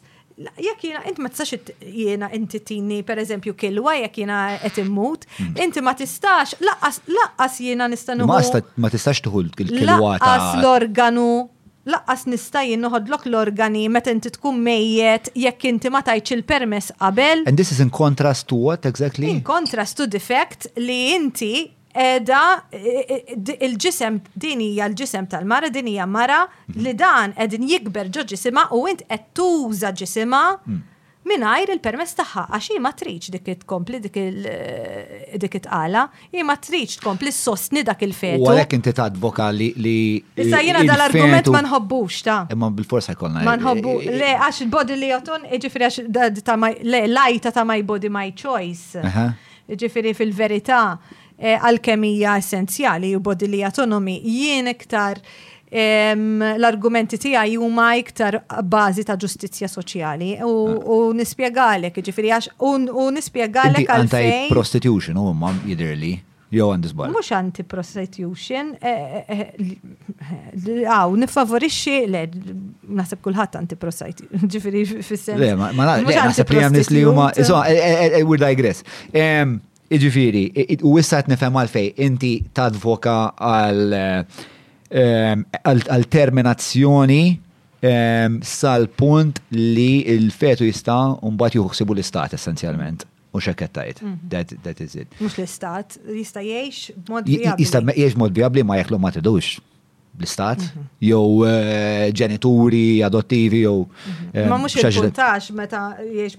[0.60, 5.26] jekk jena, inti ma tistax jena inti tini, per eżempju, kilwa jekk jena qed immut,
[5.40, 5.54] mm.
[5.66, 11.28] inti ma tistax, laqqas laqqas jena nista' Ma tistax tuħu l-kilwa ta' l-organu
[11.90, 17.46] laqqas nista' jinnoħodlok l-organi meta inti tkun mejjet jekk inti ma tajċ il-permess qabel.
[17.48, 19.30] And this is in contrast to what exactly?
[19.30, 22.64] In contrast to the fact li inti edha
[23.64, 26.42] il-ġisem dinija l-ġisem tal-mara dinija mara
[26.74, 26.98] li mhm.
[26.98, 30.80] dan edin jikber ġo ġisima u int qed tuża ġisima mm.
[31.30, 37.32] minajr il-permess tagħha għax ma triċ dik tkompli dik it eh, itqala, jima triċ tkompli
[37.32, 38.42] sostni dak il-fetu.
[38.44, 39.08] U għalek inti ta'
[39.56, 39.96] li li
[40.36, 42.42] Issa jina dal-argument ma nħobbux ta.
[42.52, 43.46] Imma bil-forsa jkollna.
[43.48, 46.44] Ma nħobbu le għax il-body li jotun jiġifieri għax
[47.16, 48.98] lajta ta' my body my choice.
[49.64, 50.82] Ġifiri fil-verità.
[51.44, 55.20] Eh, għal-kemija essenzjali u bodili autonomi jien iktar
[55.74, 58.36] l-argumenti tiegħi huma iktar
[58.70, 62.50] bażi ta' ġustizzja soċjali u nispiegħalek, ġifiri għax
[62.94, 64.30] u nispjegalek għalfejn.
[64.36, 66.14] Anti-prostitution u ma jidirli.
[66.54, 67.10] Jew għandisbar.
[67.10, 69.42] Mux anti-prostitution, għaw, eh,
[70.86, 72.28] eh, nifavorixi, le,
[72.94, 75.40] nasib kullħat anti-prostitution, ġifiri fissin.
[75.42, 76.08] Le, ma nasib
[76.54, 78.84] li għam nis li huma, so, I would digress.
[79.94, 80.44] Iġifiri,
[80.90, 83.14] u issa qed nifhem għalfej inti tadvoka
[83.46, 83.94] għal
[84.90, 85.44] ehm,
[86.14, 87.22] terminazzjoni
[87.86, 93.06] ehm, sal-punt li l-fetu jista' mbagħad juħsibu l-istat essenzjalment.
[93.34, 94.02] U xekettajt.
[94.06, 94.26] Mhm.
[94.30, 94.52] tajt.
[94.66, 95.14] That is it.
[95.22, 97.64] Mux l-istat, jista' jgħix mod biabli.
[97.66, 99.56] Jista' jiex mod biabli ma jeklu ma tidux
[100.18, 100.82] bl-istat, mhm.
[101.02, 103.82] jew eh, ġenituri, adottivi, jew.
[103.82, 103.92] Mhm.
[104.38, 106.34] Eh, ma mux il-puntax, meta jiex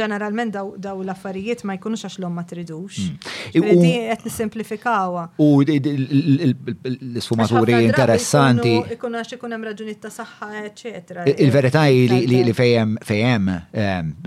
[0.00, 2.94] ġeneralment daw l-affarijiet ma jkunux għax l-om ma tridux.
[3.04, 3.14] Mm.
[3.52, 3.60] Di
[4.08, 5.22] għet nisimplifikawa.
[5.38, 8.74] U l-sfumaturi interessanti.
[8.96, 11.20] Ikun għax ikun hemm raġuni ta' saħħa, eccetera.
[11.36, 13.44] Il-verità li fejem fejem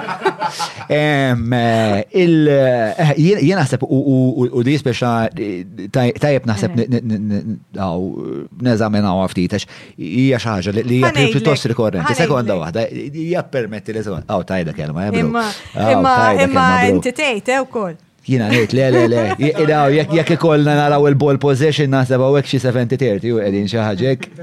[0.86, 5.08] Eh, eh, jien naħseb u di speċa
[5.92, 6.76] tajjeb naħseb
[8.68, 9.64] neżaminaw għaftitax,
[9.98, 12.16] hija xaħġa li hija pjuttost rikorrenti.
[12.20, 14.28] Sekonda waħda, hija permetti li sekonda.
[14.36, 15.46] Aw, tajda kelma, Imma,
[15.96, 17.86] imma, inti tgħid hew
[18.26, 19.24] Jina ngħid le le le.
[19.62, 24.10] Iraw jekk jekk ikollna naraw il-ball possession naħseb hawnhekk xi 70-30 u qegħdin xi ħaġa
[24.10, 24.42] hekk.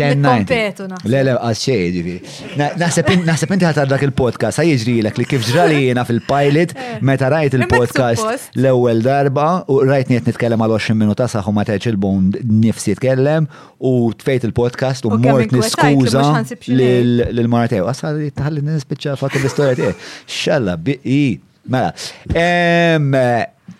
[0.00, 1.04] 10-90.
[1.12, 2.32] Le le għas xej ġifieri.
[2.80, 6.86] Naħseb inti ħatar dak il-podcast sa jiġri lek li kif ġrali jiena fil-pilot eh.
[7.04, 11.92] meta rajt il-podcast l-ewwel darba u rajt niet nitkellem għal 20 minuta saħħu ma tgħidx
[11.92, 13.92] il bond nifsi jitkellem u
[14.24, 16.24] tfejt il-podcast u mort niskuża
[16.72, 17.94] lil-mara tiegħu.
[18.40, 20.12] taħalli nispiċċa fakk l-istorja tiegħek.
[20.40, 21.22] Xalla biqi.
[21.64, 21.92] Mela.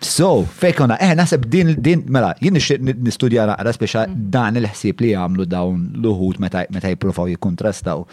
[0.03, 4.15] So, fejkona, eh, nasib din, din, mela, jien nixtieq nistudja naqra speċa mm.
[4.33, 8.03] dan il-ħsieb li jagħmlu dawn l-uħud meta jiprofaw jikkontrastaw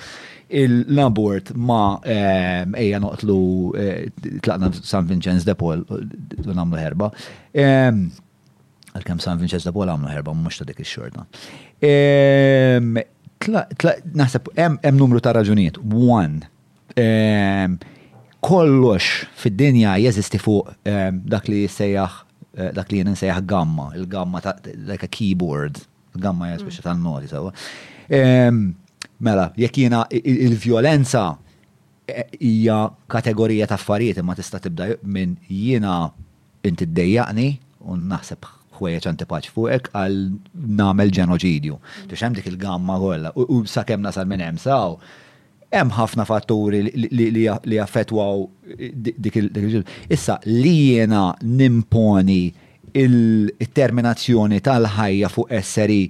[0.60, 3.38] il nabort ma ejja noqtlu
[3.78, 4.06] eh,
[4.42, 7.10] tlaqna San Vincenz de Paul u eh, nagħmlu herba.
[7.60, 11.26] Għal-kem San Vincenz de Pol għamlu herba mhux ta' dik ix-xorta.
[14.18, 15.78] Nasib, hemm numru ta' raġunijiet.
[15.94, 16.42] One,
[18.40, 22.16] kollox fid-dinja jeżisti fuq eh, dak li sejjaħ
[22.56, 24.54] eh, dak li jien nsejjaħ gamma, il-gamma ta'
[24.88, 25.82] like a keyboard,
[26.14, 26.86] gamma jgħas biex mm.
[26.86, 27.52] tal-noti sewa.
[28.10, 28.60] Ehm,
[29.20, 31.24] mela, jekk jiena il-violenza
[32.10, 32.80] eh, hija
[33.12, 36.00] kategorija ta' affarijiet imma tista' tibda minn jiena
[36.66, 37.50] inti ddejjaqni
[37.86, 38.48] u naħseb
[38.80, 40.18] ħwejjeġ antipaċ fuqek għal
[40.80, 41.80] namel ġenoċidju.
[42.08, 42.22] Tix mm.
[42.24, 44.96] hemm dik il-gamma kollha u sakemm nasal minn hemm saw
[45.70, 46.80] hemm ħafna fatturi
[47.10, 48.44] li jaffetwaw
[48.96, 52.42] dik il Issa li jiena nimponi
[53.00, 56.00] il-terminazzjoni tal-ħajja fuq esseri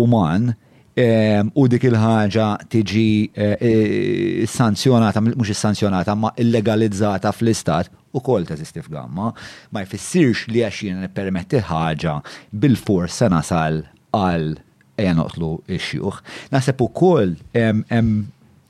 [0.00, 0.48] uman
[0.96, 8.46] ehm, u dik il-ħaġa tiġi eh, eh, sanzjonata, mhux sanzjonata, ma illegalizzata fl-istat u kol
[8.46, 9.28] teżisti f'gamma,
[9.74, 12.16] ma jfissirx li għax jiena nippermetti ħaġa
[12.56, 13.82] bil-fors se nasal
[14.14, 14.54] għal
[15.02, 16.20] ejja noqtlu ix-xjuħ.
[16.54, 18.14] Naseb ukoll ehm, ehm,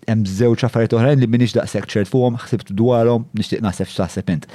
[0.09, 4.49] hemm żewġ affarijiet oħrajn li minix daqshekk ċert fuqhom, ħsibt dwarhom, nixtieq naħseb x'taħseb int.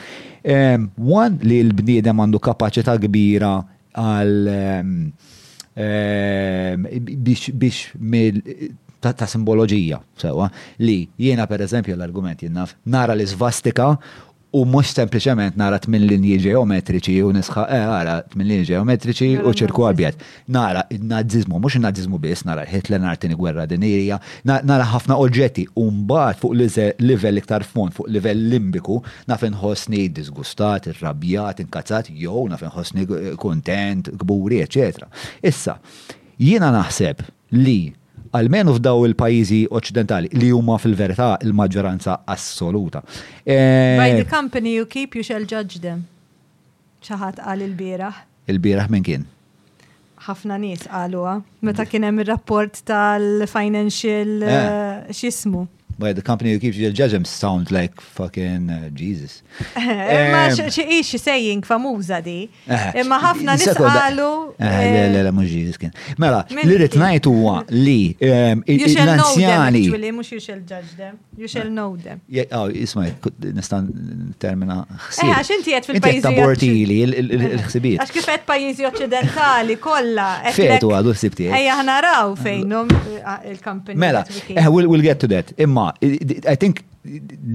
[0.96, 3.56] One li l-bniedem għandu kapaċità kbira
[4.00, 4.54] għal
[7.16, 8.70] biex
[9.00, 10.50] ta' simboloġija sewa
[10.84, 13.94] li jiena per eżempju l-argument jinnaf nara l svastika
[14.52, 19.52] u mux sempliciment nara tmin linji ġeometriċi u nisħa għara eh, tmin linji ġeometriċi u
[19.54, 20.24] ċirku għabjad.
[20.56, 24.18] Nara il-nazizmu, mux il-nazizmu bis, nara Hitler, nara tini gwerra dinirija,
[24.50, 26.58] nara ħafna oġġetti un-bat fuq
[27.06, 28.98] livell iktar fond, fuq livell limbiku,
[29.30, 33.06] nafin hosni disgustat, irrabjat, inkazzat, jow, nafin hosni
[33.38, 35.12] kontent, gburi, eccetera.
[35.46, 35.78] Issa,
[36.42, 37.22] jiena naħseb
[37.60, 37.82] li
[38.36, 43.02] Almenu f'daw il-pajizi oċidentali li huma fil-verità il-maġġoranza assoluta.
[43.44, 43.58] E,
[43.98, 46.06] By the company you keep you shall judge them.
[47.06, 48.20] ċaħat għal il-biraħ.
[48.52, 49.26] Il-biraħ minn kien?
[50.28, 51.38] ħafna nies għalua.
[51.66, 54.54] Meta kien hemm ir-rapport tal-financial eh.
[54.54, 55.66] eh, xismu.
[56.00, 59.34] By the company who keeps you, judge them sound like fucking uh, Jesus.
[59.76, 60.48] Imma
[61.04, 61.60] xie saying
[62.28, 62.40] di.
[62.66, 64.30] Eh, Imma ħafna nisqalu.
[64.56, 65.92] Eh, le, le, le, Jesus kien.
[66.18, 66.56] Mela, li
[67.28, 69.82] huwa li l-anzjani.
[70.32, 72.22] you shall judge them, you shall know them.
[72.54, 73.10] Oh, isma,
[74.40, 75.34] termina fil
[76.96, 78.00] l-ħsibiet.
[78.00, 79.44] Eh,
[79.84, 82.36] għax għadu Ejja ħnaraw
[83.26, 84.24] ah, il Mela,
[84.72, 85.52] we'll get to that.
[85.58, 86.82] Imma I think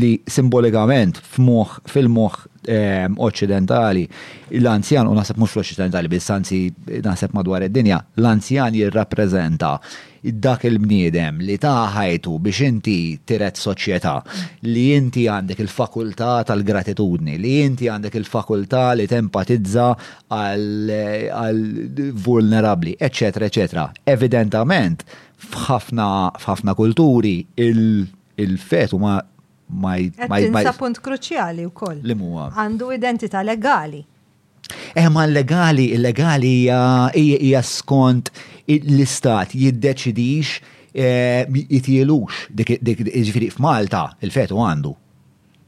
[0.00, 4.04] li simbolikament f'moħ fil-moħ ehm, oċċidentali
[4.58, 6.60] l-anzjan u naħseb mhux l oċidentali biss anzi
[7.04, 9.72] naħseb madwar id-dinja l-anzjan jirrappreżenta
[10.46, 12.96] dak il-bniedem li ta' ħajtu biex inti
[13.28, 14.14] tiret soċjetà,
[14.72, 19.86] li inti għandek il-fakultà tal-gratitudni, li inti għandek il-fakultà li tempatizza
[20.32, 23.84] għal-vulnerabli, eccetera, eccetera.
[24.08, 25.04] Evidentament,
[25.44, 29.22] f'ħafna kulturi il- il-fetu ma
[29.74, 29.96] ma
[30.28, 32.02] ma punt kruċjali wkoll.
[32.04, 32.50] Li huwa.
[32.54, 34.02] Għandu identità legali.
[34.94, 36.50] Eh ma legali, legali
[37.16, 38.28] hija skont
[38.68, 40.60] l-istat jiddeċidix
[40.92, 44.92] eh, jitilux dik ġifieri f'Malta il-fetu għandu.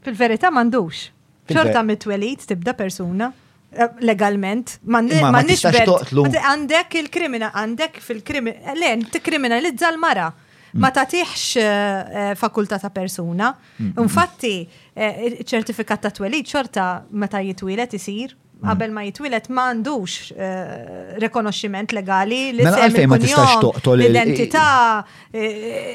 [0.05, 1.03] Fil-verità m'għandux.
[1.47, 3.29] Xorta mitwelit tibda persuna
[3.73, 10.29] eh, legalment, ma nix Għandek il-krimina, għandek fil-krimina, l-en, t-kriminalizza l-mara
[10.75, 13.51] ma tatiħx eh, eh, fakulta ta' persuna.
[14.01, 20.31] Infatti, eh, ċertifikat ta' twelid xorta meta jitwilet isir, qabel ma jitwilet ma għandux
[21.21, 24.65] rekonoxximent legali li mela l-identità,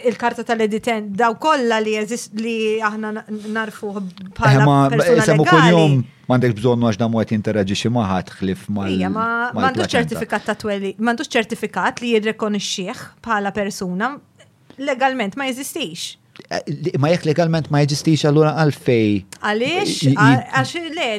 [0.06, 1.96] il-karta tal editen daw kolla li
[2.38, 3.10] li aħna
[3.50, 3.90] narfu
[4.38, 6.02] bħala persuna legali.
[6.30, 8.86] Mandek bżonnu għax damu għet xi maħat xlif ma.
[8.88, 14.14] Ija, ma m'għandux ċertifikat ta' tweli, m'għandux ċertifikat li jirrekonixxieħ bħala persuna,
[14.84, 16.16] legalment ma jeżistix.
[16.50, 16.60] Eh,
[16.98, 19.20] ma jekk legalment ma jeżistix allura għalfej.
[19.42, 21.10] Għaliex, għax le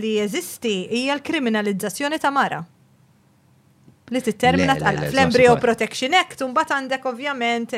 [0.00, 2.60] li jeżisti hija l-kriminalizzazzjoni ta' mara.
[4.10, 7.76] Li tittermina tqala fl-Embryo Protection Act un bat għandek ovvjament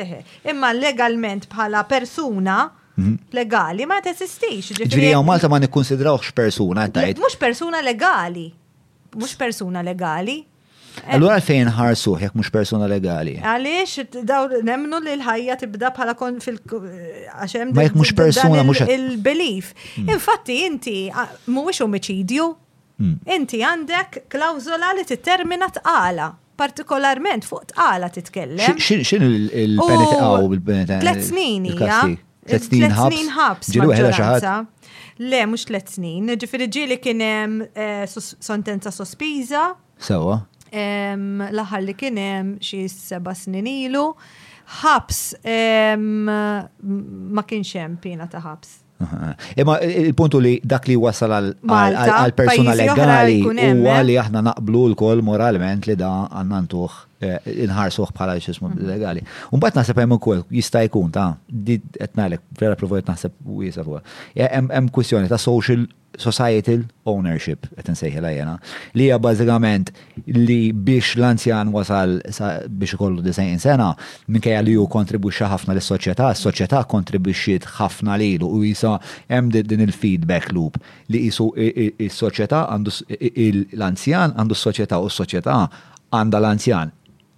[0.49, 2.57] imma legalment bħala persuna
[2.97, 3.19] mhm.
[3.37, 4.73] legali ma t-esistix.
[4.83, 7.21] Ġiri għaw Malta ma nikkonsidrawx persuna, tajt.
[7.23, 8.49] Mux persuna legali.
[9.13, 10.39] Mux persuna legali,
[11.03, 11.15] Eh.
[11.15, 13.33] Allura fejn ħarsu jekk mhux persuna legali.
[13.41, 18.83] Għaliex daw nemnu li l-ħajja tibda bħala kon fil għaxem Ma jekk mhux persuna mhux
[18.93, 19.71] il-belief.
[19.97, 20.11] Hmm.
[20.17, 20.97] Infatti inti
[21.49, 22.47] mhuwiex omiċidju.
[23.03, 23.15] Hmm.
[23.35, 26.29] Inti għandek klawzola li tittermina tqala
[26.61, 28.77] partikolarment fuq tqala titkellem.
[28.77, 32.03] Xin il-beni tqaw bil Tlet eh, snin hija.
[32.53, 33.71] Tlet snin ħabs.
[33.73, 34.69] Ġilu xaħat.
[35.25, 36.33] Le, mux tlet snin.
[36.37, 39.69] Ġifiri ġili kienem eh, sentenza sospiża.
[40.03, 40.41] Sewa
[40.77, 44.05] l-aħħar li kien hemm xi seba' snin ilu.
[44.81, 48.81] Ħabs ma kienx hemm pina ta' ħabs.
[49.59, 54.03] Imma il-puntu li dak li wasal għal persuna legali huwa eh?
[54.07, 56.59] li aħna naqblu l-kol moralment li da għanna
[57.23, 58.89] Eh, inħarsuħ bħala xismu mhm.
[58.89, 59.23] legali.
[59.55, 64.03] Unbat nasib hemm ukoll jista' jkun ta' di etnalek, vera provojt naħseb wiesa fuq.
[64.41, 65.85] Hemm kwistjoni ta' social
[66.19, 67.87] societal ownership qed
[68.21, 68.51] la jena
[68.93, 69.87] li hija bażikament
[70.29, 72.19] li biex l-anzjan wasal
[72.69, 73.87] biex ikollu disajn sena
[74.29, 78.93] minkejja li hu kontribwixxa ħafna lis soċjetà s-soċjetà kontribwixxiet ħafna li u jisa
[79.25, 80.77] hemm din il-feedback loop
[81.09, 85.63] li jisu is-soċjetà għandu l-anzjan għandu s-soċjetà u s soċieta
[86.13, 86.93] għandha l-anzjan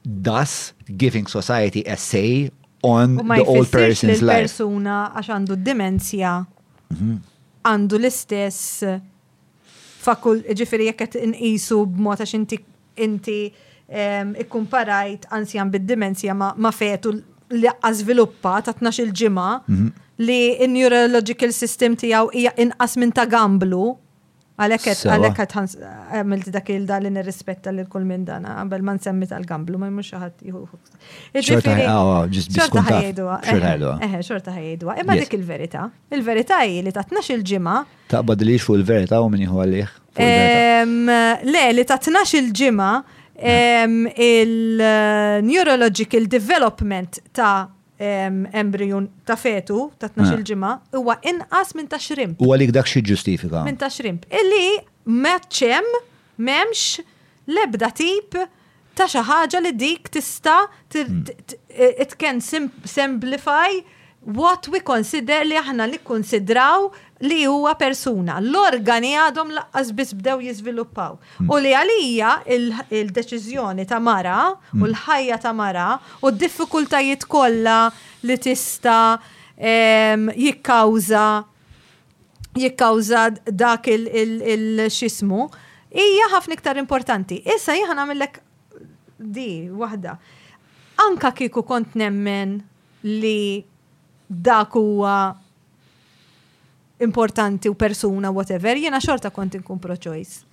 [0.06, 2.52] thus giving society a say
[2.84, 4.46] on the old person's life.
[4.46, 6.38] persuna għax għandu demenzja
[6.94, 7.16] mhm.
[7.66, 8.84] għandu l-istess
[10.06, 12.62] fakul ġifiri jekk qed inqisu b'mod għax inti
[13.06, 13.40] inti
[14.46, 17.12] ikkumparajt anzjan bid-demenzja ma fetu
[17.56, 19.90] li għazviluppa ta' 12 il-ġimgħa mhm.
[20.26, 23.96] li n-neurological system tiegħu hija inqas minn ta' gamblu
[24.56, 25.52] Għaleket, għaleket
[26.16, 30.14] għamilt dak il-da li nirrispetta li kull minn dana, għambel man semmit tal-gamblu, ma jmux
[30.14, 30.62] xaħat juhu.
[31.36, 31.84] Xorta jiġifieri
[32.88, 33.34] ħajedwa.
[33.36, 34.96] Oh, xorta ħajedwa.
[35.04, 35.90] Imma dik il-verita.
[36.16, 39.92] Il-verita hi li tatnax il ġima Ta' badli xfu il-verita u minni għalih.
[41.52, 43.84] Le, li tatnax il ġima uh,
[44.32, 47.58] il-neurological development ta'
[47.98, 50.44] embryon ta' fetu ta' 12 eh.
[50.46, 52.38] ġimma huwa inqas minn ta' xrimp.
[52.42, 53.64] U għalik dak xi ġustifika.
[53.66, 54.26] Minn ta' xrimp.
[54.32, 55.88] Illi meċċem
[56.38, 57.00] memx
[57.48, 58.36] lebda tip
[58.96, 61.28] ta' xi ħaġa li dik tista' hmm.
[61.76, 63.72] it can simplify
[64.26, 66.90] what we consider li aħna li konsidraw
[67.28, 68.38] li huwa persuna.
[68.44, 71.18] L-organi għadhom laqqas biss bdew jiżviluppaw.
[71.40, 71.50] Hmm.
[71.52, 74.86] U li għalija il-deċiżjoni ta' mara u hmm.
[74.92, 75.88] l-ħajja ta' mara
[76.22, 77.80] u d-diffikultajiet kollha
[78.28, 79.18] li tista'
[79.60, 81.26] jikkawża
[82.60, 83.22] jikkawża
[83.62, 85.46] dak il-xismu
[85.96, 87.40] hija ħafna iktar importanti.
[87.56, 88.42] Issa jiena nagħmellek
[89.20, 90.18] di waħda.
[91.08, 92.58] Anka kieku kont nemmen
[93.06, 93.64] li
[94.28, 95.18] dak huwa
[96.98, 100.44] importanti u persuna, whatever, jena xorta kont inkun pro-choice.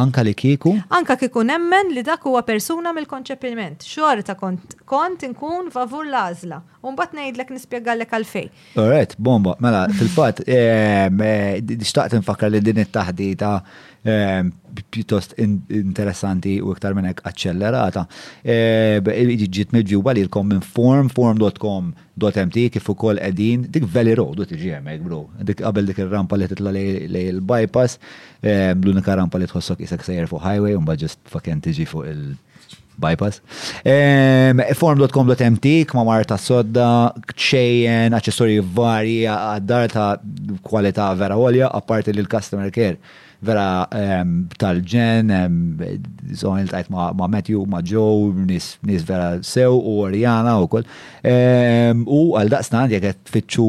[0.00, 0.70] Anka li kiku?
[0.96, 3.82] Anka kiku nemmen li dak huwa persuna mill-konċepiment.
[3.84, 6.62] Xorta kont, kont inkun favur lazla.
[6.88, 8.46] Umbat nejdlek nispjegallek għalfej.
[8.80, 9.58] Alright, bomba.
[9.60, 13.52] Mela, fil-fat, ehm, eh, xtaqt nfakkar li din it-taħdita
[14.02, 14.48] Ehm,
[14.90, 15.34] pjuttost
[15.70, 18.04] interessanti u iktar minn hekk aċċellerata.
[18.48, 19.10] Ehm,
[19.44, 24.72] ġiet midvjuba li l-kom minn form, form.com.mt kif ukoll qegħdin dik veli Road u tiġi
[24.78, 25.20] hemmhekk bro.
[25.44, 27.98] Dik qabel dik ir-rampa li titla' lej il-bypass,
[28.40, 32.06] ehm, l-unika rampa li tħossok isek sejjer fuq highway u mbagħad fakken fakien tiġi fuq
[32.08, 32.38] il-
[33.00, 33.40] bypass.
[34.76, 40.20] Form.com.mt, kma marta sodda, ċejjen, accessori vari, għaddar ta'
[40.62, 42.98] kualita vera għolja, apparti li l-customer care
[43.40, 43.88] vera
[44.60, 45.30] tal-ġen,
[46.36, 48.74] zon il-tajt ma' Matthew, ma' Joe, nis
[49.06, 50.84] vera sew u Oriana u koll.
[50.84, 53.66] U għal-daqstan għandja għet fitxu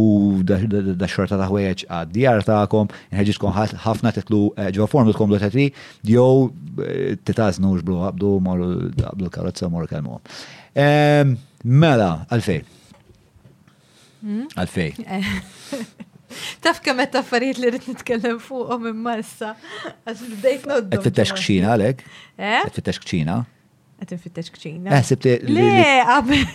[0.48, 3.56] da xorta ta' ħwejġ għad-djar ta' ta'kom, nħedġiġkom
[3.88, 5.69] ħafna titlu eh, ġo formilkom l tatri
[6.07, 6.49] jow
[6.84, 8.69] eh, titaznu ġblu għabdu morru
[9.07, 10.19] għabdu karotza morru kalmu.
[11.64, 12.61] Mela, għalfej.
[14.22, 14.48] Hmm?
[14.56, 14.95] Għalfej.
[16.63, 19.53] Taf kemm qed affarijiet li rrit nitkellem fuqhom minn Marsa,
[20.05, 20.95] Għax bdejt noddu.
[20.99, 22.03] Qed fittex kċina għalhekk?
[22.37, 22.57] Eh?
[22.65, 23.37] Qed fittex kċina?
[24.01, 24.93] Qed infittex kċina.
[24.97, 25.35] Eh, sibti.
[25.49, 25.71] Le,
[26.07, 26.53] qabel.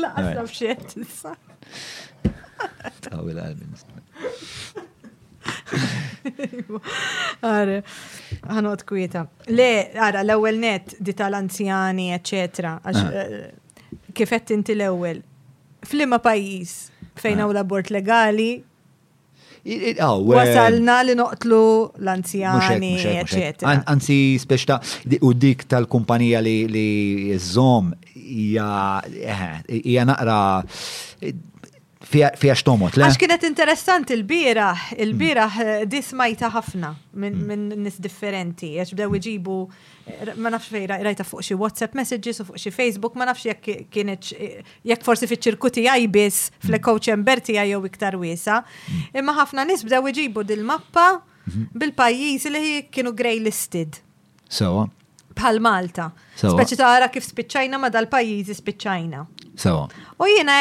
[0.00, 1.34] La, naf xiet issa.
[3.06, 3.96] Tawil għalmin.
[7.44, 7.80] Għare,
[8.52, 9.26] għanot kujeta.
[9.52, 12.78] Le, għara, l-ewel net, di tal-anzjani, eccetera.
[12.86, 13.02] Ah.
[13.08, 15.20] Eh, kifett inti l-ewel.
[15.86, 16.78] Flima pajis
[17.20, 17.52] fejn u ah.
[17.52, 18.54] l-abort legali,
[20.00, 21.60] Oh, Wasalna li noqtlu
[21.98, 23.82] l-anzjani, eccetera.
[23.90, 24.78] Anzi, speċta,
[25.26, 26.86] u dik tal-kumpanija li
[27.42, 29.36] zom eh,
[29.66, 30.38] hija naqra
[32.10, 33.04] fija xtomot, le?
[33.08, 35.62] Għax kienet interessanti il bira il bira mm.
[35.78, 37.80] eh, dismajta ħafna minn mm.
[37.82, 39.56] nis differenti, għax bdew iġibu,
[40.06, 43.46] eh, ma nafx fej rajta fuq xi WhatsApp messages u fuq xi Facebook, ma nafx
[43.50, 46.66] jekk kienet, eh, jek forsi fi ċirkuti għaj bis, mm.
[46.68, 48.60] fl-ekow ċemberti għaj jew iktar wiesa,
[49.18, 51.68] imma ħafna nis bdew iġibu dil-mappa mhm.
[51.78, 53.98] bil pajis li kienu grey listed.
[54.48, 54.86] So,
[55.36, 56.06] Bħal Malta.
[56.38, 59.24] Speċi tara kif spiċċajna ma dal-pajjiżi spiċċajna.
[59.60, 59.74] So.
[60.16, 60.54] U jiena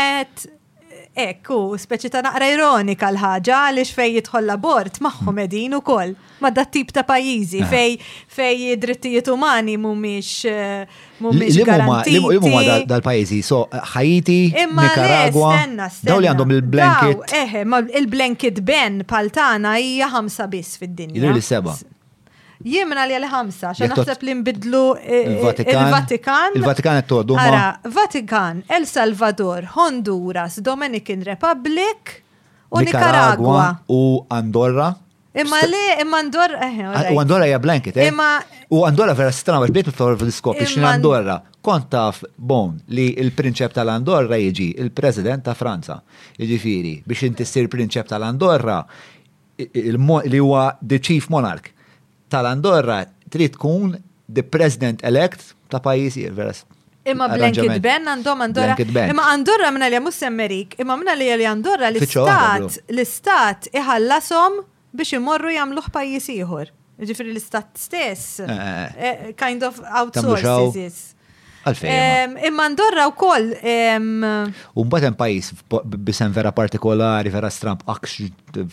[1.15, 6.11] Ekku, speċi ta' naqra ironika l-ħagġa għaliex fej jidħol abort magħhom edin ukoll.
[6.43, 7.93] Ma dat tip ta' pajjiżi fej
[8.35, 12.19] fej drittijiet umani mhumiex eh, mhumiex garantiti.
[12.19, 13.61] Limuma dal-pajjiżi, so
[13.95, 14.41] Haiti,
[14.75, 15.55] Nicaragua,
[16.03, 17.31] daw li għandhom il-blanket.
[17.45, 21.15] Eħe, ma il-blanket ben paltana hija ħamsa biss fid-dinja.
[21.15, 21.79] Jidher li seba'.
[22.65, 26.55] Jien minn għalja l-ħamsa, xa naħseb li nbidlu eh, eh, il-Vatikan.
[26.57, 27.35] Il-Vatikan et toddu.
[27.37, 32.13] Ara, Vatikan, El Salvador, Honduras, Dominican Republic
[32.71, 33.67] u Nicaragua.
[33.85, 33.99] U
[34.33, 34.87] Andorra.
[35.41, 36.57] Imma li, imma Andorra.
[36.71, 38.09] Eh, ah, u Andorra hija blanket, eh?
[38.09, 38.39] Imma.
[38.71, 41.37] U Andorra vera strana, għax torf mifor fil-skopri xin Andorra.
[41.65, 45.99] Kont taf bon li il-prinċep tal-Andorra jiġi il-president ta' Franza.
[46.39, 48.79] Jiġifieri biex inti sir prinċep tal-Andorra
[49.61, 51.69] li huwa the chief monarch
[52.35, 52.99] tal-Andorra
[53.33, 53.93] trid tkun
[54.37, 56.63] the president-elect ta' pajjiżi veras.
[57.11, 58.75] Imma Blanket Ben għandhom Andorra.
[59.11, 64.55] Imma Andorra minna li għamus semmerik, imma minna li għalli Andorra l-istat, l-istat iħallasom
[64.95, 66.71] biex imorru jamluħ pajjiż ieħor.
[67.05, 68.95] Ġifri l-istat stess, eh, eh.
[68.95, 71.03] Eh, kind of outsources.
[71.65, 72.37] Għalfejn.
[72.49, 73.51] Imma Andorra u koll.
[73.63, 75.53] hemm pajis
[76.01, 78.21] b'isem vera partikolari, vera stramp, akx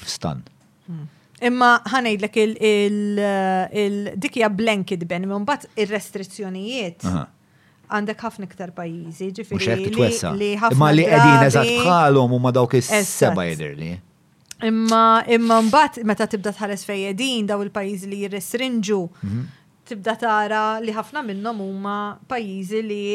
[0.07, 0.41] stan.
[0.89, 1.09] Hmm.
[1.43, 7.03] Imma ħanejdlek il-dikja blanket ben, minn bat il-restrizzjonijiet
[7.93, 9.87] għandek ħafna iktar pajizi, ġifiri.
[10.39, 10.75] li ħafna.
[10.77, 13.91] Imma li għedin eżat bħalhom u ma dawk is-seba jidirli.
[14.69, 15.03] Imma
[15.35, 19.43] imma mbagħad meta tibda tħares fejjedin daw il-pajjiżi li jirrestrinġu, mhm.
[19.91, 21.97] tibda tara li ħafna minnhom huma
[22.31, 23.07] pajjiżi li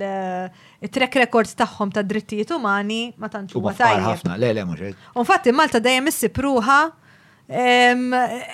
[0.00, 4.08] il-track eh, records tagħhom ta' drittijiet umani ma tantx huma tajjeb.
[4.08, 4.80] ħafna, le le mhux.
[5.20, 6.80] Infatti Malta dejjem issipruha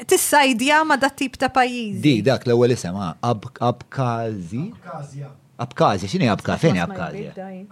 [0.06, 2.00] tissajdja ma dat tip ta' pajjiż.
[2.02, 3.14] Di, dak l-ewwel isem, ah,
[3.58, 4.72] Abkazi.
[5.58, 7.26] Abkazi, xini Abka, fejn Abkazi?
[7.30, 7.64] Eh,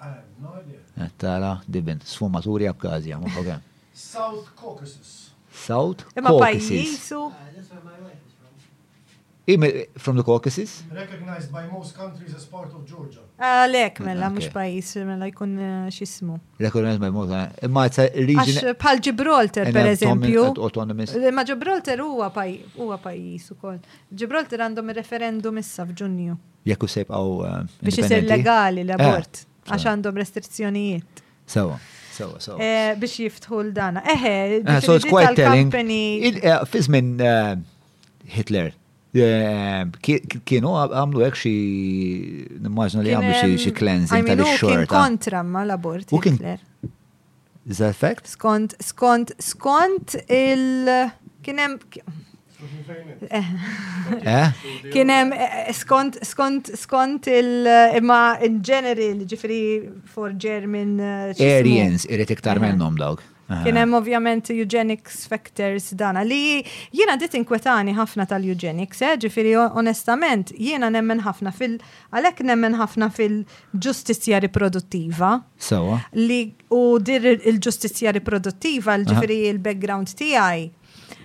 [1.00, 3.58] eh, tara, dibin, sfumaturi Abkazi, ma'
[3.94, 5.30] South Caucasus.
[5.52, 6.22] South Caucasus.
[6.22, 7.32] Ma' pajizu.
[9.96, 10.82] From the Caucasus?
[10.92, 13.20] Recognized by most countries as part of Georgia.
[13.40, 16.34] Ah, lek, mela, mux pajis, mela jkun eh, xismu.
[16.60, 18.42] Recognized by most, eh, ma it's a region.
[18.60, 21.30] Għax pal eh, Gibraltar, per eżempju.
[21.32, 23.78] Ma Gibraltar huwa pajis u kol.
[24.12, 26.36] Gibraltar għandhom referendum issa f'ġunju.
[26.68, 27.62] Jekku sejb għaw.
[27.88, 31.22] Biex jisir legali l-abort, għax għandhom restrizzjonijiet.
[31.54, 31.78] Sawa.
[32.18, 32.20] jiftħu
[33.70, 34.04] l-dana.
[34.12, 34.60] Eħe, Biex jiftħu l-dana.
[34.60, 35.72] Eħe, jiftħu l so it's quite telling.
[36.68, 37.16] Fizmin
[38.28, 38.74] Hitler,
[39.08, 41.52] Eh, kienu għamlu għek xie,
[42.60, 44.84] nimmaġna li għamlu xie cleansing tal-xorta.
[44.84, 46.12] Kien kontra ma l-abort.
[46.12, 46.36] U kien.
[47.68, 47.96] Is that
[48.28, 51.08] Skont, skont, skont il.
[51.44, 51.78] Kienem.
[53.30, 53.48] Eh?
[54.20, 54.60] Eh?
[54.92, 55.32] Kienem
[55.76, 57.52] skont, skont, skont il.
[58.04, 59.62] Ma in general, ġifri
[60.08, 60.98] for German.
[61.38, 63.24] Arians, irrit iktar mennom dawg.
[63.48, 66.60] Kien hemm ovvjament eugenics factors dana li
[66.92, 69.14] jiena dit inkwetani ħafna tal-eugenics, eh?
[69.22, 71.78] ġifieri onestament jiena nemmen ħafna fil
[72.12, 75.30] għalhekk nemmen ħafna fil-ġustizzja riproduttiva.
[75.56, 75.96] Sewa.
[76.20, 76.40] Li
[76.76, 80.68] u dir il-ġustizzja riproduttiva, ġifiri il-background tiegħi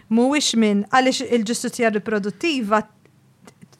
[0.07, 2.79] mhuwiex minn għaliex il-ġustizzja riproduttiva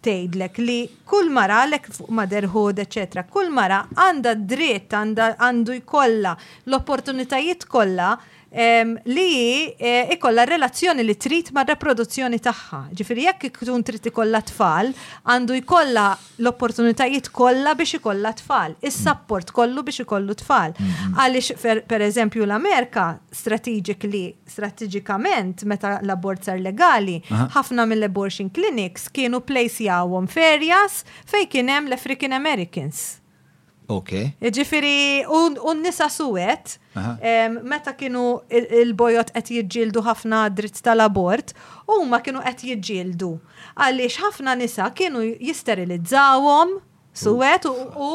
[0.03, 6.36] tgħidlek li kull mara għalek fuq motherhood, eċetera, kull mara għandha dritt għandu jkollha
[6.68, 8.11] l-opportunitajiet kollha
[9.04, 12.82] li e, ikolla relazzjoni li trid ma' reproduzzjoni tagħha.
[12.94, 14.92] Ġifiri, jekk ikun trid ikolla tfal,
[15.28, 16.06] għandu jkollha
[16.44, 20.76] l-opportunitajiet kollha biex ikolla tfal, is-support kollu biex ikollu tfal.
[20.78, 21.16] Mhm.
[21.18, 23.08] Għaliex pereżempju l-Amerika
[24.14, 29.42] li strategikament meta l-abort sar legali, ħafna mill-abortion clinics kienu
[29.84, 33.23] jawom ferjas fejn kien hemm l-African Americans.
[33.88, 34.10] Ok.
[34.53, 36.77] Ġifiri, un nisa suwet,
[37.64, 41.51] meta kienu il-bojot qed jiġġieldu ħafna dritt tal-abort,
[41.88, 43.31] huma kienu qed jiġġieldu.
[43.76, 46.77] Għaliex ħafna nisa kienu jisterilizzawhom
[47.14, 48.11] suwet u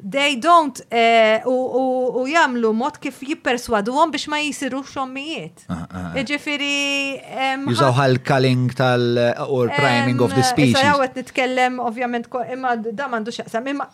[0.00, 5.64] they don't eh, u jamlu mod kif jipperswadu għom biex ma jisiru xommijiet.
[5.66, 6.20] Ah, ah, ah.
[6.28, 7.18] Ġifiri.
[7.66, 9.18] Jużaw għal-culling tal-
[9.48, 10.76] or priming of the eh, species.
[10.78, 13.88] Issa għawet nitkellem, ovvjament, imma da mandu xaqsam, imma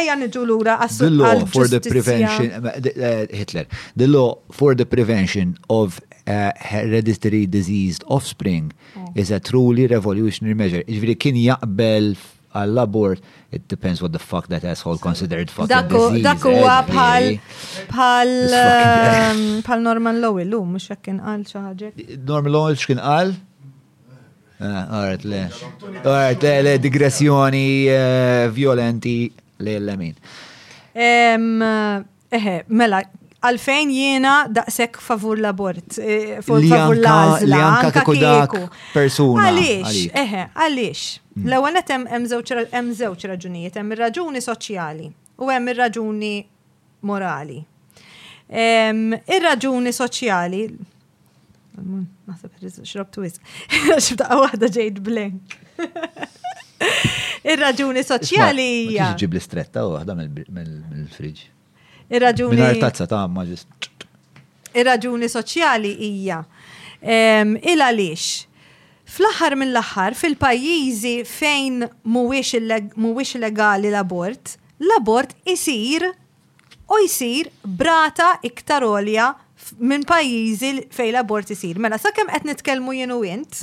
[0.00, 1.02] eja nġulura għassu.
[1.02, 3.66] The law for the prevention, eh, Hitler,
[3.96, 5.98] the law for the prevention of
[6.28, 9.06] Uh, hereditary diseased offspring oh.
[9.16, 10.82] is a truly revolutionary measure.
[10.84, 12.10] Ġviri kien jaqbel
[12.54, 13.20] għall-abort,
[13.52, 16.22] it depends what the fuck that asshole considered fucking disease.
[16.24, 17.28] Dak eh, huwa pal,
[17.90, 23.34] bħal um, pal Norman Lowell lu mhux hekk inqal xi Norman Lowell x'kien qal?
[24.60, 25.44] Ah, alright, le.
[26.02, 29.20] Alright, le, le, digressjoni eh, violenti
[29.62, 30.16] le l-lemin.
[30.98, 32.00] Eh,
[32.34, 33.04] eħe, mela,
[33.44, 38.62] għalfejn jiena daqsek favur l-abort, eh, favur l-azla, anka kieku.
[38.92, 39.46] Persuna.
[39.46, 41.10] Għalix, eħe, għalix.
[41.44, 42.08] L-ewwel qed
[42.74, 46.34] hemm żewġ raġunijiet, hemm ir-raġuni soċjali u hemm ir-raġuni
[47.10, 47.60] morali.
[48.50, 50.62] Ir-raġuni soċjali
[51.78, 53.36] Naħseb twist.
[54.02, 55.54] Xibta waħda ġejt blank.
[57.54, 58.66] Ir-raġuni soċjali
[59.14, 61.44] Ġib l-istretta waħda mill-friġ.
[62.08, 62.68] Ir-raġuni.
[62.80, 63.86] tazza ta' għamma ġist.
[64.80, 66.38] Ir-raġuni soċjali hija.
[67.02, 68.46] Ehm, il għaliex.
[69.08, 79.30] Fl-aħħar mill-aħħar fil-pajjiżi fejn mhuwiex legali l-abort, l-abort isir u jisir brata iktar olja
[79.78, 81.78] minn pajjiżi fejn l-abort isir.
[81.78, 83.62] Mela sakemm qed nitkellmu jien jenu jint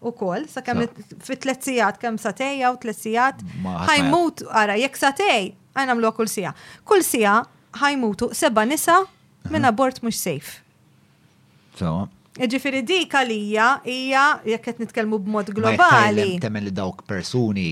[0.00, 0.86] u kol, sa' kem
[1.20, 6.54] fit tlet kem satej, u tlet sijat, ħajmut, għara, jek tej, għajna mlu kull sija.
[6.84, 7.42] Kull sija,
[7.78, 8.98] ħajmutu seba nisa
[9.50, 10.54] minn abort mhux sejf.
[11.80, 12.08] Sawa.
[12.40, 16.32] Ġifiri dik għalija hija jekk qed nitkellmu b'mod globali.
[16.42, 17.70] Temmen li dawk persuni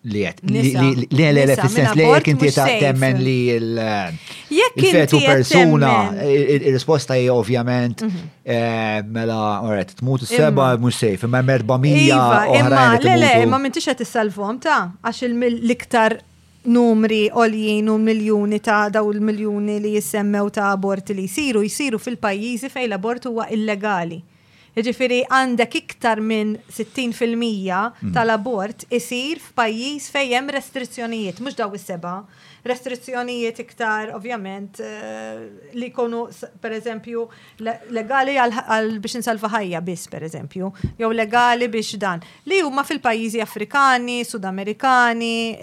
[0.00, 5.90] li qed li le le fis-sens li jekk inti temmen li l eh, fetu persuna
[6.24, 8.22] ir-risposta hija ovvjament mhm.
[8.48, 13.60] eh, mela oret tmut is-seba mhux sejf imma merba mija iva, Imma Le le, imma
[13.60, 16.16] m'intix qed issalvhom ta' għax l-iktar
[16.64, 22.68] numri oljien u miljoni ta' daw il-miljoni li jissemmew ta' aborti li jisiru, jisiru fil-pajjiżi
[22.68, 24.20] fej l-abort huwa illegali.
[24.80, 28.12] Ġifiri għandek iktar minn 60% mm.
[28.14, 32.20] tal-abort isir f'pajjiż fejjem hemm restrizzjonijiet, mhux daw is-seba'
[32.62, 36.28] restrizzjonijiet iktar, ovvjament, eh, li jkunu
[36.60, 37.28] per eżempju,
[37.90, 38.34] legali
[39.00, 42.20] biex nsalva ħajja biss, per eżempju, jew legali biex dan.
[42.46, 45.58] Li huma fil-pajjiżi Afrikani, Sudamerikani,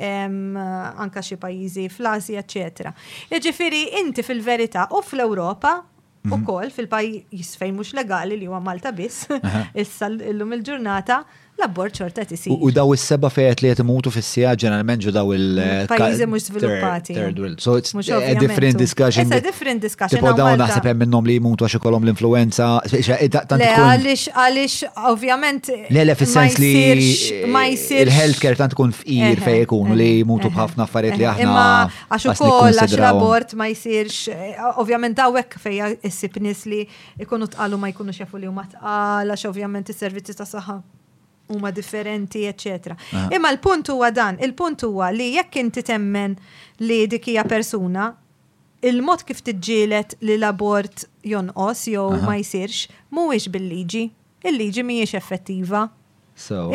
[0.98, 2.94] anka xi pajjiżi fl-Asja, eccetera.
[3.30, 5.84] Jiġifieri inti fil-verità u fl-Ewropa
[6.26, 6.34] mhm.
[6.34, 9.28] u kol fil-pajis fejn mux legali li huwa Malta biss,
[9.74, 11.24] issa lum il-ġurnata,
[11.58, 12.54] l-abbord ċorta tisir.
[12.54, 14.30] U daw is-seba fejet li jtimutu fis
[14.62, 17.14] ġeneralment ġu daw il- eh, mm, Pajizi mux sviluppati.
[17.16, 17.60] Third world.
[17.60, 19.24] So it's eh, a different discussion.
[19.26, 20.22] It's a different discussion.
[20.22, 22.80] Tipo daw naħseb hemm minnhom li jmutu għax ikollhom l-influenza.
[22.92, 25.70] Le għaliex għaliex ovvjament.
[25.90, 31.18] Le le fissens li ma Il-healthcare tant tkun fqir fej ikun li jmutu b'ħafna affarijiet
[31.18, 31.42] li aħna.
[31.42, 34.28] Imma għax ukoll għax l-abort ma jsirx.
[34.28, 36.88] Eh, ovvjament dawek fejja issib nies li
[37.20, 40.82] ikunu tqalu ma jkunux xefu li huma tqal għax ovvjament is-servizzi ta' saħħa
[41.48, 42.96] huma differenti, eccetera.
[43.12, 43.28] Ah.
[43.32, 46.36] Imma l-punt huwa dan, il-punt huwa li jekk inti temmen
[46.84, 48.10] li dik hija persuna,
[48.88, 54.06] il-mod kif tiġġielet li l-abort jonqos jew ma jsirx mhuwiex bil-liġi.
[54.48, 55.88] Il-liġi mhijiex effettiva.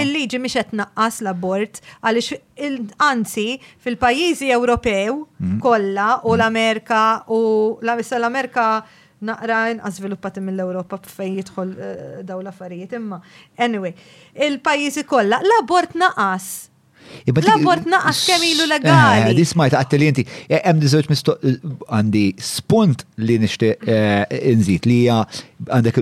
[0.02, 3.48] Il-liġi mhix qed naqqas l-abort għaliex anzi
[3.84, 5.60] fil-pajjiżi Ewropew mm.
[5.62, 7.38] kollha u l-Amerika u
[7.86, 8.66] l-Amerika
[9.26, 13.22] naqra inqas sviluppati mill-Ewropa b'fej jidħol eh, daw l-affarijiet imma.
[13.68, 13.94] Anyway,
[14.48, 16.48] il-pajjiżi kollha l-abort naqas.
[17.26, 19.28] Eh, l-abort naqas kemm ilu legali.
[19.28, 21.34] Eh, di smajta inti, hemm diżewġ misto
[21.90, 23.82] għandi spunt li nixtieq
[24.52, 25.18] inżid li hija
[25.68, 25.98] għandek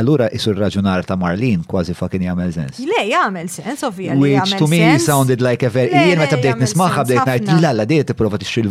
[0.00, 2.78] allura isur raġunar ta' Marlin kważi fa' kien jagħmel sens.
[2.90, 4.66] Le jagħmel sens ovvija li jagħmel sens.
[4.66, 8.10] Which to me sounded like a very jien meta bdejt nismaħħa bdejt ngħid lalla dejt
[8.12, 8.64] tipprova tixtri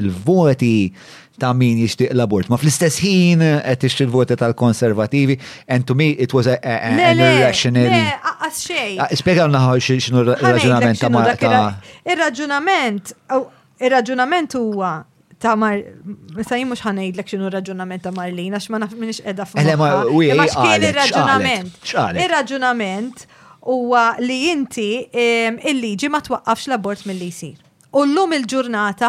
[0.00, 0.72] il-voti
[1.40, 2.48] ta' min jishtiq l-abort.
[2.52, 5.38] Ma fl-istess ħin eh, qed tixtri l-voti tal-konservativi,
[5.72, 7.94] and to me it was a, a, a, an irrational.
[8.50, 8.98] xej.
[9.00, 11.56] Ah, Spiega l xinu raġunament ta' marta.
[12.06, 13.46] Il-raġunament, oh,
[13.80, 14.92] il-raġunament huwa
[15.40, 15.78] ta' mar,
[16.44, 19.60] sa' jimmu ħanajd l xinu raġunament ta' Marlina, x ma' naf minix edha fuq.
[19.62, 21.76] Eh, ma' xkien il-raġunament.
[22.26, 23.26] Il-raġunament
[23.70, 27.58] huwa li inti il-liġi ma' twaqqafx l-abort mill-li jisir.
[27.94, 29.08] U l-lum il-ġurnata,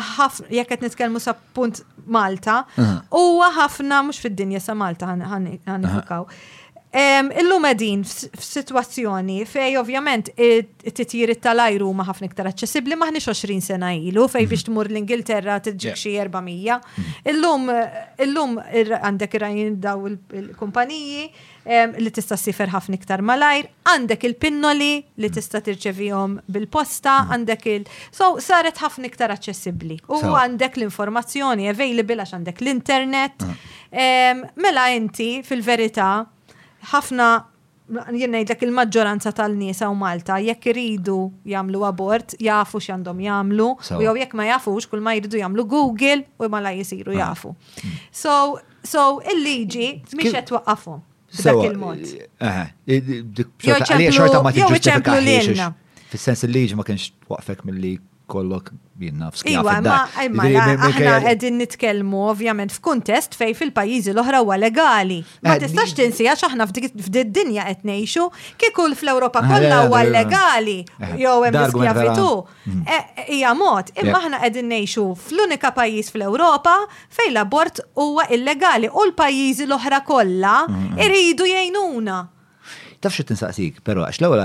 [0.49, 2.61] jekk qed nitkellmu sa' punt Malta.
[3.11, 5.90] Huwa ħafna mhux fid-dinja sa Malta għan
[6.91, 13.93] Illum għedin f-situazzjoni fej ovvjament it it tal-ajru ma ħafna iktar aċċessibli maħni 20 sena
[13.95, 17.23] ilu fej biex tmur l-Ingilterra t-ġib xie 400.
[17.31, 17.69] Illum
[18.26, 21.23] illum għandek irajn daw il-kumpaniji
[22.01, 25.34] li tista' sifer ħafna iktar malajr, għandek il-pinnoli li mm.
[25.35, 27.31] tista' tirċevihom bil-posta, mm.
[27.38, 29.99] għandek il- so saret ħafna iktar aċċessibbli.
[30.11, 33.47] U għandek l-informazzjoni available għax għandek l-internet.
[33.47, 34.43] Mm.
[34.59, 36.11] Mela inti fil-verità
[36.90, 37.28] ħafna
[38.16, 41.18] jien ngħidlek il-maġġoranza tal nisa u Malta jekk iridu
[41.53, 46.24] jagħmlu abort jafu x'għandhom jagħmlu u jew jekk ma jafux kull ma jridu jagħmlu Google
[46.40, 47.20] u ma la jisiru ah.
[47.26, 47.52] jafu.
[47.52, 47.98] Mm.
[48.24, 48.36] So,
[48.94, 51.02] so il-liġi mhix qed waqqafhom.
[51.32, 51.99] Dak il-mod.
[51.99, 55.70] Eh, eh, eh, jew ċemplu lilna.
[56.12, 58.72] Fis-sens il-liġi ma kienx waqfek mill liġi kollok
[59.02, 59.98] jien nafs Iwa, ma
[60.45, 65.18] aħna qegħdin nitkellmu ovvjament f'kuntest fej fil-pajjiżi l-oħra huwa legali.
[65.44, 68.28] Ma eh, tistax tinsi għax aħna f'did-dinja qed ngħixu
[68.62, 70.78] kieku fl-Ewropa eh, kollha eh, huwa legali
[71.20, 72.34] jew hemm l-iskjavitu.
[72.66, 73.08] Mhm.
[73.34, 76.76] Hija mod, imma aħna qegħdin ngħixu fl-unika pajjiż fl-Ewropa
[77.18, 81.02] fej l-abort huwa illegali u l-pajjiżi l-oħra kollha mhm.
[81.08, 82.20] iridu jgħinuna.
[83.02, 84.44] Taf xie tinsaqsik, pero għax l ewwel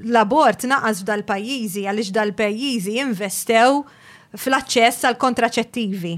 [0.00, 3.82] L-abort naqas f'dal-pajjiżi għaliex dal-pajjiżi investew
[4.38, 6.14] fl-aċċess għal kontraċettivi.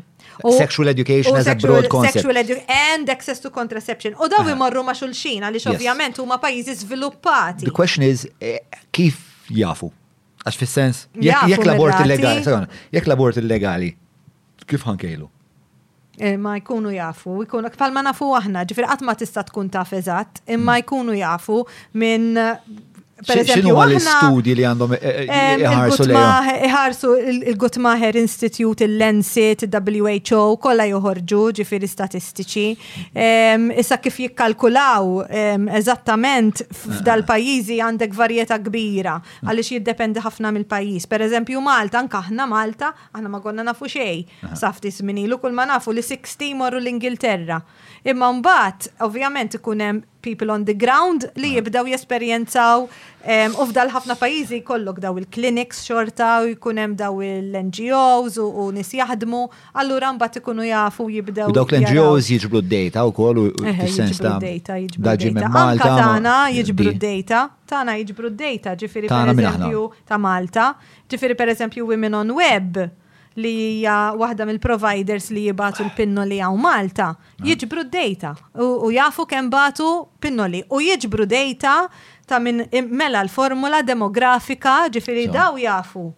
[0.56, 2.20] Sexual education as a broad concept.
[2.22, 4.14] Sexual and access to contraception.
[4.22, 7.66] U daw imorru ma' xulxin għaliex ovvjament huma pajjiżi żviluppati.
[7.66, 8.60] The question is eh,
[8.94, 9.18] kif
[9.50, 9.90] jafu?
[10.42, 12.56] Għax fis-sens, jekk l-abort illegali,
[12.94, 13.92] jekk l-abort illegali,
[14.66, 15.28] kif ħankejlu?
[16.20, 20.42] Eh, ma jkunu jafu, jkunu ma nafu aħna, ġifir qatt ma tista' tkun taf eżatt,
[20.52, 20.82] imma mm.
[20.84, 21.60] jkunu jafu
[22.02, 22.36] minn
[23.22, 26.48] Xinu għal l-istudji li għandhom iħarsu lejhom?
[26.68, 32.66] Iħarsu il-Gutmaher Institute, il-Lancet, il-WHO, kolla joħorġu ġifiri statistiċi.
[33.78, 35.12] Issa kif jikkalkulaw
[35.78, 39.16] eżattament f'dal-pajizi għandek varjeta kbira
[39.46, 41.06] għaliex jiddependi ħafna mill-pajjiż.
[41.14, 44.26] Per eżempju Malta, anka aħna Malta, aħna ma konna nafu xej.
[44.58, 47.62] Safti sminilu kull ma nafu li 60 morru l-Ingilterra.
[48.02, 52.86] Imma mbagħad ovvjament ikun hemm people on the ground li jibdaw jesperjenzaw
[53.62, 59.40] u fdal ħafna pajizi kollok daw il-clinics xorta u jkunem daw il-NGOs u nis jaħdmu,
[59.82, 61.52] allura mbagħad ikunu jafu jibdaw.
[61.54, 63.46] Dawk l-NGOs jiġbru d-data u koll u
[63.94, 65.60] sens ta' data Malta.
[65.60, 70.70] Anka tana jiġbru d-data, tana jiġbru d-data ġifiri per eżempju ta' Malta,
[71.10, 72.84] ġifiri per eżempju Women on Web
[73.40, 77.44] li hija waħda mill-providers li jibatu l-pinnoli għaw Malta, ah.
[77.46, 79.86] jiġbru d-data u jafu kemm batu
[80.22, 81.76] pinnoli u jiġbru data
[82.28, 86.08] ta' minn mela l-formula demografika ġifiri daw jafu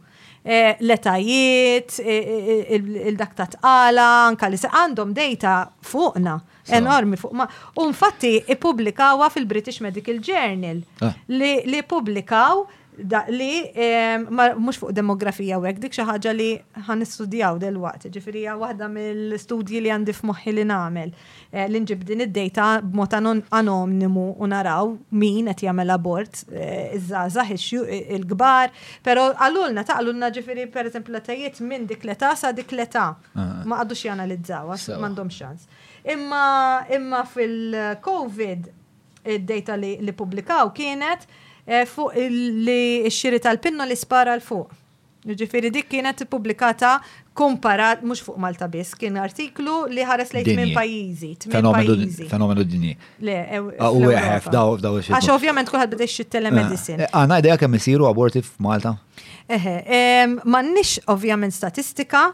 [0.44, 2.78] e, letajiet, e, e,
[3.10, 6.38] il-dak ta' tqala, anka li għandhom data fuqna
[6.74, 7.44] enormi fuq ma.
[7.78, 7.90] U
[8.24, 11.14] i ippubblikawa fil-British Medical Journal ah.
[11.28, 12.64] li publikaw
[13.02, 13.64] Da, li
[14.58, 16.46] mhux fuq demografija wek, hekk dik xi ħaġa li
[16.86, 18.06] ħanistudjaw waqt.
[18.14, 21.10] ġifieri hija waħda mill-studji li għandi f'moħħi li nagħmel.
[21.50, 23.18] Eh, li nġib din id data b'mod
[23.50, 28.70] anonimu u naraw min qed jagħmel abort eh, iż-żgħażagħ il-kbar,
[29.02, 33.08] però għalulna taqalulna ġifieri pereżempju letajiet minn dik l-età sa dik l-età.
[33.34, 33.64] Ah.
[33.66, 35.66] Ma qadux janalizzaw għax m'għandhom xans.
[36.14, 36.46] Imma
[36.94, 38.70] imma fil-COVID
[39.24, 41.26] id data li, li publikaw kienet
[41.66, 42.12] Eh, fuq
[42.66, 42.80] li
[43.12, 44.72] xiri tal-pinno li spara l-fuq.
[45.24, 46.98] Ġifiri dik kienet publikata
[47.32, 51.30] komparat, mux fuq Malta biss, kien artiklu li ħares lejt minn pajizi.
[51.48, 52.90] Fenomenu dinji.
[53.24, 57.08] Le, e- ah, u għahef, daw, daw, Għax ovvjament kuħad bada xie telemedicine.
[57.08, 58.98] Ah, Għana idea kemm isiru aborti f'Malta?
[59.48, 59.78] Eħe,
[60.44, 62.26] mannix ovvjament statistika,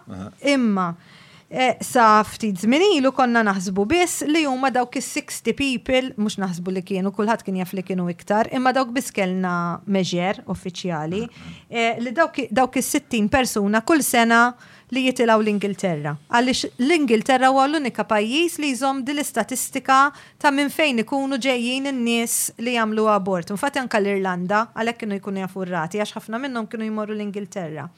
[0.43, 0.91] imma.
[0.91, 1.10] Uh -huh.
[1.53, 6.75] Eh, sa ftit żmien ilu konna naħsbu biss li huma dawk is-60 people mhux naħsbu
[6.77, 11.25] li kienu kulħadd kien jaf li kienu iktar, imma dawk biss kellna meġer uffiċjali
[11.67, 14.53] eh, li dawk is-60 persuna kull sena
[14.95, 16.13] li jitilaw l-Ingilterra.
[16.31, 19.97] Għalix l-Ingilterra huwa l-unika pajjiż li jżomm din l-istatistika
[20.39, 23.51] ta' minn fejn ikunu ġejjin in-nies li jagħmlu abort.
[23.51, 27.89] Infatti anka l-Irlanda għalhekk kienu jkunu jafurrati għax ħafna minnhom kienu jmorru l-Ingilterra.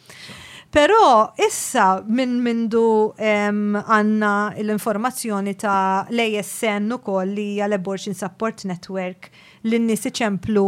[0.74, 0.96] Pero
[1.44, 2.82] issa minn mindu
[3.20, 4.30] għanna
[4.62, 9.28] l-informazzjoni ta' l-ASN u koll li għal-Abortion Support Network
[9.68, 10.64] l-nis iċemplu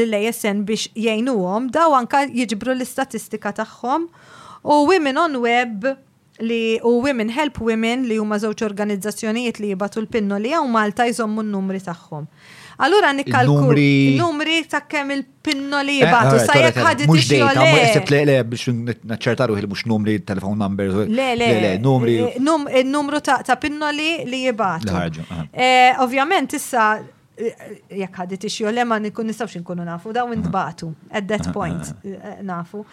[0.00, 4.08] l-ASN biex jgħinuhom daw anka jiġbru l-istatistika tagħhom
[4.64, 5.84] u Women on Web
[6.40, 10.72] li u Women Help Women li huma żewġ organizzazzjonijiet li jibatu l pinnu li għaw
[10.72, 12.24] Malta jżommu n-numri tagħhom.
[12.78, 13.78] Allura nikkalkul
[14.20, 18.74] numri ta' kemm il-pinnoli eh, jibatu ah, sa' jekk ħadit mhux dejta, le biex
[19.08, 20.98] naċċertaru il mux numri telefon numbers.
[21.08, 22.16] Le le numri.
[22.36, 24.92] Il-numru eh, eh, ta' pinnoli li jibatu.
[26.04, 26.90] Ovvjament issa
[27.38, 31.94] jekk ħadit ixju le ma nikun nistawx nkunu nafu, daw intbatu, at that point
[32.48, 32.84] nafu.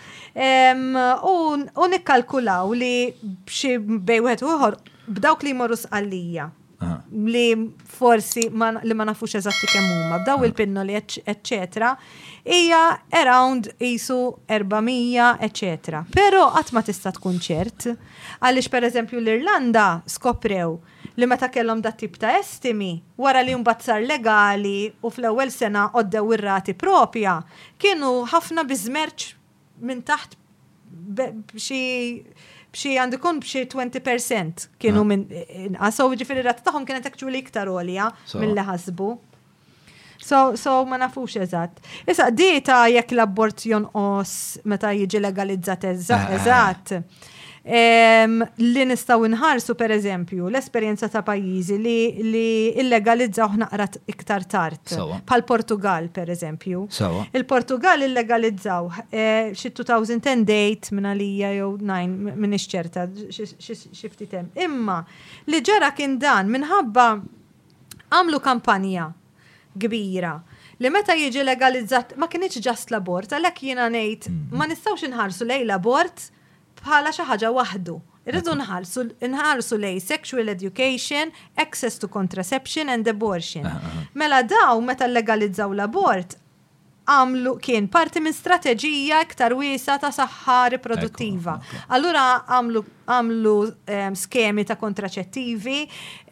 [1.28, 2.96] U nikkalkulaw li
[3.50, 4.80] bxie bejwet uħor
[5.12, 6.50] b'dawk li morus sqallija
[7.12, 7.46] li
[7.98, 8.50] forsi
[8.88, 10.20] li ma nafux eżatti kemm huma.
[10.26, 10.96] B'daw il-pinnoli,
[11.34, 11.94] eccetera,
[12.46, 12.82] hija
[13.22, 14.18] around isu
[14.50, 16.06] 400, eccetera.
[16.10, 17.90] Però qatt ma tista' tkun ċert,
[18.42, 19.86] għaliex pereżempju l-Irlanda
[20.18, 20.78] skoprew
[21.18, 25.90] li meta kellhom dat tip ta' estimi wara li mbagħad sar legali u fl-ewwel sena
[25.94, 27.40] qoddew ir-rati propja
[27.78, 29.32] kienu ħafna biżmerċ
[29.88, 30.40] minn taħt
[31.58, 31.82] xi
[32.74, 35.10] bxi għandu bxie 20% kienu ah.
[35.10, 35.36] minn
[35.70, 38.10] inqasaw ġifiri rat taħom kienet li iktar olja
[38.42, 39.12] mill ħasbu.
[40.24, 41.82] So, so ma nafux eżatt.
[42.08, 44.36] Issa, di ta' jekk l-abort jonqos
[44.72, 46.94] meta jiġi legalizzat ah, ah, eżatt
[48.74, 51.96] li nistaw inħarsu per eżempju l-esperienza ta' pajjiżi li,
[52.28, 52.46] li
[52.82, 54.92] illegalizzaw naqrat iktar tard.
[55.26, 56.88] Pal Portugal per eżempju.
[57.34, 64.52] Il-Portugal illegalizzaw eh, xi 2010 date minn għalija jew 9 minn ixċerta xifti tem.
[64.60, 65.00] Imma
[65.48, 67.08] li ġara kien dan minħabba
[68.14, 69.08] għamlu kampanja
[69.80, 70.36] kbira
[70.84, 74.48] li meta jiġi legalizzat ma kienieċ ġast l-abort, għalhekk jiena ngħid mm.
[74.52, 76.28] ma nistgħux inħarsu lej l-abort
[76.84, 77.98] bħala xi ħaġa waħdu.
[78.28, 79.04] Irridu nħarsu
[79.34, 83.68] nħarsu lej sexual education, access to contraception and abortion.
[84.16, 86.38] Mela daw meta legalizzaw l-abort
[87.14, 91.58] għamlu kien parti minn strateġija iktar wiesa ta' saħħa riproduttiva.
[91.92, 95.82] Allura għamlu għamlu um, skemi ta' kontraċettivi,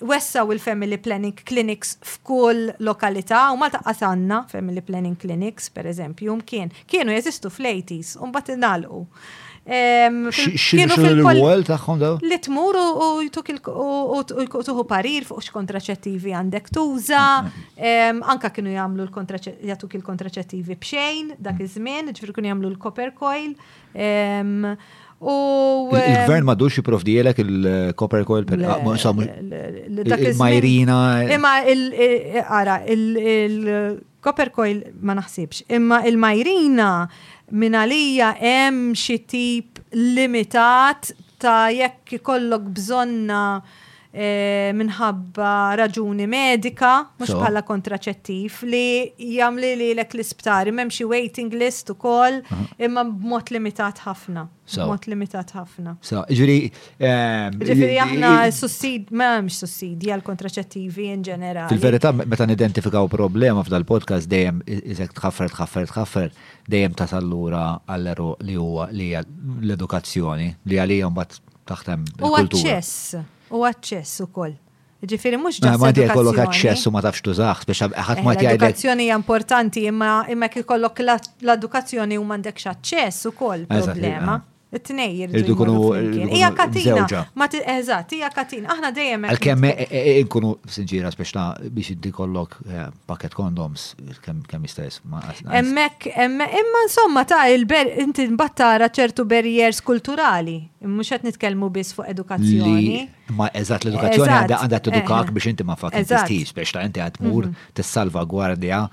[0.07, 6.39] wessaw il-family planning clinics f'kull lokalità, u ma ta' għasanna family planning clinics, per eżempju,
[6.47, 8.55] kien, kienu jeżistu fl-80s, un bat
[9.63, 12.15] Kienu fil-wol taħħom daw?
[12.25, 18.23] Li tmur u jtuħu parir fuq x-kontraċettivi għandek tuża, mm, mm.
[18.33, 21.67] anka kienu jamlu jatuk il-kontraċettivi bxejn dak mm.
[21.67, 23.53] iż-żmien, ġifri kienu jamlu l-copper coil.
[25.21, 28.81] Il-gvern ma dux jiprof dijelek il-copper coil per ah,
[30.17, 30.97] il-majrina.
[31.37, 36.89] Imma il-ara, il-copper coil ma naħsibx, imma il-majrina
[37.51, 41.11] minn għalija hemm xi tip limitat
[41.41, 43.41] ta' jekk ikollok bżonna
[44.11, 51.93] Eh, minħabba raġuni medika, mux bħala kontraċettiv, li jamli li l-ek l-isptari, memxie waiting list
[51.93, 52.41] u kol,
[52.83, 54.43] imma b'mod limitat ħafna.
[54.75, 55.93] B-mot limitat ħafna.
[56.03, 56.57] So, ġuri.
[56.99, 61.71] jahna eh, aħna sussid, memx s-sussid, jgħal kontraċettivi in ġenerali.
[61.71, 66.33] Fil-verita, meta nidentifikaw problema f'dal podcast dejjem izek tħaffer, tħaffer, tħaffer,
[66.67, 71.39] dejjem tasallura għall-eru li huwa li l-edukazzjoni, li għalijom bat
[71.71, 72.09] taħtem.
[72.27, 74.55] U għacċess u aċċess ukoll.
[75.01, 75.81] Ġifiri mux ġifiri.
[75.81, 78.61] Ma ti kollok u ma tafx tużax, biex għat ma ti eh, għajdek.
[78.61, 84.39] L-edukazzjoni importanti, imma imma kikollok l-edukazzjoni u mandek xaċċess u koll problema.
[84.45, 85.77] Eh it-tnej irridu kunu.
[86.31, 89.25] Ija katina, ma eżat, ija katina, aħna dejjem.
[89.33, 89.65] Għal-kemm
[90.21, 91.43] inkunu e- e- e- sinġira speċna
[91.75, 92.55] biex iddikollok
[93.11, 93.89] paket kondoms,
[94.23, 95.01] kemm istess.
[95.59, 96.47] Emmek, imma
[96.85, 103.05] insomma ta' il-ber, inti mbattara ċertu barriers kulturali, mux għet nitkelmu biss fuq edukazzjoni.
[103.35, 107.51] Ma eżat l-edukazzjoni għandha għanda t-edukak eh, biex inti ma fakin t-istix, speċna inti għatmur
[107.51, 107.71] mhm.
[107.75, 108.85] t-salva gwardja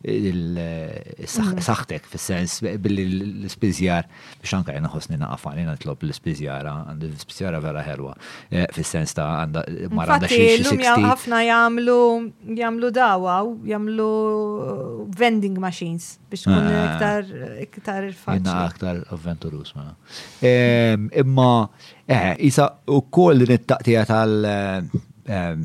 [0.00, 2.08] Il-saħħ il-saxtek mm.
[2.08, 4.06] fil-sens billi l-spizjar
[4.40, 8.14] biex anka jena xosni naqafan jena nitlob l-spizjara għandi l-spizjara vera herwa
[8.48, 9.62] eh, fil-sens ta' għanda
[9.92, 11.96] mara għanda xie ħafna jamlu
[12.56, 13.36] jamlu dawa
[13.68, 16.78] jamlu eh, vending machines biex tkun ah.
[16.80, 18.38] iktar iktar il-faċ.
[18.40, 19.84] Jena iktar avventurus ma.
[21.12, 21.52] Imma,
[22.08, 25.60] eh, jisa u koll din it-taqtija tal- eh,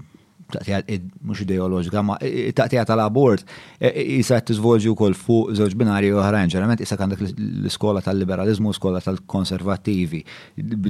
[0.53, 0.79] taqtija
[1.25, 2.17] mux ideologika, ma
[2.55, 3.43] taqtija tal-abort
[3.79, 8.73] e- e- jisa t-izvolġi u koll fuq zoġ binari uħrajn, ġerament jisa għandek l-skola tal-liberalizmu,
[8.77, 10.21] skola tal-konservativi.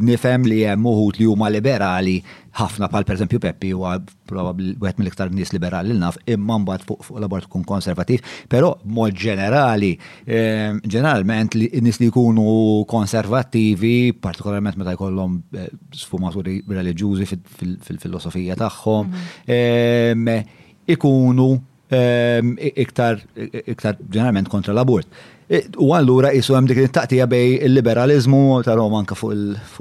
[0.04, 2.18] Nifem li jem uħut li huma liberali
[2.56, 3.96] ħafna pal per esempio Peppi huwa
[4.30, 8.72] probabbli wieħed mill-iktar nies liberali l naf imma mbagħad fuq fuq l-abort kun konservativ, però
[8.98, 9.92] mod ġenerali
[10.24, 12.48] ehm, ġeneralment li nies li jkunu
[12.92, 15.68] konservattivi, partikolarment meta jkollhom eh,
[16.04, 19.56] sfumaturi reliġjużi fil-filosofija tagħhom, mhm.
[19.60, 20.66] ehm,
[20.96, 21.50] ikunu
[22.00, 22.56] ehm,
[22.86, 25.12] iktar ġeneralment kontra l-abort.
[25.46, 29.36] Eh, u għallura jisu għem dik il-taqtija bej il-liberalizmu ta' Roma anka fuq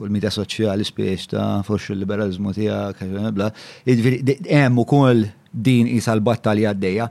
[0.05, 3.01] il-medja soċjali spiex ta' fuq il-liberalizmu tijak,
[3.32, 3.47] bla.
[3.89, 5.24] Hemm ukoll
[5.55, 7.09] din isa l-battalja għaddejja.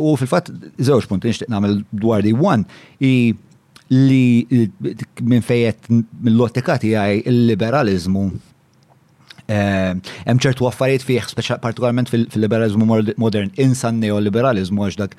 [0.00, 0.48] U fil-fatt,
[0.80, 2.64] zewġ punti nixtieq nagħmel dwar di one
[3.04, 3.34] i
[3.92, 4.64] li
[5.20, 8.22] minn fejet mill-lottika tiegħi il-liberalizmu
[9.52, 9.92] eh,
[10.24, 12.88] hemm ċertu affarijiet fih partikolarment fil-liberalizmu
[13.20, 15.18] modern insan neoliberalizmu għax dak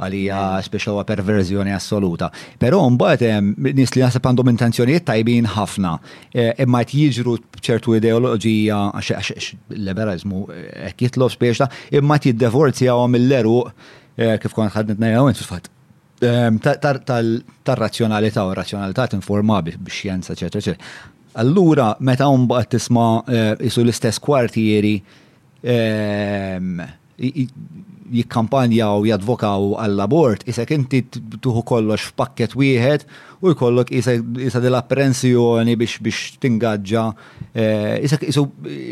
[0.00, 0.66] għalija mm.
[0.68, 2.30] speċawa perverzjoni assoluta.
[2.60, 3.40] Però mbagħad eh,
[3.78, 5.94] nies li naħseb għandhom intenzjonijiet tajbin ħafna.
[6.34, 9.50] Eh, imma qed jiġru ċertu ideoloġija għax
[9.90, 11.68] liberalizmu eh, qed jitlob speċta,
[12.00, 13.58] imma qed jiddivorzjawhom mill-eru
[14.20, 15.70] kif kont ħadnet ngħidha intu fatt
[16.26, 16.58] ehm,
[17.08, 20.74] tal-razzjonalità u razzjonalità tinforma biex xjenza ċerta
[21.40, 23.06] Allura, meta mbagħad tisma'
[23.64, 24.96] isu l-istess kwartieri
[25.62, 26.80] ehm,
[28.10, 33.04] u jadvokaw għall-abort, isek inti tuħu kollox pakket wieħed
[33.42, 37.04] u jkollok isa dell-apprensjoni biex biex tingaġġa.
[38.02, 38.44] Isek eh, isu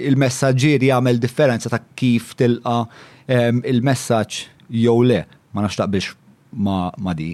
[0.07, 2.85] il-messagġir jagħmel differenza ta' kif tilqa
[3.27, 5.23] ehm, il-messaġġ jew le,
[5.53, 6.15] ma naxtaq biex
[6.53, 7.32] ma di.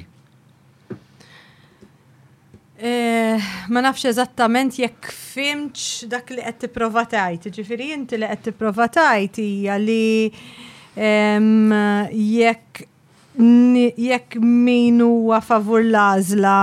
[2.85, 3.39] Eh,
[3.73, 8.89] ma nafx eżattament jekk fimx dak li qed tipprova tajt, ġifieri inti li qed tipprova
[8.93, 10.02] tajt hija li
[12.12, 12.84] jekk
[13.96, 16.58] jekk min huwa favur l-għażla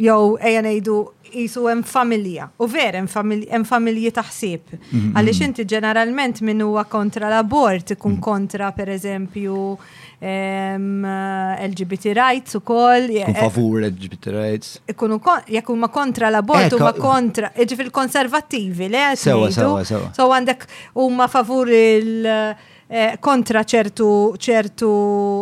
[0.00, 0.98] jew ejja ngħidu
[1.30, 2.48] jisu hemm familja.
[2.58, 4.64] U ver hemm familji taħsib.
[4.90, 5.44] Mhm, Għaliex mhm.
[5.46, 8.24] inti ġeneralment min huwa kontra l-abort ikun mhm.
[8.24, 9.56] kontra pereżempju
[11.68, 13.06] LGBT rights ukoll.
[13.22, 14.74] Kun favur LGBT rights.
[14.90, 20.10] Ikunu jekk huma kontra l-abort huma kontra ġifil konservattivi le sewa sewa sewa.
[20.16, 20.66] So għandek
[20.98, 22.58] huma favur il-
[22.90, 24.88] Eh, kontra ċertu ċertu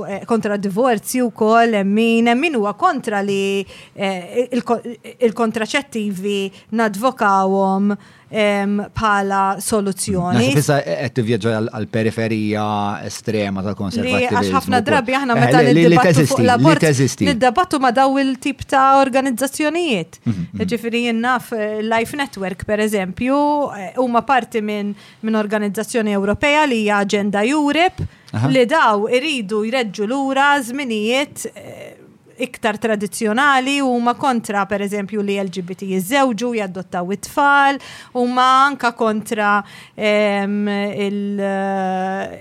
[0.04, 3.62] eh, kontra divorzju kol min min huwa kontra li
[3.96, 6.36] eh, il-kontraċettivi
[6.76, 7.92] nadvokawhom
[8.28, 10.50] bħala soluzzjoni.
[10.52, 12.64] Fissa qed tivvjaġġa għall-periferija
[13.08, 14.28] estrema tal-konservattivi.
[14.28, 16.84] Għax ħafna drabi aħna eh, meta niddibattu fuq l-abort.
[17.28, 20.20] Niddibattu ma daw il-tip ta' organizzazzjonijiet.
[20.24, 20.66] Mhm, mhm.
[20.68, 23.36] Ġifieri naf Life Network per eżempju
[23.76, 24.92] eh, huma parti minn
[25.40, 28.04] organizzazzjoni Ewropea li hija Agenda Europe
[28.52, 31.94] li daw iridu jreġġu lura żminijiet eh,
[32.38, 37.78] iktar tradizjonali u ma kontra per eżempju li LGBT jizzewġu jaddottaw it-tfal
[38.14, 39.62] u ma anka kontra
[39.96, 40.68] ehm,
[41.06, 42.38] il eh,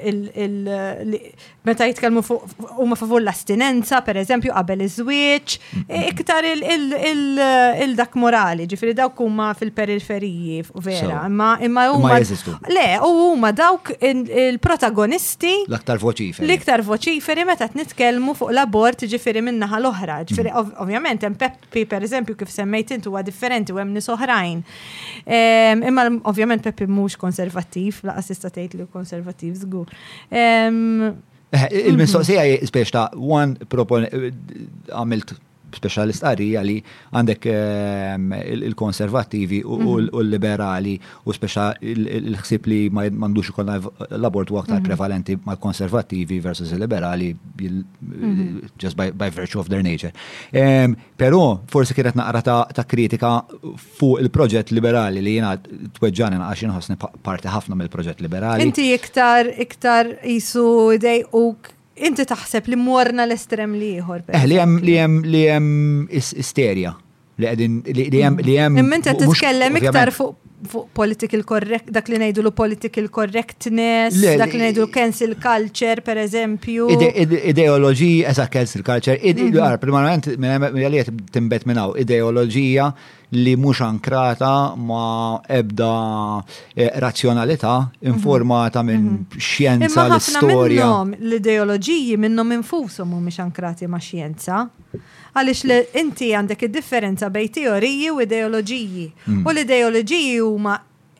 [1.67, 2.21] meta jitkellmu
[2.79, 5.55] huma favur l-astinenza, per eżempju, qabel iż-żwieġ,
[5.89, 12.19] e iktar il-dak morali, ġifieri dawk huma fil-periferiji vera, imma imma huma
[12.75, 16.47] le, u huma dawk il-protagonisti l-aktar voċiferi.
[16.47, 20.17] L-iktar voċiferi meta nitkellmu fuq l-abort ġifieri min-naħa l-oħra.
[20.21, 20.31] Mm.
[20.31, 20.55] Ġifieri
[20.87, 24.63] ovvjament hemm Peppi pereżempju kif semmejt intu huwa differenti u hemm nies oħrajn.
[25.27, 29.89] Ehm, imma ovvjament Peppi mhux konservattiv, laqas tista' tgħid li konservattiv żgur.
[30.31, 31.17] Ehm,
[31.47, 33.55] Eh, il-mistoqsija jispeċta, mhm.
[33.71, 34.31] ta' one eh,
[34.91, 35.35] għamilt
[35.75, 36.75] specialist qarija li
[37.11, 38.31] għandek ehm,
[38.69, 39.87] il-konservativi mhm.
[40.15, 40.95] u l-liberali
[41.27, 44.87] u speċa il-ħsib li ma mandux ikon l-abort u aktar mhm.
[44.87, 48.67] prevalenti ma konservativi versus il-liberali mhm.
[48.79, 50.13] just by, virtue of their nature.
[50.51, 53.39] Ehm, Pero forsi kienet naqra ta' kritika
[53.97, 58.63] fuq il-proġett liberali li jena tweġġani għax inħossni parti ħafna mill-proġett liberali.
[58.65, 61.49] Inti iktar iktar jisu idej u
[61.97, 64.23] Inti taħseb li morna l-estrem liħor.
[64.29, 65.71] Eh, li jem, li jem, li jem
[66.21, 66.93] isterja
[67.37, 68.77] li għedin li jem.
[68.83, 70.43] Imman ta' titkellem iktar fuq
[70.97, 76.87] political correct, dak li najdu political correctness, dak li najdu cancel culture, per eżempju.
[77.45, 79.77] Ideologi, esa cancel culture, mhm.
[79.83, 82.89] primarament mill-għaliet timbet minnaw, ideologija
[83.37, 84.49] li mux ankrata
[84.79, 85.91] ma ebda
[86.73, 88.09] eh, razzjonalità mhm.
[88.09, 89.37] informata minn mhm.
[89.37, 90.89] xjenza l-istoria.
[91.19, 94.65] L-ideologiji minnom infusom mux ankrati ma xjenza
[95.37, 99.07] għaliex inti għandek id-differenza bej teoriji u ideoloġiji.
[99.31, 99.41] Mm.
[99.45, 100.77] U l-ideoloġiji huma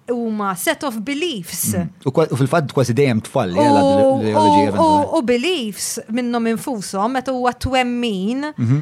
[0.07, 1.73] huma set of beliefs.
[1.75, 1.87] Mm.
[2.07, 8.45] U fil-fatt kważi dejjem tfalli U beliefs minnhom infushom meta huwa twemmin.
[8.55, 8.77] Mhm.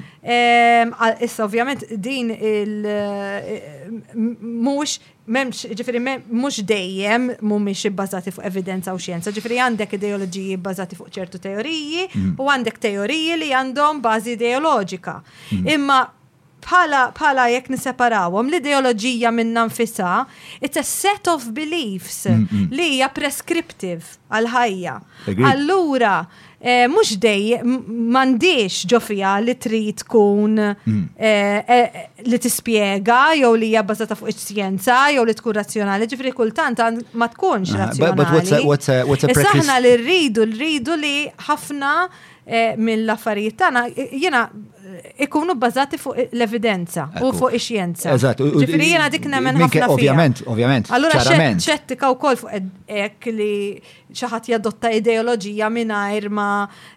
[1.26, 5.00] Issa ovvjament din il eh, mhux
[5.32, 11.10] memx, ġifiri, mux dejjem mumiex bazati fuq evidenza u xienza, ġifiri għandek ideologiji bazati fuq
[11.16, 12.36] ċertu teoriji mm.
[12.40, 15.20] u għandek teoriji li għandhom bazi ideologika.
[15.52, 15.70] Mm.
[15.78, 16.04] Imma
[16.66, 20.24] bħala jekk niseparawhom l-ideoloġija minna nfisa,
[20.62, 22.68] it's a set of beliefs mm, mm.
[22.74, 24.04] li hija prescriptive
[24.36, 24.96] għal-ħajja.
[25.46, 26.16] Allura,
[26.60, 31.04] eh, mhux dej m'għandix ġofija li trid tkun mm.
[31.18, 36.34] eh, eh, li tispjega jew li hija bbażata fuq iċ-xjenza jew li tkun razzjonali, ġifri
[36.34, 36.80] kultant
[37.14, 38.16] ma tkunx razzjonali.
[38.18, 41.16] But what's a, what's a, what's a Aħna li rridu, rridu li
[41.48, 41.94] ħafna
[42.46, 43.82] Eh, mill-affarijiet tagħna
[44.22, 48.12] jiena eh, ikunu bbażati fuq l-evidenza u fuq ix-xjenza.
[48.14, 48.44] Eżatt.
[48.62, 50.92] Ġifieri jiena dik nemmen ħafna Ovvjament, ovvjament.
[50.94, 53.50] Allura ċettika wkoll fuq hekk li
[54.14, 56.48] xi ħadd jadotta ideoloġija mingħajr ma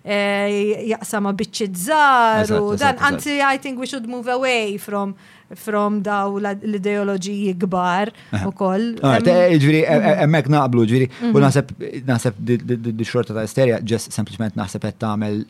[0.04, 5.16] eh, jaqsama biċċi żgħar u dan anzi I think we should move away from
[5.56, 8.10] from daw l-ideologiji gbar
[8.46, 8.92] u koll.
[9.02, 10.10] Ah, eh, ġviri, eh, mhm.
[10.12, 11.44] eh, emmek naqblu, ġviri, u mhm.
[11.44, 15.42] naħseb naħseb di xorta ta' isterja, ġess sempliciment naħseb għed tamel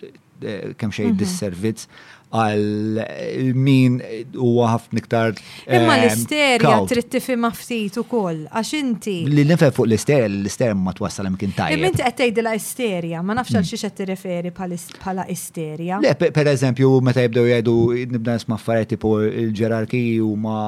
[0.78, 1.16] kem xej mhm.
[1.18, 1.88] disservizz
[2.34, 3.98] għal min
[4.36, 5.38] huwa ħafna iktar.
[5.64, 9.14] Imma eh, l-isterja trid tifhem ftit ukoll għax inti.
[9.32, 11.78] Li nifhem fuq l-isterja, l-isterja ma twassal hemm kien tajjeb.
[11.78, 13.70] Imma inti qed tgħidilha isterja ma nafx għal mm.
[13.72, 16.00] xi qed tirreferi bħala isterja.
[16.04, 17.76] Le, pereżempju, meta jibdew jgħidu
[18.16, 20.58] nibda nisma' affarijiet tipo il ġerarki huma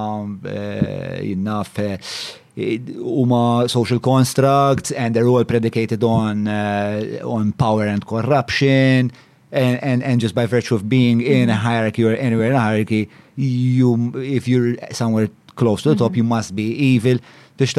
[1.21, 1.99] jinnaf eh,
[3.01, 9.13] huma social constructs and they're all predicated on eh, on power and corruption
[9.53, 11.61] and, and, and just by virtue of being in a mm-hmm.
[11.63, 16.19] hierarchy or anywhere in a hierarchy, you if you're somewhere close to the top, mm-hmm.
[16.19, 17.19] you must be evil.
[17.59, 17.75] Biex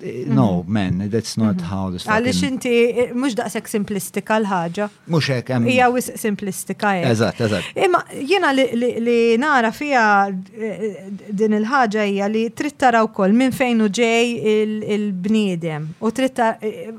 [0.00, 0.32] Mm-hmm.
[0.34, 1.66] no, man, that's not mm-hmm.
[1.72, 4.86] how this Għalix inti, eh, mux daqsek simplistika l-ħagġa.
[5.10, 5.66] Mux ek, għem.
[5.72, 7.08] Ija wis simplistika, ja.
[7.10, 7.70] Eżat, eżat.
[7.84, 11.00] Imma jena li nara fija eh,
[11.32, 14.30] din il-ħagġa hija li tritta raw kol, minn fejn u ġej
[14.98, 16.52] il-bniedem u tritta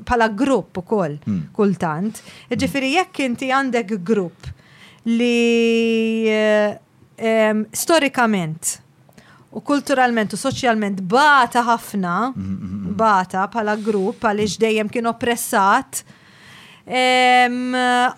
[0.08, 1.40] pala eh, grupp u koll hmm.
[1.56, 2.20] kultant.
[2.20, 2.60] Hmm.
[2.60, 4.52] Ġifiri, jekk inti għandek grupp
[5.16, 6.28] li
[7.72, 8.76] storikament
[9.50, 16.04] u kulturalment u soċjalment bata ħafna, bata bħala grupp għaliex dejjem kien oppressat.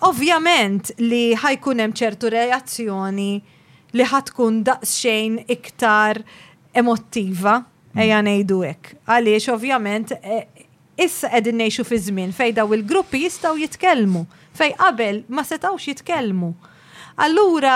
[0.09, 3.31] Ovvjament li ħajkun hemm ċertu reazzjoni
[3.93, 6.21] li ħatkun daqsxejn iktar
[6.73, 7.57] emotiva
[7.97, 8.93] eja ngħidu hekk.
[9.05, 10.39] Għaliex ovvjament e,
[11.01, 14.23] issa qegħdin ngħixu fi żmien fejn daw il-gruppi jistgħu jitkellmu,
[14.57, 16.51] fejn qabel ma setgħux jitkellmu.
[17.13, 17.75] Allura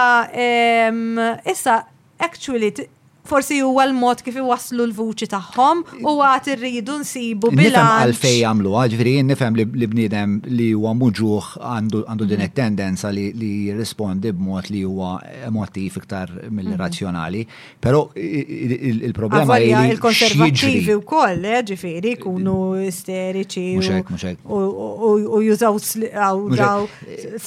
[1.46, 1.76] issa
[2.18, 2.72] actually
[3.30, 8.72] forsi huwa l-mod kif waslu l-vuċi tagħhom u għat irridu nsibu bil Nifhem għalfej jagħmlu,
[8.94, 12.48] ġifieri nifhem li bniedem li huwa muġuħ għandu din mhm.
[12.48, 13.28] it-tendenza li
[13.68, 15.12] jirrispondi b'mod li huwa
[15.49, 17.80] emotiv iktar mill-razzjonali, mhm.
[17.84, 23.68] però il-problema li: il-konservattivi wkoll, eh, ġifieri jkunu isterici.
[25.28, 25.78] u jużaw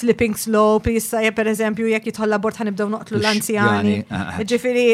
[0.01, 3.97] slipping slope, jissa per eżempju jekk jitħolla bort ħanibdew noqtlu l-anzjani.
[4.51, 4.85] Ġifiri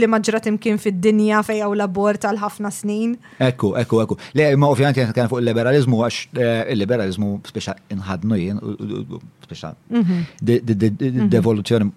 [0.00, 3.14] li maġġ ħafna timkien fid-dinja fej għaw labor tal-ħafna snin.
[3.40, 4.18] Ekku, ekku, ekku.
[4.36, 8.62] Le, ma ovvijament jena kena fuq il-liberalizmu, għax eh, il-liberalizmu speċa inħadnu jien,
[9.46, 10.20] speċa mhm.
[10.44, 11.28] mhm.
[11.34, 11.90] devoluzjoni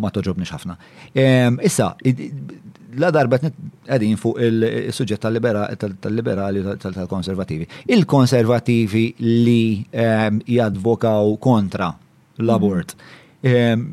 [0.00, 0.76] ma toġobni ħafna.
[1.18, 1.88] Ehm, issa,
[3.02, 7.66] la darbet għedin fuq il-sujġet tal-liberali tal-konservativi.
[7.90, 9.06] Il-konservativi
[9.42, 11.90] li ehm, jadvokaw kontra
[12.38, 12.96] l-abort.
[12.96, 13.20] Mhm.
[13.44, 13.84] Ehm,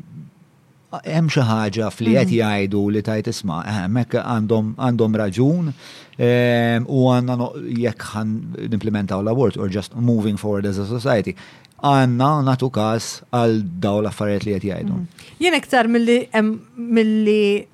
[1.06, 2.24] hemm xi ħaġa fli mm.
[2.24, 7.50] qed jgħidu li tajt isma' eh, hemmhekk għandhom għandhom raġun ehm, u għandna
[7.86, 8.34] jekk ħan
[8.76, 11.36] nimplementaw l-abort or just moving forward as a society.
[11.82, 14.98] Għanna natu każ għal daw l-affarijiet li qed jgħidu.
[14.98, 15.26] Mm.
[15.42, 16.20] Jien iktar milli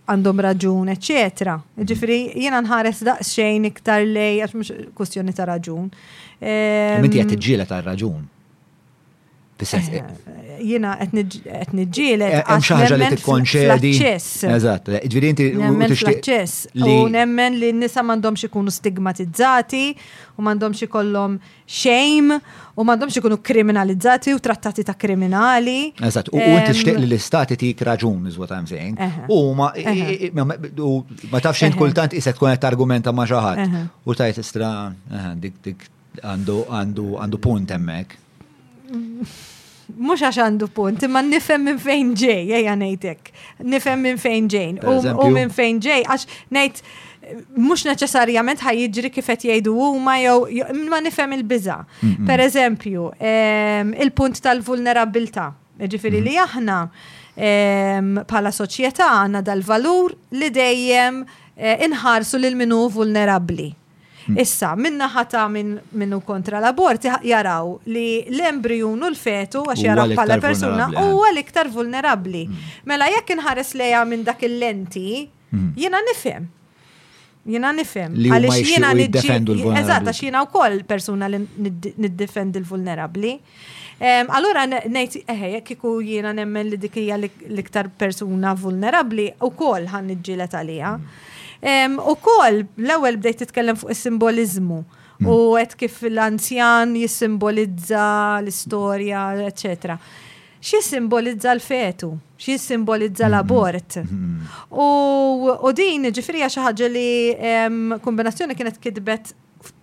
[0.07, 1.57] għandhom raġun, eċetera.
[1.73, 1.89] Mm.
[1.89, 5.89] Ġifieri jiena nħares daqsxejn iktar lej għax mhux kwestjoni ta' raġun.
[6.37, 8.25] Minti qed ehm, tiġġiela ta' raġun.
[9.57, 10.01] Eh,
[10.61, 12.57] jina qed niġġieled eh,
[13.81, 16.67] li Eżatt, eh, ġifieri inti nemmen fl-aċċess.
[16.85, 19.83] U nemmen li n-nisa m'għandhomx ikunu stigmatizzati
[20.37, 22.37] u m'għandhomx ikollhom shame
[22.75, 25.93] u m'għandhomx ikunu kriminalizzati u trattati ta' kriminali.
[26.09, 28.93] Eżatt, u inti tixtieq li l-istati tik raġun is what I'm saying.
[29.33, 33.81] U ma tafx xejn kultant isek tkun qed argumenta ma' xi ħadd.
[34.05, 34.71] U tajt istra
[35.41, 35.89] dik
[36.21, 38.21] għandu punt hemmhekk
[38.91, 43.29] mux għax għandu punt, imma nifem minn fejn ġej, ejja nejtek.
[43.71, 44.71] Nifem minn fejn ġej.
[45.15, 46.27] U minn fejn ġej, għax
[46.57, 46.81] nejt,
[47.57, 51.77] mux neċessarjament ħaj jiġri kifet jgħidu huma jew ma nifhem il-biża.
[52.27, 55.49] Per eżempju, ehm, il-punt tal-vulnerabilità.
[55.77, 56.45] Ġifieri li mm-hmm.
[56.45, 63.69] aħna ehm, bħala soċjetà għanna dal-valur li dejjem eh, inħarsu lil minu vulnerabbli.
[64.27, 64.39] Mm.
[64.43, 70.37] Issa, minna ħata minn minnu kontra l-abort jaraw li l-embryon u l-fetu għax jaraw bħala
[70.43, 72.41] persuna huwa l-iktar vulnerabli.
[72.45, 72.51] Eh.
[72.51, 72.77] Mm.
[72.91, 75.05] Mela jekk inħares leja minn dak il-lenti,
[75.53, 75.69] mm.
[75.79, 76.49] jiena nifhem.
[77.47, 78.17] Jiena nifhem.
[78.27, 79.85] Għaliex jiena defendu l-vulnerabli.
[79.87, 81.43] Eżat, għax u wkoll persuna li
[82.03, 83.37] niddefend l vulnerabli
[84.29, 90.11] Allora, nejt, eħe, jek kiku jiena nemmen li dikija l-iktar persuna vulnerabli, u kol ħan
[90.19, 90.91] nġilet għalija.
[90.99, 91.31] Mm.
[92.09, 94.83] U kol, l-ewel bdejt titkellem fuq is-simbolizmu.
[95.25, 95.55] U hmm.
[95.57, 98.03] għet kif l-anzjan jissimbolizza
[98.43, 99.95] l-istoria, etc.
[100.67, 103.33] xie simbolizza l-fetu, xie simbolizza hmm.
[103.33, 103.97] l-abort.
[104.03, 104.45] Hmm.
[104.77, 107.09] U din ġifrija xaħġa li
[108.05, 109.33] kombinazzjoni kienet kidbet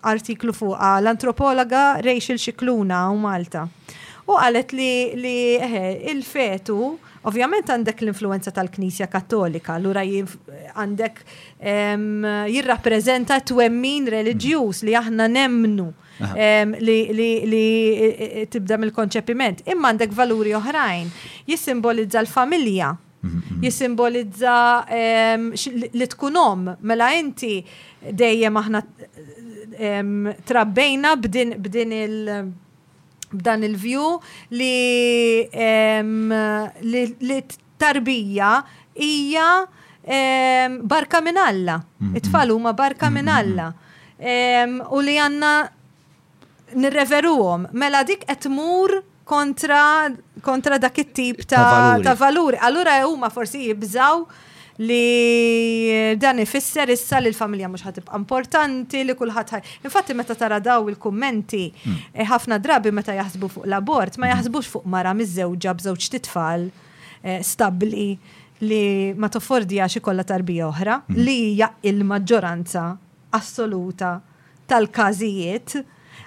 [0.06, 3.66] artiklu fuqa l-antropologa Rachel Xikluna u Malta.
[4.24, 5.36] U għalet li, li
[6.14, 6.78] il-fetu
[7.24, 11.20] Ovvjament għandek l-influenza tal-Knisja Kattolika, allura għandek
[12.52, 15.86] jirrappreżenta twemmin reliġjuż li aħna nemnu
[16.84, 18.10] li e, e,
[18.42, 19.64] e, tibda mill-konċepiment.
[19.72, 21.08] Imma għandek valuri oħrajn,
[21.48, 22.92] jissimbolizza l-familja,
[23.22, 23.64] mhm, mhm.
[23.64, 24.58] jissimbolizza
[25.96, 27.56] li tkunom, mela inti
[28.04, 28.84] dejjem aħna
[30.44, 32.60] trabbejna b'din il-
[33.36, 34.10] b'dan il-vju
[34.58, 35.46] li,
[36.92, 37.38] li, li
[37.78, 38.52] tarbija
[38.98, 39.48] hija
[40.84, 41.78] barka minn Alla.
[41.78, 42.16] Mm-hmm.
[42.20, 43.56] It-tfal huma barka minn mm-hmm.
[43.56, 44.92] Alla.
[44.92, 45.52] U li għanna
[46.80, 47.68] nirreveruhom.
[47.78, 48.98] Mela dik qed tmur
[49.28, 50.10] kontra,
[50.44, 52.58] kontra dak it-tip ta', ta valuri.
[52.60, 54.26] Allura huma forsi jibżaw
[54.76, 60.88] li dan ifisser issa li l-familja mhux ħatibqa' importanti li kulħadd Infatti meta tara daw
[60.90, 61.98] il-kummenti hmm.
[62.14, 64.32] eh, ħafna drabi meta jaħsbu fuq l-abort ma hmm.
[64.34, 66.66] jaħsbux fuq mara miż-żewġa b'żewġ titfal
[67.22, 68.08] eh, stabbli
[68.64, 68.82] li
[69.18, 71.20] ma toffordija xi kollha tarbija oħra hmm.
[71.22, 72.88] li hija il-maġġoranza
[73.38, 74.16] assoluta
[74.66, 75.80] tal-każijiet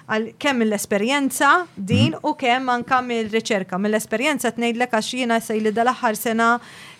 [0.08, 3.76] għal kemm l-esperjenza din u kemm anka mill-riċerka.
[3.80, 6.46] Mill-esperjenza tnejdlek għax jiena sej li dal-aħħar sena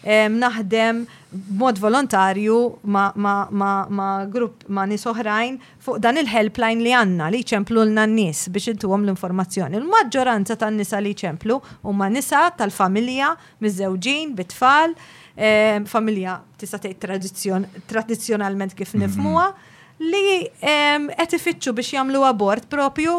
[0.05, 6.93] naħdem b'mod volontarju ma, ma, ma, ma grupp ma nis oħrajn fuq dan il-helpline li
[6.95, 9.77] għanna li ċemplu l-nannis biex intuhom l-informazzjoni.
[9.77, 14.95] Il-maġġoranza tan-nisa li ċemplu huma nisa tal-familja, miż-żewġin, bit-tfal,
[15.87, 19.03] familja tista' tgħid tradizzjonalment kif mhm.
[19.05, 19.49] nifmuha.
[19.51, 19.77] Mm -hmm
[20.07, 20.47] li
[21.19, 23.15] qed ifittxu biex jagħmlu abort propju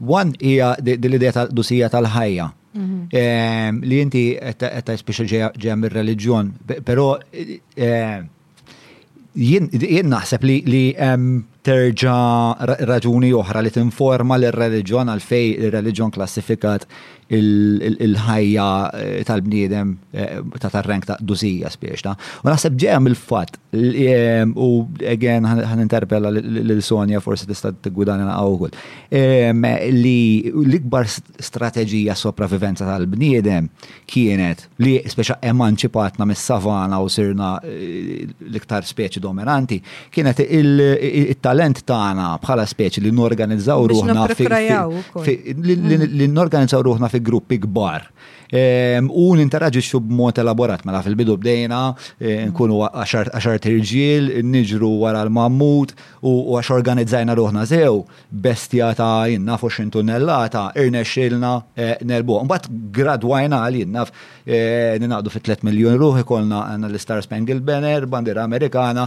[0.01, 2.55] One hija l-idea tal-dusija tal-ħajja.
[2.79, 2.99] Mhm.
[3.13, 6.51] Ehm, li inti għetta speċa ġem il-reġjon,
[6.87, 7.09] pero
[9.35, 10.85] jien naħseb li
[11.69, 12.19] terġa
[12.93, 16.87] raġuni oħra li tinforma l-reġjon għalfej l-reġjon klassifikat
[17.31, 22.03] il-ħajja eh, tal-bniedem eh, ta' tar-rank ta' dużija spiex
[22.45, 23.59] U naħseb ġeja il fatt
[24.57, 24.69] u
[25.05, 28.71] again ħan interpella l-Sonja forsi tista' tigwidani naqgħu
[29.13, 33.69] li l-ikbar strateġija sopravivenza tal-bniedem
[34.09, 39.83] kienet li speċa emanċipatna mis-savana u sirna eh, l-iktar speċi dominanti
[40.17, 46.33] kienet il-talent tagħna bħala speċi li norganizzaw ruħna li mm-hmm.
[46.33, 48.11] norganizzaw ruħna fi fi gruppi kbar
[49.09, 51.81] u ninteraġixxu b'mod elaborat mela fil-bidu bdejna
[52.21, 52.49] eh, mm.
[52.51, 55.93] nkunu għaxar tirġiel, niġru wara l-mammut
[56.23, 62.39] u għax organizzajna ruħna sew bestja ta' jinnaf intunnellata, irne irnexxilna eh, nelbu.
[62.47, 64.13] Mbagħad gradwajna għal jinnaf
[64.47, 69.05] eh, ninaqdu fi 3 miljon ruħi kolna għanna l-Star Spangled Banner, bandira Amerikana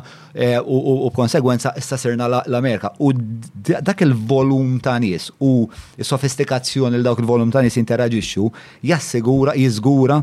[0.66, 2.92] u konsegwenza issa sirna l-Amerika.
[3.02, 3.12] U
[3.56, 5.66] dak il-volum ta' nies u
[5.98, 8.46] s-sofistikazzjoni l dak il-volum ta' nies interaġixxu
[8.86, 10.20] jassigur żgura jiżgura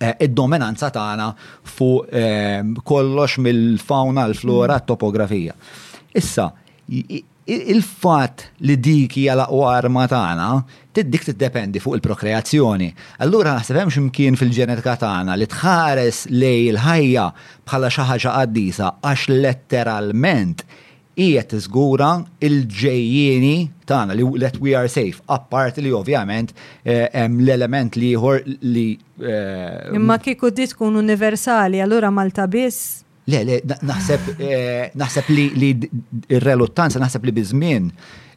[0.00, 1.28] eh, id-dominanza tagħna
[1.76, 5.54] fuq eh, kollox mill-fauna, l-flora, t-topografija.
[5.56, 6.16] Mm.
[6.18, 6.46] Issa,
[7.60, 10.48] il-fat li dik hija u arma tagħna
[10.96, 12.92] tiddik tiddependi fuq il-prokreazzjoni.
[13.24, 17.26] Allura naħseb hemm fil-ġenetika tagħna li tħares lej il-ħajja
[17.66, 20.66] bħala xi ħaġa qaddisa għax letteralment
[21.16, 23.56] hija tiżgura il ġejjini
[23.86, 26.52] tagħna li let we are safe, apart li ovvjament
[26.84, 28.86] hemm l-element li ieħor li.
[29.96, 33.00] Imma kieku dit tkun universali, allura Malta biss.
[33.30, 33.58] Le, le,
[34.98, 37.90] naħseb li r reluttanza naħseb li bizmin.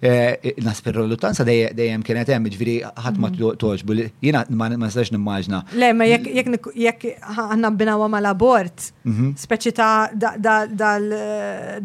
[0.04, 0.36] Eh,
[0.66, 3.52] nasperru l-luttanza dejjem kienet hemm ġviri ħadd ma mhm.
[3.60, 5.62] toġbu jiena ma nistax nimmaġna.
[5.80, 9.30] Le, ma jekk jekk għandna binawa mal-abort, mhm.
[9.40, 10.66] speċi ta'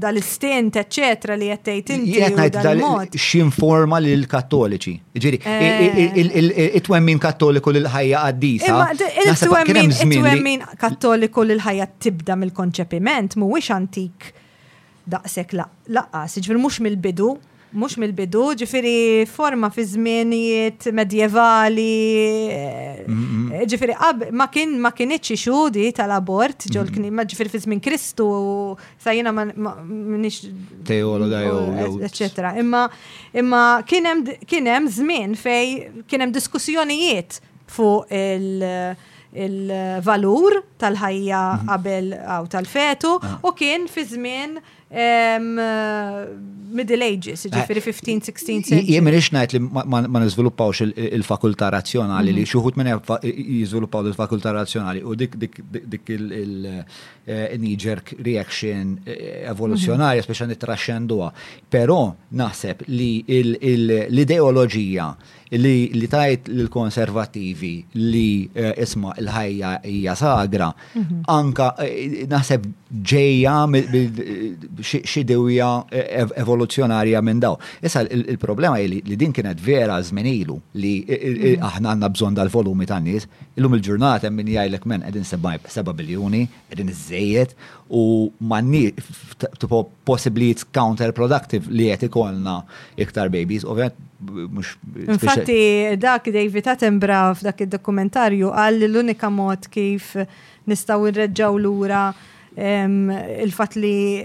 [0.02, 2.16] dal-istint, eċetra, li qed tgħid inti.
[2.18, 3.14] Jekk ngħid dal-mod.
[3.22, 4.94] X'informa lill-Kattoliċi.
[5.24, 6.18] Ġiri, eh.
[6.80, 9.44] it-twemmin kattoliku lil ħajja għaddisa.
[9.44, 14.32] twemmin kattoliku lil ħajja tibda mill-konċepiment mhuwiex antik
[15.06, 15.56] daqshekk
[15.92, 17.36] laqqas, ġifir mhux mill-bidu,
[17.76, 23.04] mux mill-bidu, ġifiri forma fi zminijiet medjevali, eh,
[23.68, 29.32] ġifiri qab, ma kien ma kienieċi xudi tal-abort, ġolkni, ma ġifiri fi zmin Kristu, sajjina
[29.34, 29.46] ma
[29.84, 30.46] nix.
[30.84, 32.54] Teologa jo, Eccetera.
[32.58, 32.88] Imma,
[33.34, 38.96] imma kienem zmin fej kienem diskussjonijiet fuq il-
[39.34, 41.68] il-valur tal-ħajja mm-hmm.
[41.68, 43.38] qabel aw tal-fetu ah.
[43.44, 44.56] u kien fi żmien
[44.90, 45.36] Eh,
[46.72, 48.78] middle Ages, eh, ġifiri 15-16.
[48.88, 52.48] Jien minix najt li ma nizviluppawx il fakulta razzjonali li mhm.
[52.48, 52.88] xuħut minn
[53.60, 57.96] jizviluppaw il fakulta razzjonali u dik dik il eh, knee
[58.30, 60.26] reaction evoluzjonarja, mhm.
[60.30, 61.30] speċan it-traxxendua.
[61.68, 62.00] Pero
[62.40, 65.10] naħseb li l-ideologija
[65.56, 71.22] li, li tajt l-konservativi li eh, isma il-ħajja hija sagra, mhm.
[71.32, 73.54] anka eh, naħseb ġeja
[74.82, 77.56] xidewja eh, evoluzjonarja minn daw.
[77.84, 81.64] Issa il-problema li din kienet vera zmenilu li mhm.
[81.68, 86.92] aħna għanna bżon dal-volumi tan nies illum il-ġurnata minn jgħajlek men edin 7 biljoni, edin
[86.92, 87.54] iż
[87.90, 88.92] u manni
[89.58, 92.62] tipo it's counterproductive li qed ikollna
[92.96, 94.76] iktar babies, ovvjament mhux.
[95.08, 100.16] Infatti dak David Attenborough f'dak id-dokumentarju qal li l-unika mod kif
[100.66, 102.08] nistgħu nreġġaw lura
[102.56, 104.24] il-fatt li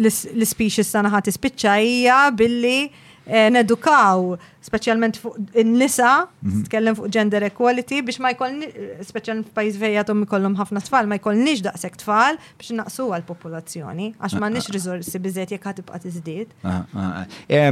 [0.00, 2.80] l-species tagħna ħadd ispiċċa hija billi
[3.28, 4.34] Eh, nedukaw,
[4.64, 6.62] specialment fuq in-nisa, mhm.
[6.66, 11.18] tkellem fuq gender equality, biex ma jkoll, eh, specialment f'pajjiż fejjatom ikollhom ħafna tfal, ma
[11.20, 14.74] jkollniex daqshekk tfal biex naqsu għall-popolazzjoni, għax ah, m'għandniex ah.
[14.78, 16.54] riżorsi biżejjed jekk ħatibqa' tiżdied.
[16.64, 17.68] Ah, eh,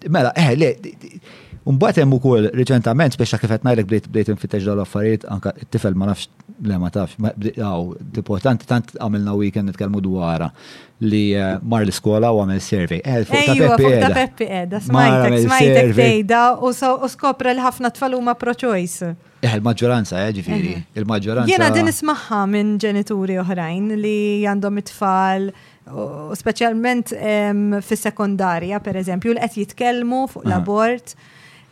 [0.06, 0.74] Mela, eh, le,
[1.60, 5.96] Mbagħad hemm ukoll riċentament speċi kif qed ngħidlek bdejt bdejt infittex dawn l-affarijiet anke t-tifel
[5.98, 6.28] ma nafx
[6.68, 7.16] le ma tafx,
[8.20, 10.50] importanti tant għamilna weekend nitkellmu dwarha
[11.00, 13.00] li eh, mar l-iskola u għamil survey.
[13.00, 14.10] Eh, fuq ta' Peppi Edda.
[14.18, 16.72] Peppi Edda, smajtek, smajtek tejda u
[17.12, 19.14] skopra l-ħafna tfal huma pro-choice.
[19.40, 20.82] Eh, il-maġġoranza, eh, ġifiri, eh.
[21.00, 21.48] il-maġġoranza.
[21.48, 25.50] Jena din ismaħħa minn ġenituri oħrajn li għandhom it-tfal,
[26.38, 27.10] specialment
[27.82, 31.16] fis-sekondarja, per eżempju, li qed jitkellmu fuq l-abort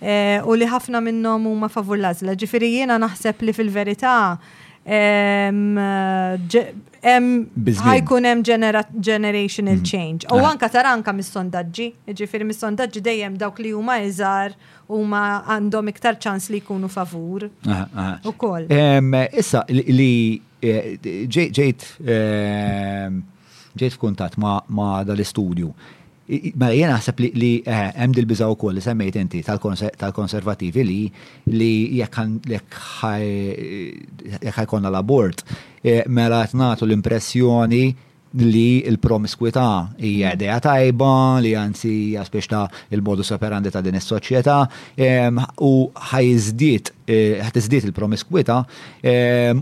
[0.02, 2.32] eh, u li ħafna minnhom huma favur l-azla.
[2.40, 4.16] Ġifieri jiena naħseb li fil-verità
[4.89, 5.48] Eh,
[7.82, 9.85] ħajkun hemm generational mm-hmm.
[9.85, 10.27] change.
[10.32, 10.48] U ah.
[10.52, 14.55] anka taranka mis-sondaġġi, jiġifieri mis-sondaġġi dejjem dawk li huma iżgħar
[14.97, 17.51] huma għandhom iktar ċans li jkunu favur.
[17.69, 18.15] Ah, ah.
[18.32, 18.70] Ukoll.
[19.36, 20.10] Issa li
[20.62, 21.86] eh, ġejt
[23.77, 25.70] ġejt f'kuntatt ma' dal-istudju.
[26.28, 30.98] Mela jena naħseb li eh, hemm dil-biża wkoll li semmejt inti tal-konservativi li
[31.48, 32.74] li jekk
[34.59, 35.40] ħajkonna l-abort,
[35.88, 37.80] eh, mela qed nagħtu l-impressjoni
[38.44, 39.64] li il-promiskuità
[40.05, 44.59] hija idea tajba, li għanzi hija ta' il-modus operandi ta' din is-soċjetà
[45.64, 45.72] u
[46.12, 46.92] ħajżdiet
[47.48, 48.60] ħatiżdiet eh, il-promiskuità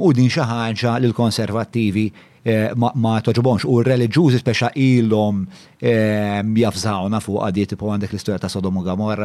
[0.03, 2.11] u din xi ħaġa lill-konservattivi
[2.47, 2.71] Eh,
[3.03, 5.41] ma toġbonx u r-reliġjużi speċa ilhom
[5.83, 8.85] eh, jafżawna fuq għadiet tipu għandek l-istorja ta' Sodom u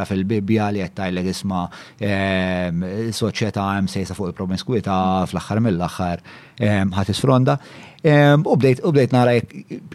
[0.09, 1.67] fil-Bibja li qed tgħidlek isma'
[2.01, 2.71] eh,
[3.13, 4.97] soċjetà hemm sejsa fuq il-promiskwità
[5.29, 6.23] fl-aħħar mill-aħħar
[6.97, 7.59] ħadd isfronda.
[8.41, 9.35] U bdejt nara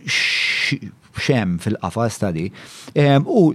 [0.06, 2.46] xem fil-qafas ta' di.
[3.26, 3.48] U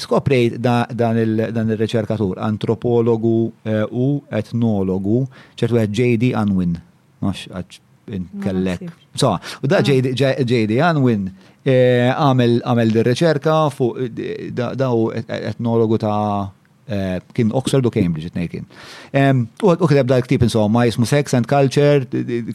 [0.00, 4.10] skoprejt dan il-reċerkatur, antropologu u
[4.40, 5.18] etnologu,
[5.56, 6.32] ċertu għed J.D.
[6.40, 6.78] Anwin,
[8.42, 8.82] kellek.
[9.14, 9.82] So, u da ah.
[10.44, 11.28] JD Anwin
[11.64, 16.50] eh, għamel dir-reċerka fuq eh, daw etnologu ta'
[16.86, 18.66] eh, kien Oxford u Cambridge it kien.
[19.64, 22.04] U kiteb dal ktib insomma jismu Sex and Culture,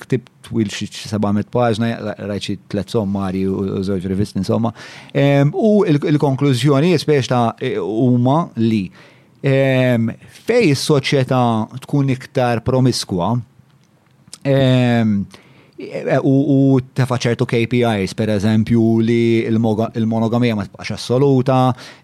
[0.06, 1.92] ktib twil xi 700 paġna,
[2.30, 4.74] rajt xi tliet sommari u żewġ rivist insomma.
[5.54, 7.48] U il-konklużjoni spiex ta'
[7.82, 8.88] huma li
[9.40, 11.40] fej is-soċjetà
[11.86, 13.38] tkun iktar promiskwa,
[14.48, 15.22] Ehm,
[16.20, 21.56] u tefa ċertu KPIs, per eżempju, li il-monogamija ma tbaqax assoluta,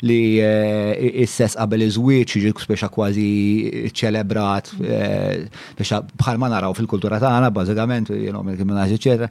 [0.07, 0.93] li eh,
[1.25, 8.13] il-sess qabel iż-żwieġ jiġi speċa kważi ċelebrat, eh, speċa bħal ma naraw fil-kultura tagħna, bażikament,
[8.15, 9.27] il-gimnażi, eċetera.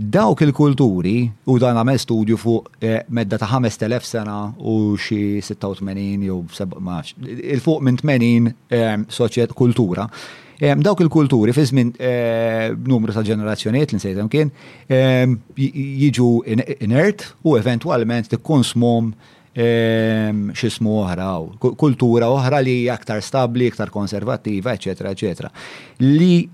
[0.00, 1.16] Dawk il-kulturi,
[1.50, 4.36] u dan għamel studju fuq eh, medda ta' 5000 sena
[4.70, 6.44] u xi 86 jew
[7.56, 7.98] il-fuq minn
[8.70, 10.06] 80 soċiet kultura,
[10.60, 14.50] Dawk il-kulturi fi żmien eh, numru ta' ġenerazzjonijiet li nsejtem kien
[15.56, 16.26] jiġu
[16.84, 19.12] inert u eventwalment tikkonsmom
[20.54, 21.30] xismu oħra,
[21.80, 25.50] kultura oħra li aktar stabli, aktar konservativa, eccetera, eccetera.
[26.04, 26.44] Li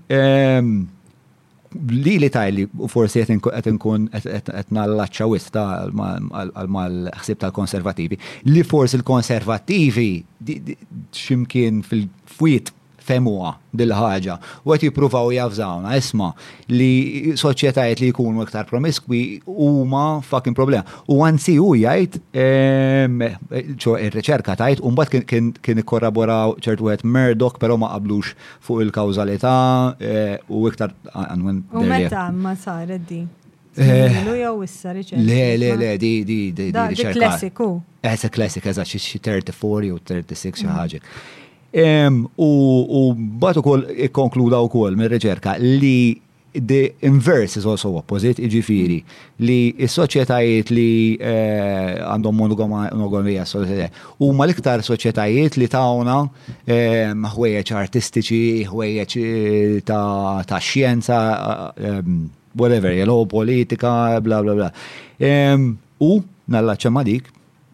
[1.91, 8.17] li li tajli, forsi għet nkun għet nallaċċa wista għal-ħsib tal-konservativi,
[8.49, 10.09] li forsi l-konservativi
[11.13, 12.73] ximkien fil-fwit
[13.07, 14.35] femuha dil-ħaġa
[14.67, 16.31] u għet jipruvaw jafżawna isma
[16.73, 16.89] li
[17.39, 20.83] soċjetajiet li jkunu iktar promiskwi huma fucking problema.
[21.07, 27.79] U għansi u jajt, ċo il-reċerka tajt u bat kien korraboraw ċertu għet Murdoch però
[27.79, 28.33] ma qablux
[28.67, 29.55] fuq il kawzalità
[29.99, 30.93] eh, u iktar
[31.77, 33.23] U meta ma saret di?
[33.77, 37.11] Eh, le, le, le, di, di, di, di, di, di, di, di,
[37.61, 41.01] di, di, 34 u 36 eh, di,
[41.75, 46.21] U batu kol ikkonkluda wkoll mir reċerka li
[46.57, 48.95] the inverse is also opposite, iġifiri,
[49.45, 53.43] li s-soċietajiet li eh, għandhom monogamija
[54.17, 56.15] u ma l-iktar soċietajiet li tawna
[56.65, 61.19] ħwejjeċ artistiċi, ħwejjeċ eh, ta' xjenza,
[61.77, 62.01] eh,
[62.57, 64.71] whatever, jelow politika, bla bla bla.
[65.99, 66.11] U
[66.47, 67.29] nalla ma dik,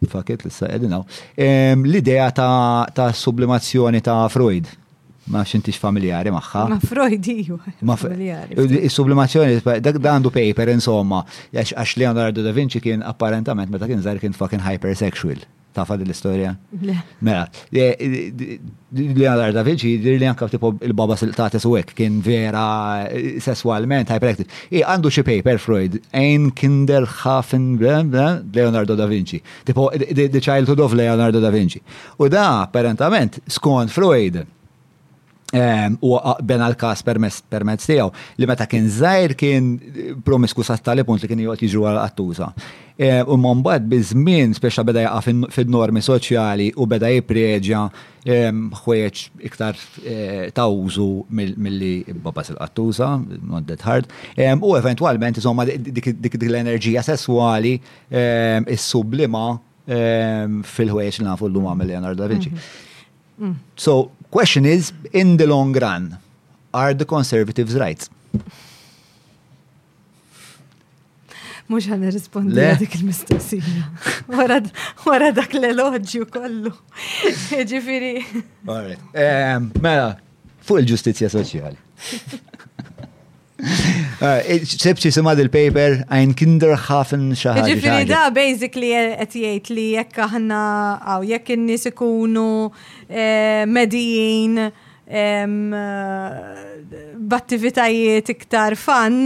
[0.08, 1.06] Faket, l sa edinaw.
[1.76, 4.68] L-idea ta' sublimazzjoni ta' Freud
[5.32, 6.64] ma xintix familjari maħħa.
[6.74, 7.60] Ma Freud ju.
[7.88, 8.58] Ma familjari.
[8.82, 11.24] Il-sublimazzjoni, dak għandu paper, insomma,
[11.54, 15.44] għax Leonardo da Vinci kien apparentament meta kien zar kien fucking hypersexual.
[15.74, 16.52] Ta' din l-istoria?
[16.86, 16.94] Le.
[17.26, 18.58] Mela, e, e,
[18.94, 24.52] Leonardo da Vinci dir li anka tipo il-baba sil-tata suwek kien vera e, sessualment hyperactive.
[24.70, 29.42] I għandu xie paper Freud, Ein Kinderhafen Leonardo da Vinci.
[29.66, 31.82] Tipo The Childhood of Leonardo da Vinci.
[32.22, 34.44] U da apparentament skont Freud
[35.54, 36.14] u
[36.44, 38.08] ben għal-kas permezz tiegħu
[38.42, 39.68] li meta kien żgħir kien
[40.26, 42.48] promisku sa li punt li kien jgħod jiġu għal-qattuża.
[43.32, 47.84] U man bad bizmin speċa beda jgħaf fil-normi soċjali u beda jipreġa
[48.24, 49.78] xweċ iktar
[50.08, 51.94] eh, tawżu mill-li
[52.24, 53.12] babas il-qattuża,
[53.44, 54.10] not that hard,
[54.62, 57.76] u eventualment insomma dik l-enerġija sessuali
[58.10, 59.46] s sublima
[59.84, 62.50] fil ħweċ li nafu l-lum għamil Leonardo da Vinci.
[62.50, 62.60] Mhm.
[63.44, 63.56] Mm.
[63.76, 63.96] So,
[64.34, 66.18] Question is, in the long run,
[66.74, 68.02] are the conservatives right?
[71.72, 73.84] Mux għan rispondi għadik il-mistoqsija.
[75.06, 76.74] Wara dak l-elogġju kollu.
[77.54, 78.16] Ġifiri.
[78.66, 80.10] Mela,
[80.66, 81.78] fuq il-ġustizja soċjali.
[83.64, 87.62] Eh, sebċi sima dil-paper, għajn kinder ħafen xaħġa.
[87.70, 90.62] Ġifiri da, basically, għet e, jgħajt li jekk għahna,
[91.14, 92.48] għaw jekk n-nis ikunu
[93.08, 93.24] e,
[93.68, 95.46] medijin, eh,
[97.34, 99.18] battivitajiet iktar fan,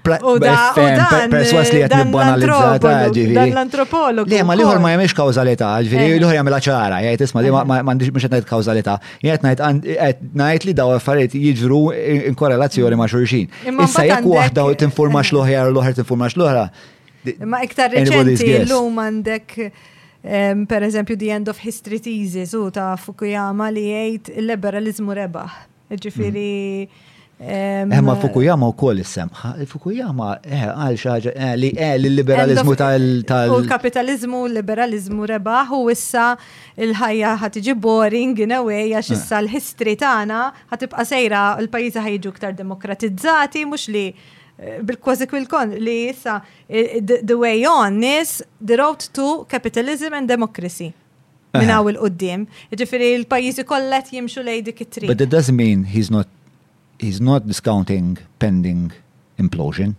[0.04, 3.34] Perswas li qed nibbanalizzata ġifieri.
[3.34, 4.30] Dan l-antropologu.
[4.34, 8.28] Le ma liħor ma jemx kawżalità, ġifieri liħor jagħmilha ċara, jgħid isma' li m'għandix mhux
[8.28, 8.98] qed ngħid kawżalità.
[9.26, 11.84] Jgħid ngħid ngħid li daw affarijiet jiġru
[12.34, 13.50] inkorrelazzjoni ma' xulxin.
[13.74, 16.70] Issa jekk waħda tinformax l-oħra l-oħra tinformax l-oħra.
[17.50, 19.58] Ma iktar reċenti l-lum għandek
[20.24, 25.58] Um, per eżempju, The End of History Thesis u ta' Fukuyama li jgħid il-liberalizmu rebaħ.
[25.94, 26.52] Ġifiri.
[26.84, 27.90] Mm-hmm.
[27.98, 33.52] Emma eh, Fukuyama u koll semħa Fukuyama eh, għal xaġa eh, li il liberalizmu tal-
[33.52, 36.30] U l-kapitalizmu, l-liberalizmu rebaħ u issa
[36.80, 40.40] il-ħajja ħatiġi boring in a way għax issa l history tagħna
[40.72, 44.06] ħatibqa' sejra l-pajjiżi ħajġu ktar demokratizzati mhux li
[44.59, 46.38] bil-kważi kwil-kon li jissa
[46.69, 50.93] eh, the way on is the road to capitalism and democracy.
[51.53, 52.47] Min għaw il-qoddim.
[52.73, 55.07] Ġifiri il-pajizi kollet jimxu lej dik it-tri.
[55.07, 56.27] But that doesn't mean he's not
[56.99, 58.89] he's not discounting pending
[59.38, 59.95] implosion.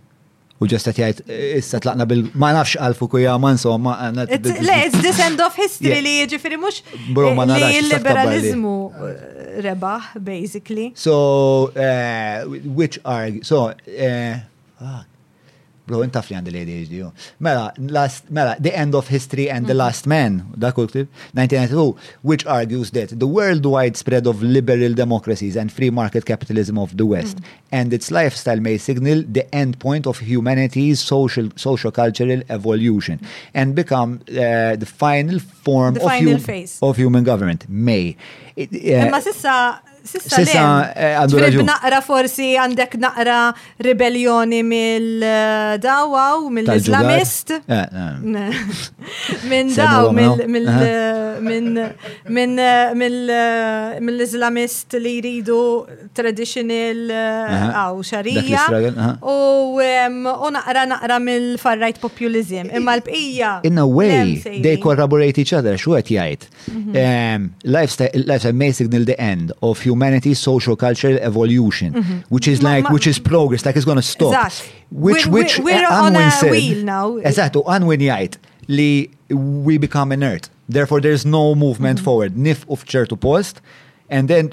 [0.63, 1.17] U ġesta jgħajt,
[1.59, 4.23] issa tlaqna bil ma nafx għalfu kuja man so ma għanna.
[4.29, 6.79] Le, it's this end of history li ġifiri mux
[7.11, 8.75] li liberalizmu
[9.65, 10.93] rebaħ, basically.
[10.95, 11.17] So,
[11.75, 15.01] uh, which are, so, uh,
[15.85, 17.01] Bro, inta fli għandi l-ADHD.
[17.45, 20.13] Mela, last, mela, The End of History and The Last mhm.
[20.13, 21.05] Man, da kultib,
[21.37, 26.95] 1992, which argues that the worldwide spread of liberal democracies and free market capitalism of
[26.97, 27.45] the West mhm.
[27.71, 33.51] and its lifestyle may signal the end point of humanity's social, social cultural evolution mhm.
[33.53, 36.79] and become uh, the final form the of, final hum phase.
[36.81, 38.17] of human government, may.
[38.55, 41.65] It, uh, Sissa eh, għandu raġun.
[41.67, 43.37] naqra forsi għandek naqra
[43.81, 47.55] ribellioni mill-dawaw, mill-Islamist.
[47.65, 48.59] Eh, eh.
[49.49, 50.11] Minn daw,
[54.05, 55.59] mill-Islamist li jridu
[56.13, 59.23] traditional għaw xarija.
[59.25, 62.69] U naqra naqra mill-farrajt populizm.
[62.77, 63.57] Imma l-bqija.
[63.65, 67.67] In a way, they collaborate each other, xu għet jgħajt.
[67.73, 72.17] Life's a may signal the end of human humanity social cultural evolution mm -hmm.
[72.35, 74.55] which is like which is progress like it's going to stop exact.
[75.07, 78.31] which we, which we're uh, on a said, wheel now exactly Unwin yet
[78.77, 78.89] li
[79.67, 80.43] we become inert
[80.77, 82.07] therefore there's no movement mm -hmm.
[82.07, 82.59] forward nif
[82.91, 83.55] chair to post
[84.15, 84.45] and then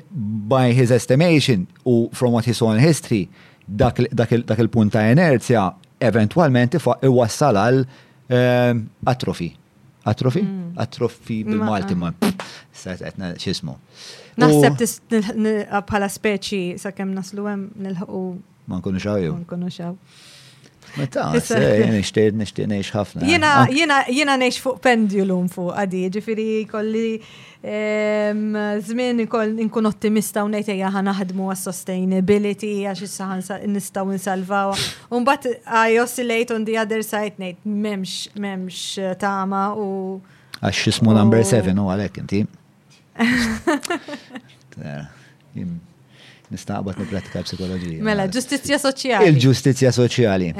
[0.55, 1.59] by his estimation
[1.93, 3.23] u from what he saw in history
[3.81, 5.62] dak, dak, dak il-punt ta' inerzja
[6.10, 6.70] eventualment
[7.09, 7.86] iwassal għal um,
[8.39, 8.77] ehm,
[9.12, 9.51] atrofi
[10.06, 10.42] Atrofi?
[10.42, 10.74] Mm.
[10.76, 12.10] Atrofi bil-Malti ma.
[12.26, 12.32] Ah.
[12.74, 13.76] Sajtna xismu.
[14.42, 18.24] Naħseb bħala speċi sa' kem naslu hemm nilħu.
[18.70, 19.34] Ma nkunu xaw jew.
[19.36, 19.94] Ma nkunu xaw.
[20.97, 21.31] Meta,
[21.86, 23.24] nishtied, nishtied neħx ħafna.
[23.24, 27.14] Jena, jena, fuq pendulum fuq għadi, ġifiri kolli
[27.62, 34.74] zmin nkun ottimista u nejtejja ħanaħdmu għas sustainability għax issa nistaw nsalvaw.
[35.16, 35.48] Unbat
[35.85, 40.19] I oscillate on the other side nejt memx, memx tama u.
[40.60, 42.44] Għax jismu number 7 u għalek inti.
[46.52, 48.02] nistaqbat nipratika psikologija.
[48.06, 49.30] Mela, ġustizja soċjali.
[49.32, 50.52] Il-ġustizja soċjali.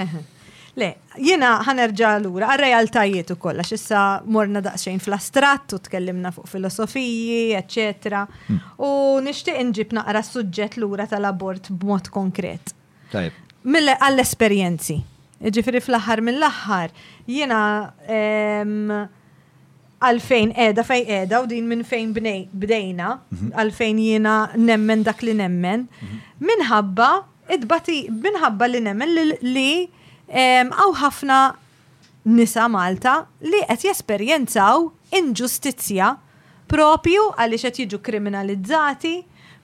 [0.81, 0.89] Le,
[1.21, 4.03] jena ħanerġa l-ura, għal-realtajiet u kollax, issa
[4.33, 8.23] morna daqsxejn fl-astrat u tkellimna fuq filosofiji, eccetera.
[8.49, 8.61] Mm.
[8.89, 8.93] U
[9.27, 10.33] nishtiq nġib naqra s
[10.81, 12.73] l-ura tal-abort b'mod konkret.
[13.13, 13.37] Tajb.
[13.69, 14.97] Mille għall-esperienzi.
[15.43, 16.95] Ġifiri fl-ħar mill-ħar,
[17.29, 17.59] jena
[18.07, 18.95] ehm,
[20.03, 22.13] għalfejn edha fejn edha u din minn fejn
[22.59, 23.51] bdejna, mhm.
[23.59, 26.19] għalfejn jiena nemmen dak li nemmen, mhm.
[26.49, 27.09] minħabba,
[27.55, 29.69] idbati, minħabba li nemmen li
[30.33, 31.41] għaw ħafna
[32.35, 34.85] nisa Malta li qed jesperjenzaw
[35.19, 36.13] inġustizzja
[36.71, 39.15] propju għaliex qed jiġu kriminalizzati,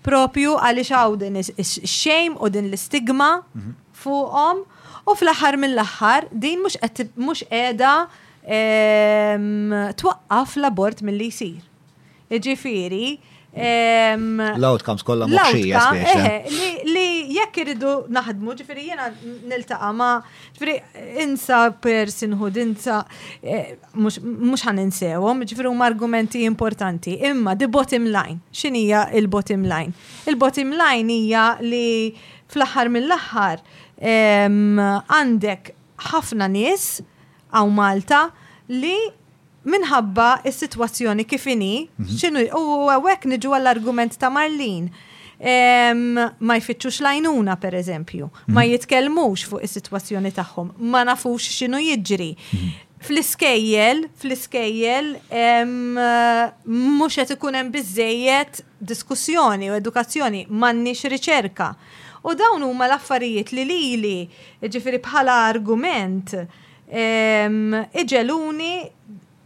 [0.05, 3.74] propju għaliex għaw din ix-xejm u din l-istigma mhm.
[4.02, 4.65] fuqhom
[5.09, 7.97] u fl-aħħar mill-aħħar din mhux qed mhux qiegħda
[10.01, 11.65] twaqqaf l-abort mill-li jisir.
[12.29, 13.16] Ġifiri,
[13.59, 15.81] L-outcomes kolla muxxija
[16.93, 19.07] Li jekk irridu naħdmu, ġifiri jena
[19.49, 20.11] niltaqa ma,
[20.55, 20.75] ġifiri
[21.25, 22.99] insa personhood, insa
[23.41, 24.19] e, mux
[24.69, 27.16] ħan insewom, ġifiri um argumenti importanti.
[27.25, 29.97] Imma, the bottom line, xinija il-bottom line?
[30.29, 31.87] Il-bottom line hija li
[32.53, 33.65] fl-axar mill-axar
[34.05, 35.73] għandek
[36.12, 36.99] ħafna nies
[37.53, 38.27] għaw Malta
[38.69, 38.97] li
[39.69, 42.16] minħabba is-sitwazzjoni kifini, mhm.
[42.20, 44.89] xinu, u għawek niġu għall-argument ta' Marlin.
[45.39, 48.55] Ma jfittxux lajnuna, per eżempju, mhm.
[48.57, 52.31] ma jitkelmux fuq is-sitwazzjoni tagħhom, ma nafux xinu jiġri.
[52.53, 52.85] Mhm.
[52.99, 55.12] Fl-iskejjel, fl-iskejjel,
[56.66, 61.69] mux qed ikun hemm biżejjed diskussjoni u edukazzjoni, m'għandniex riċerka.
[62.27, 64.16] U dawn huma l-affarijiet li lili,
[64.66, 66.35] ġifiri bħala argument
[66.90, 68.93] iġeluni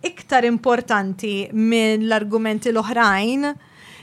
[0.02, 3.46] iktar importanti minn l-argumenti l-oħrajn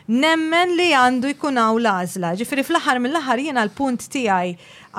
[0.10, 2.32] nemmen li għandu jkun hawn l-għażla.
[2.40, 4.54] Ġifieri fl-aħħar mill-aħħar jiena l-punt tiegħi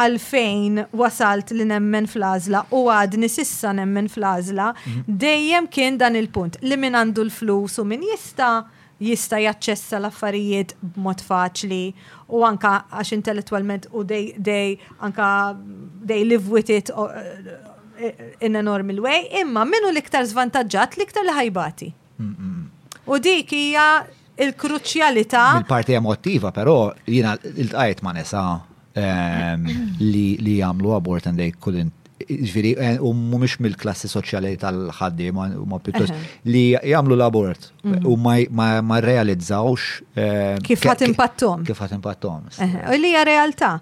[0.04, 5.00] għalfejn wasalt li nemmen fl-għażla u għadni sissa nemmen fl-għażla mhm.
[5.08, 8.52] dejjem kien dan il-punt li min għandu l-flus u min jista'
[9.00, 11.82] jista jaċċessa l-affarijiet b'mod faċli
[12.30, 15.26] u anka għax intellettualment u dej dej anka
[16.06, 16.92] dej live with it
[18.40, 21.88] in a normal way, imma minu l-iktar zvantagġat l-iktar li ħajbati.
[23.10, 23.86] U dik hija
[24.46, 25.44] il-kruċjalità.
[25.62, 28.42] Il-parti emotiva, però jina il tajt ma' nisa
[28.96, 29.66] ehm,
[30.00, 36.12] li jagħmlu abort and they couldn't ġviri, eh, u mumiex mill-klassi soċjali tal-ħaddi, ma pittos,
[36.46, 38.04] li jamlu l-abort mhm.
[38.04, 38.16] u
[38.92, 39.88] ma realizzawx.
[40.14, 41.64] Eh, kif għat impattom.
[41.66, 42.44] Kif għat impattom.
[42.60, 43.74] U li hija realtà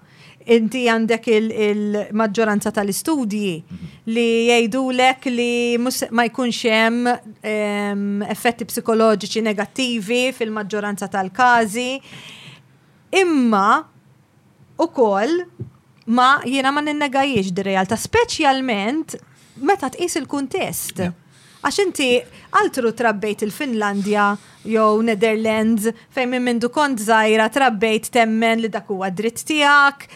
[0.47, 3.89] inti għandek il-maġġoranza il tal-istudji mhm.
[4.13, 5.49] li jgħidulek li
[5.81, 11.91] ma jkunx hemm effetti psikoloġiċi negattivi fil-maġġoranza tal-każi.
[13.19, 13.83] Imma
[14.79, 15.43] ukoll
[16.09, 19.17] ma jiena ma ninnegajiex di realtà speċjalment
[19.59, 21.03] meta tqis il-kuntest.
[21.05, 21.17] Yeah
[21.59, 22.05] Għax inti
[22.55, 24.29] altru trabbejt il-Finlandja
[24.71, 30.07] jew Netherlands fejn minn mindu kont zaħira trabbejt temmen li dak huwa dritt tiegħek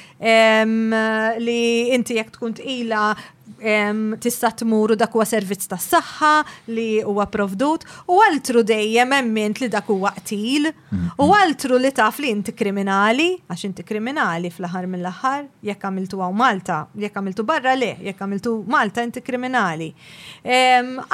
[1.43, 1.57] li
[1.97, 3.03] inti jekk tkun tqila
[4.19, 6.31] tista' tmur u dak huwa servizz tas-saħħa
[6.75, 10.67] li huwa provdut u altru dejjem emmint li dak huwa qtil
[11.17, 16.33] u altru li taf li inti kriminali għax inti kriminali fl-aħħar mill-aħħar jekk għamiltu għaw
[16.43, 19.89] Malta, jekk għamiltu barra le, jekk għamiltu Malta inti kriminali.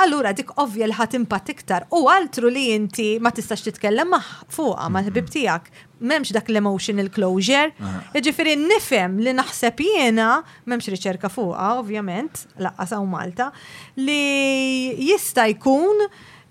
[0.02, 4.18] Allura dik ovvja li ħadd impatt iktar u altru li inti ma tistax titkellem
[4.50, 7.72] fuqha ma' ħbib tiegħek memx dak l-emotional closure.
[8.16, 13.50] Iġifiri nifem li naħseb jena, memx riċerka fuqa, ovvjament, laqqas u Malta,
[14.00, 16.06] li jista jkun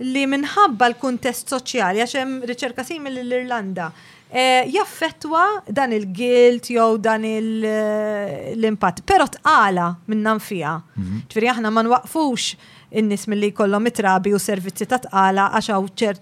[0.08, 3.90] li minħabba l-kuntest soċjali, għaxem riċerka simil l-Irlanda,
[4.30, 10.76] eh, jaffetwa dan il-gilt jew dan l eh, impat pero tqala minnan fija.
[10.96, 11.24] Mhm.
[11.32, 12.52] Ġifiri aħna ma nwaqfux
[12.90, 15.70] in-nies milli jkollhom itrabi u servizzi ta' tqala għax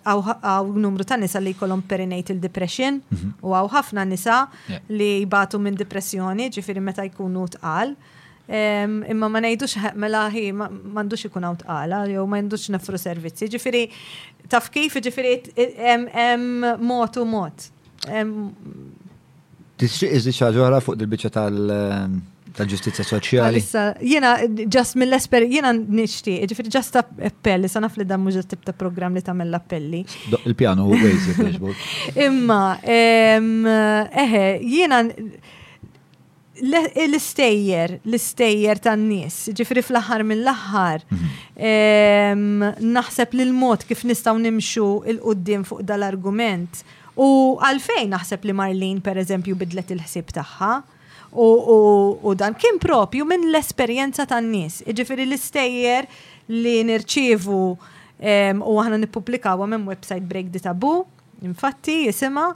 [0.04, 3.34] hawn numru ta' nisa li jkollhom perinatal depression mhm.
[3.46, 4.40] u hawn ħafna nisa
[4.90, 7.94] li jbatu minn depressjoni ġifieri meta jkunu tqal.
[8.50, 13.48] Imma ma ngħidux mela hi m'għandux ikun hawn tqala jew ma jndux nafru servizzi.
[13.54, 13.84] Ġifieri
[14.50, 17.66] taf kif iġifieri hemm mod u mod.
[19.76, 20.52] Tixtieq iżdi xi
[20.86, 23.60] fuq il-biċċa tal- tal-ġustizja soċjali.
[24.06, 24.32] Jena,
[24.72, 29.16] ġast mill-esper, jena nishti, ġifiri ġast appelli, sa naf li dan mux tip ta' program
[29.18, 30.04] li tamel l-appelli.
[30.44, 31.86] Il-pjano u għajzi, flashback.
[32.24, 32.60] Imma,
[34.24, 35.02] eħe, jena
[36.56, 42.84] l-istejjer, l-istejjer tan nies ġifri fl-ħar mill-ħar, mhm.
[42.96, 46.84] naħseb li l-mod kif nistaw nimxu il-qoddim fuq dal-argument.
[47.16, 50.72] U għalfejn naħseb li Marlin, per eżempju, bidlet il-ħsib taħħa
[51.36, 54.78] U dan kien propju minn l-esperjenza tan-nies.
[54.88, 56.08] Iġifiri l-istejjer
[56.54, 57.58] li nirċievu
[58.64, 61.04] u aħna nipublikaw minn website Break the Taboo,
[61.44, 62.46] infatti jisima,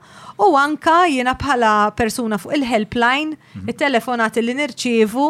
[0.41, 3.68] u anka jiena bħala persuna fuq il-helpline, mhm.
[3.68, 5.26] il-telefonati li nirċievu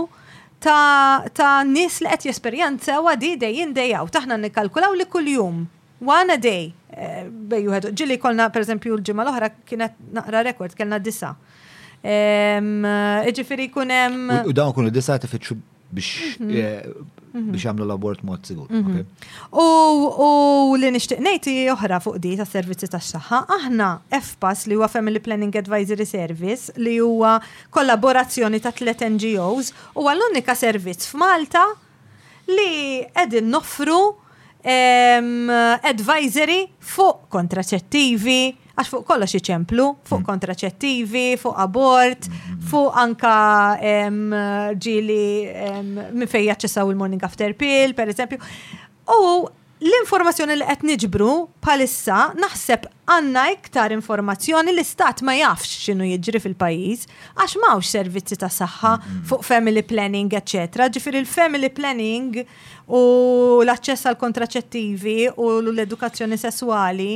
[0.62, 4.06] ta', ta nis li qed u għadi dejjin dejjaw.
[4.08, 5.64] Taħna nikkalkulaw li kull-jum.
[6.00, 6.70] One a day.
[6.90, 7.90] Eh, Bejju ħedu.
[7.94, 11.34] Ġili kolna, per esempio l-ġimma l-oħra kienet naqra rekord, kellna disa.
[12.04, 14.30] Iġifiri kunem.
[14.48, 15.56] U dawn kunu disajta fitxu
[15.92, 16.50] biex mhm.
[16.50, 16.82] Eh,
[17.34, 17.50] mhm.
[17.52, 18.66] biex għamlu l-abort mod sigur.
[18.72, 19.04] Mhm.
[19.52, 24.88] U li nishtiq nejti oħra fuq di ta' servizzi ta' xaħħa, aħna FPAS li huwa
[24.88, 27.36] Family Planning Advisory Service li huwa
[27.70, 31.64] kollaborazzjoni ta' tlet NGOs u għall-unika servizz f'Malta
[32.48, 34.14] li edin noffru
[34.60, 40.26] advisory fuq kontraċettivi, għax fuq kollox ċemplu fuq mm.
[40.30, 42.58] kontraċettivi, fuq abort, mm.
[42.70, 43.34] fuq anka
[44.80, 45.22] ġili
[45.86, 48.38] minn fejja ċessaw il-morning after pill, per eżempju.
[49.10, 49.18] U
[49.80, 51.30] l-informazzjoni li qed niġbru
[51.64, 57.06] palissa naħseb għanna iktar informazzjoni li stat ma jafx xinu jiġri fil-pajis,
[57.38, 59.22] għax mawx servizzi ta' saħħa mm.
[59.32, 60.78] fuq family planning, ecc.
[60.98, 62.42] Ġifir il-family planning
[62.92, 63.00] u
[63.64, 67.12] l-aċċess għal kontraċettivi u l-edukazzjoni sessuali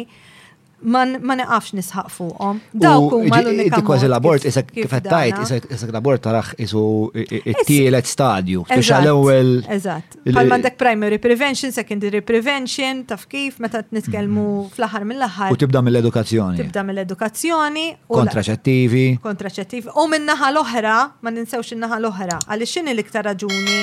[0.90, 1.04] ma
[1.38, 2.60] neqafx nisħaq fuqhom.
[2.74, 3.80] Dawk huma l-unika.
[3.84, 6.82] kważi l-abort isek kif qed isek l-abort taraħ isu
[7.16, 8.64] it-tielet stadju.
[8.68, 10.18] Biex għall ewwel Eżatt.
[10.24, 14.72] Bħal m'għandek primary prevention, secondary prevention, taf kif meta nitkellmu mhm.
[14.76, 15.54] fl-aħħar mill-aħħar.
[15.56, 16.60] U tibda mill-edukazzjoni.
[16.62, 17.86] Tibda mill-edukazzjoni.
[18.12, 19.06] Kontraċettivi.
[19.24, 19.88] Kontraċettivi.
[20.00, 23.80] U min-naħa l-oħra, ma ninsewx in-naħa l-oħra, għaliex x'inhi l-iktar raġuni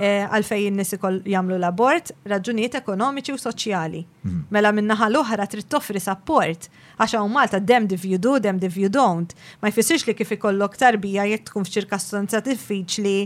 [0.00, 0.94] Eh, għalfej n-nis
[1.28, 4.00] jamlu l-abort, raġunijiet ekonomiċi u soċjali.
[4.24, 4.38] Mhm.
[4.56, 8.78] Mela minnaħa l-oħra trid toffri support, għax hawn Malta dem if you do, dem if
[8.80, 9.34] you don't.
[9.60, 12.00] Ma jfissirx li kif ikollok tarbija jekk tkun f'ċirka
[12.48, 13.18] diffiċli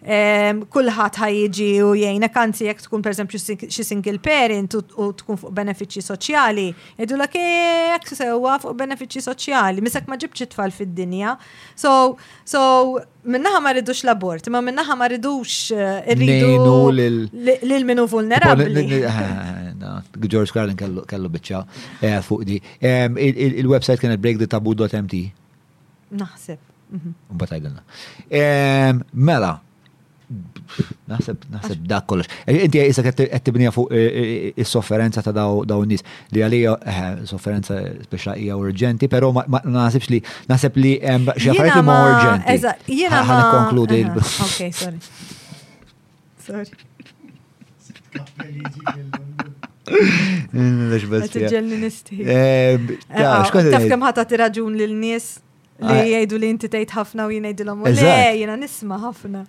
[0.00, 5.52] kullħat ħajġi u jgħina kanzi jek tkun per esempio xie single parent u tkun fuq
[5.54, 6.68] benefiċi soċjali,
[7.04, 11.34] edu la eh, kek sewa fuq benefiċi soċjali, misak ma ġibċi tfal fid-dinja.
[11.76, 12.62] So, so
[13.28, 18.86] minnaħa ma ridux l-abort, ma minnaħa ma ridux irridu eh, lil-minu vulnerabli.
[20.30, 21.64] George Carlin kellu bieċa
[22.00, 22.56] eh, fuq di.
[22.80, 25.20] Il-website kienet breakthetabu.mt.
[26.10, 26.68] Naħseb.
[27.30, 29.02] Mbata mhm.
[29.14, 29.60] Mela,
[31.10, 32.30] Naħseb, naħseb dak kollox.
[32.50, 36.74] E, inti jisa qed tibnija fuq e, e, il sofferenza ta' dawn nies li għalija
[36.92, 42.60] eh, sofferenza speċa hija urġenti, pero ma nasibx li naħseb li hemm eh, ma urġenti.
[42.60, 44.98] Jena jiena ħa Okay, sorry.
[46.44, 46.68] Sorry.
[49.86, 52.26] Għet iġġelni nistiħi.
[53.10, 55.32] Taf kem ħata raġun lil nies
[55.80, 57.92] Li ah, eh, jgħidu li inti tgħid ħafna u jien jgħidilhom le
[58.36, 59.46] jiena nisma' ħafna.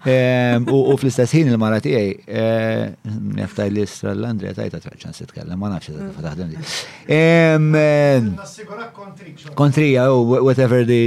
[0.72, 2.95] U fl-istess ħin il-mara tiegħi eh,
[3.35, 4.88] neftaj li s istra l-Andrea tajta s
[5.26, 6.60] titkellem, ma nafx ta' taħdem li.
[9.60, 11.01] Kontrija u oh, whatever di.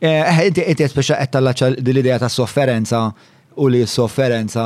[0.00, 3.02] Eh, inti qed speċa qed tallaċċa l idea ta' sofferenza
[3.60, 4.64] u li sofferenza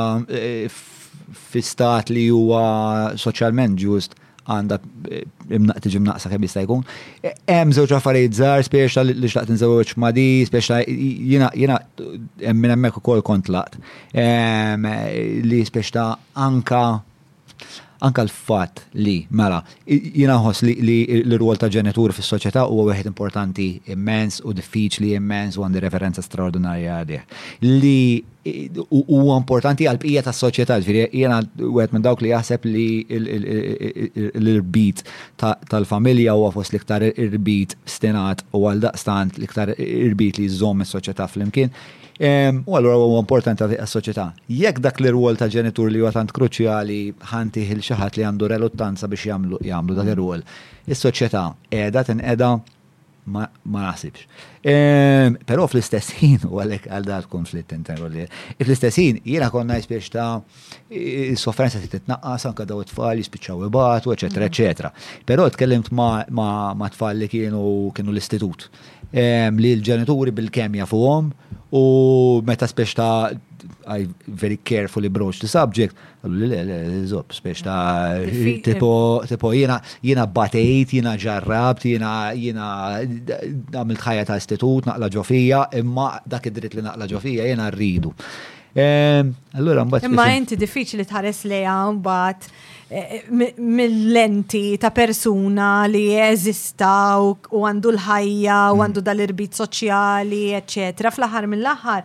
[1.51, 4.15] fi stat li huwa soċjalment ġust
[4.49, 4.77] għanda
[5.11, 5.23] eh,
[5.57, 6.83] imnaq tiġi mnaqsa kemm jista' jkun.
[7.23, 11.79] Eh, hemm żewġ affarijiet żgħar speċa li xtaqt inżewġ ma' di, speċa jiena jiena
[12.53, 13.79] minn hemmhekk ukoll kont laqt.
[14.11, 14.75] Eh,
[15.47, 16.83] li ta' anka
[18.03, 24.41] anka l-fat li, mela, jinaħos li l-rwol ta' ġenitur fis soċjetà huwa wieħed importanti immens
[24.43, 27.23] u diffiċli immens u għandi referenza straordinarja għadih.
[27.67, 28.23] Li
[28.89, 35.03] huwa importanti għal bqija ta' soċjetà, ġifieri jiena wieħed minn dawk li jaħseb li l-irbit
[35.71, 41.71] tal-familja huwa fost l-iktar irbit stinat u għal daqstant l-iktar irbit li jżomm is-soċjetà flimkien
[42.21, 44.25] U għallura huwa importanti għadhi għas-soċjetà.
[44.53, 46.99] Jekk dak l rwol ta' ġenitur li huwa tant kruċjali
[47.31, 50.45] ħanti il xi li għandu reluttanza biex jagħmlu dak ir-rwol.
[50.85, 52.51] Is-soċjetà qiegħda tinqeda
[53.33, 54.27] ma nasibx.
[54.61, 58.25] Però fl-istess ħin u għalhekk għal dat konflitt interru li.
[58.59, 60.27] Fl-istess ħin jiena konna jispiex ta'
[61.39, 63.23] sofferenza ti titnaqqas anke daw it-tfal
[63.55, 64.93] u ibatu, eċetera, eċetera.
[65.25, 68.69] Però tkellimt ma' tfal li kienu l-istitut
[69.13, 71.29] li l-ġenituri bil-kemja fuqhom
[71.77, 71.83] u
[72.45, 73.15] meta spiex ta'
[73.87, 78.19] I very carefully broach the subject, l-zob, spiex ta'
[78.63, 82.67] tipo jena, jena batejt, jena ġarrabt, jena, jena
[83.03, 88.11] għamil ħajja ta' istitut, naqla ġofija, imma dak id-dritt li naqla ġofija jena rridu.
[88.75, 90.07] Allora, mbagħad.
[90.11, 92.51] Imma inti diffiċli tħares lejha mbagħad
[93.59, 98.85] mill-lenti ta' persuna li jeżista u għandu l-ħajja u mm.
[98.85, 101.11] għandu dal-irbit soċjali, eccetera.
[101.11, 102.03] Fl-aħħar mill-aħħar,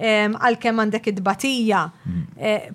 [0.00, 2.24] għal-kem għandek id-batija, mm.
[2.40, 2.70] eh,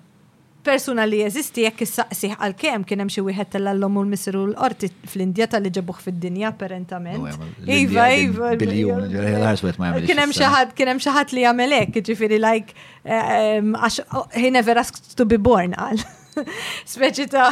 [0.66, 4.90] persuna li jeżisti jekk is-saqsiħ għal kem kien hemm xi wieħed tellallhom u l-misru l-qorti
[5.12, 7.32] fl-Indja tal-li ġebuh fid-dinja apparentament.
[7.70, 8.52] Iva, iva.
[8.54, 10.04] iva.
[10.06, 12.74] Kien hemm xi ħadd kien hemm xi ħadd li jagħmel hekk, jiġifieri like
[13.06, 16.02] eh, għax oh, he never asked to be born għal.
[16.92, 17.46] speċi ta'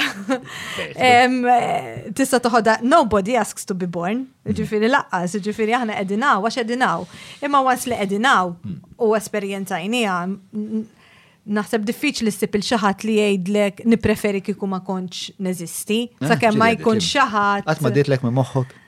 [0.95, 4.57] eh, tista' toħodha nobody asks to be born, mm-hmm.
[4.59, 7.07] ġifieri laqqas, ġifieri aħna qegħdinaw għax qegħdinaw.
[7.49, 8.93] Imma once li qegħdinaw mm.
[9.07, 10.19] u esperjenzajnija
[11.55, 16.71] naħseb diffiċli ssib il xaħat li jgħidlek nipreferi kieku ma kontx neżisti, ah, sakemm ma
[16.77, 17.69] jkunx xaħat.
[17.73, 18.81] Qatt ma ditlek minn moħħok.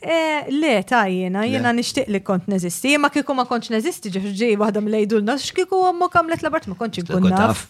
[0.00, 2.94] Eh, le, ta' jena, jena nishtiq li kont neżisti.
[3.00, 4.50] Ma kiku ma kontx neżisti, ġifġi,
[4.92, 7.64] li jidulna, xkiku għammu kamlet labart ma kontx nkun naf.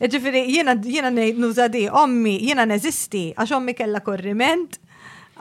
[0.00, 4.80] Ġifiri, jena jena nużadi, ommi, jena neżisti, għax ommi kella korriment,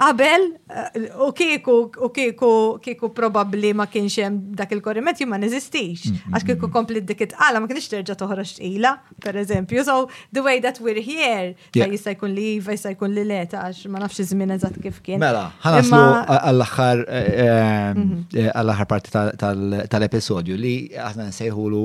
[0.02, 6.08] Qabel, eh, u kieku, u kieku, kieku probabli ma kienx hemm dak il-korrimet ma neżistix.
[6.10, 6.34] Mm-hmm.
[6.34, 8.98] Għax kieku kompli dik qala ma kienx terġa' toħroġ per
[9.28, 9.84] pereżempju.
[9.86, 13.42] So the way that we're here, ta' jista' jkun li jiva jista' jkun li le
[13.46, 15.20] għax ma nafx iż-żmien eżatt kif kien.
[15.22, 16.00] Mela, ħanaslu
[16.38, 18.48] għall-aħħar eh, eh, mm-hmm.
[18.56, 21.84] għall-aħħar parti tal-episodju li aħna nsejħulu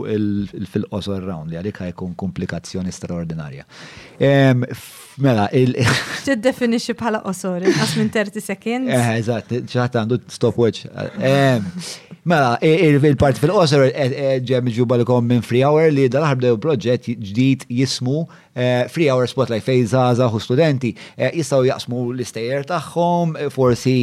[0.72, 3.68] fil-qosor round li għalik ħajkun komplikazzjoni straordinarja.
[5.18, 5.74] Mela, il-
[6.22, 8.90] Tiddefinixxi bħala osori, inqas minn 30 seconds.
[8.94, 10.86] Eh, eżatt, ċaħat għandu stopwatch.
[11.20, 11.58] Eh,
[12.24, 17.08] mela, il-part fil-qosor eh, eh, ġem ġuba li kom minn Free Hour li dal-ħarb proġett
[17.18, 20.94] ġdid jismu Free Hour Spotlight fej zaza u studenti.
[21.18, 23.98] Jistaw jaqsmu l-istejer tagħhom, forsi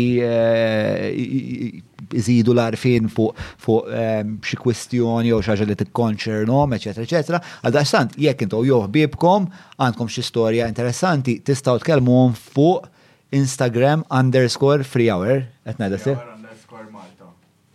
[2.13, 7.41] iżidu l-arfin fuq um, xi kwistjoni jew xi ħaġa li tikkonċernhom, eċetera, eċetera.
[7.65, 9.47] Għal sant, jekk intgħu jew ħbiebkom
[9.83, 12.89] għandkom xi storja interessanti tistgħu tkellmuhom fuq
[13.35, 15.41] Instagram underscore free hour.
[15.65, 16.21] Qed ngħidha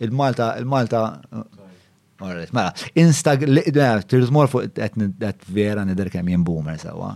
[0.01, 0.99] Il-Malta, il-Malta.
[1.29, 7.11] Uh, mela, Instagram, tirżmor fuq et vera nidher kemm jien boomer sewa.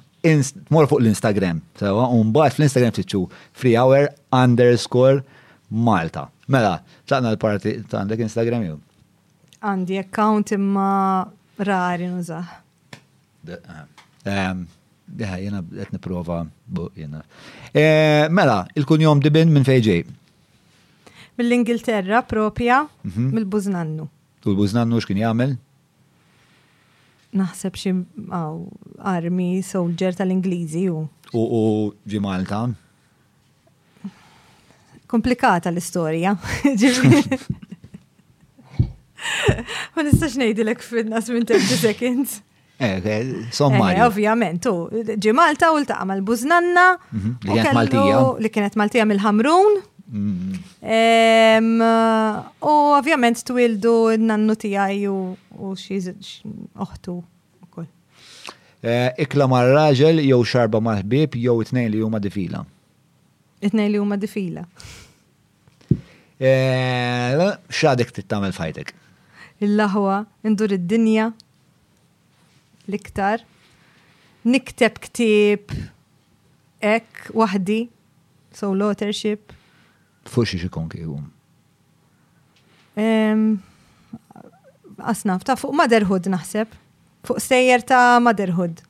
[0.69, 3.23] mor fuq l-Instagram, sewa, un bat fl-Instagram titxu
[3.57, 5.21] free hour underscore
[5.69, 6.29] Malta.
[6.51, 6.79] Mela,
[7.09, 8.75] tlaqna l-parti ta' għandek Instagram jew?
[9.65, 11.25] Għandi account imma
[11.57, 12.41] rari nuża.
[13.45, 13.79] Deħa,
[14.29, 16.43] eh, jena għet niprofa,
[17.73, 20.05] eh, Mela, il-kunjom dibin minn fejġej?
[21.37, 23.31] Mill-Ingilterra propja, mhm.
[23.33, 24.07] mill-Buznannu.
[24.45, 25.55] U l-Buznannu x'kien jagħmel?
[27.35, 27.91] Naħseb xi
[29.03, 31.01] armi soldier tal-Ingliżi u.
[31.33, 32.67] U ġi Malta?
[35.07, 36.35] komplikata l-istorja.
[39.95, 42.35] Ma nistax ngħidilek fitness minn 30 seconds.
[42.75, 43.21] Eh, eh, eh
[44.03, 44.65] Ovvjament,
[45.23, 46.87] ġi Malta u l taqqa mal-buznanna.
[47.15, 48.17] Mhm, li kienet Maltija.
[48.45, 49.73] Li kienet Maltija mill-Hamrun.
[50.05, 50.53] Mm.
[52.61, 55.13] U ovvjament twildu n-nannu tijaj u
[55.79, 56.05] xiex
[56.77, 57.13] oħtu.
[58.85, 62.59] Eh, ikla mar-raġel jew xarba mal-ħbib jew it-nejn li huma difila.
[63.65, 64.61] Itnej li huma difila.
[66.37, 68.91] Eh, Xadek tittamel fajtek?
[69.63, 71.29] Il-laħwa, indur id-dinja,
[72.89, 73.41] l-iktar,
[74.51, 75.71] nikteb ktib,
[76.83, 77.85] ek, wahdi,
[78.53, 79.55] so lotership.
[80.29, 81.23] Fuxi xikon kihum?
[85.03, 86.75] Asnaf, ta' fuq motherhood naħseb.
[87.25, 88.83] Fuq sejjer ta' motherhood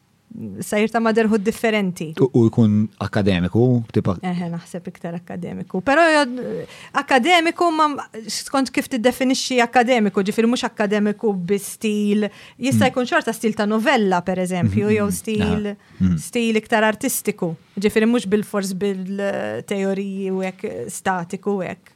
[0.59, 2.07] sajr ta' motherhood differenti.
[2.33, 2.73] U jkun
[3.03, 4.15] akademiku, tipa.
[4.25, 5.79] Eħe, naħseb iktar akademiku.
[5.87, 7.87] Pero eh, akademiku, ma
[8.31, 12.91] skont kif tiddefinixxi akademiku, ġifir mux akademiku bi stil, jista' mm.
[12.95, 15.15] jkun xorta stil ta' novella, per eżempju, jew mm-hmm.
[15.15, 16.17] stil, mm.
[16.27, 17.53] stil iktar artistiku.
[17.77, 21.91] Ġifir mux bil-fors bil-teoriji u ek statiku u ek.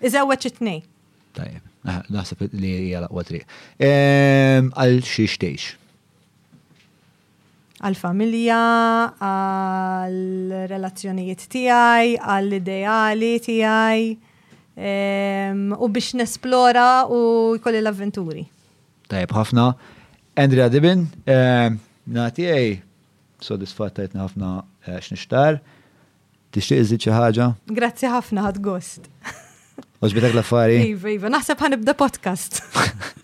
[0.00, 0.84] Iza u it-nej.
[2.10, 3.44] naħseb li hija laqwa triq.
[3.80, 5.76] Ehm, għal xiex teħx
[7.80, 8.60] għal-familja,
[9.24, 14.18] għal-relazzjonijiet tiegħi, għall-ideali tiegħi
[14.76, 18.44] ehm, u biex nesplora u jkolli l-avventuri.
[19.10, 19.68] Tajb ħafna.
[20.38, 21.74] Andrea Dibin, ehm,
[22.16, 22.76] nati għaj
[23.44, 24.48] soddisfattajtna ħafna
[24.86, 25.58] eh, x'nixtar.
[26.52, 27.46] Tixtieq iżid xi ħaġa?
[27.72, 29.00] Grazzi ħafna ħad gost.
[30.00, 30.76] Oġbitek l-affari?
[30.94, 32.52] Iva, iva, naħseb ħanibda podcast.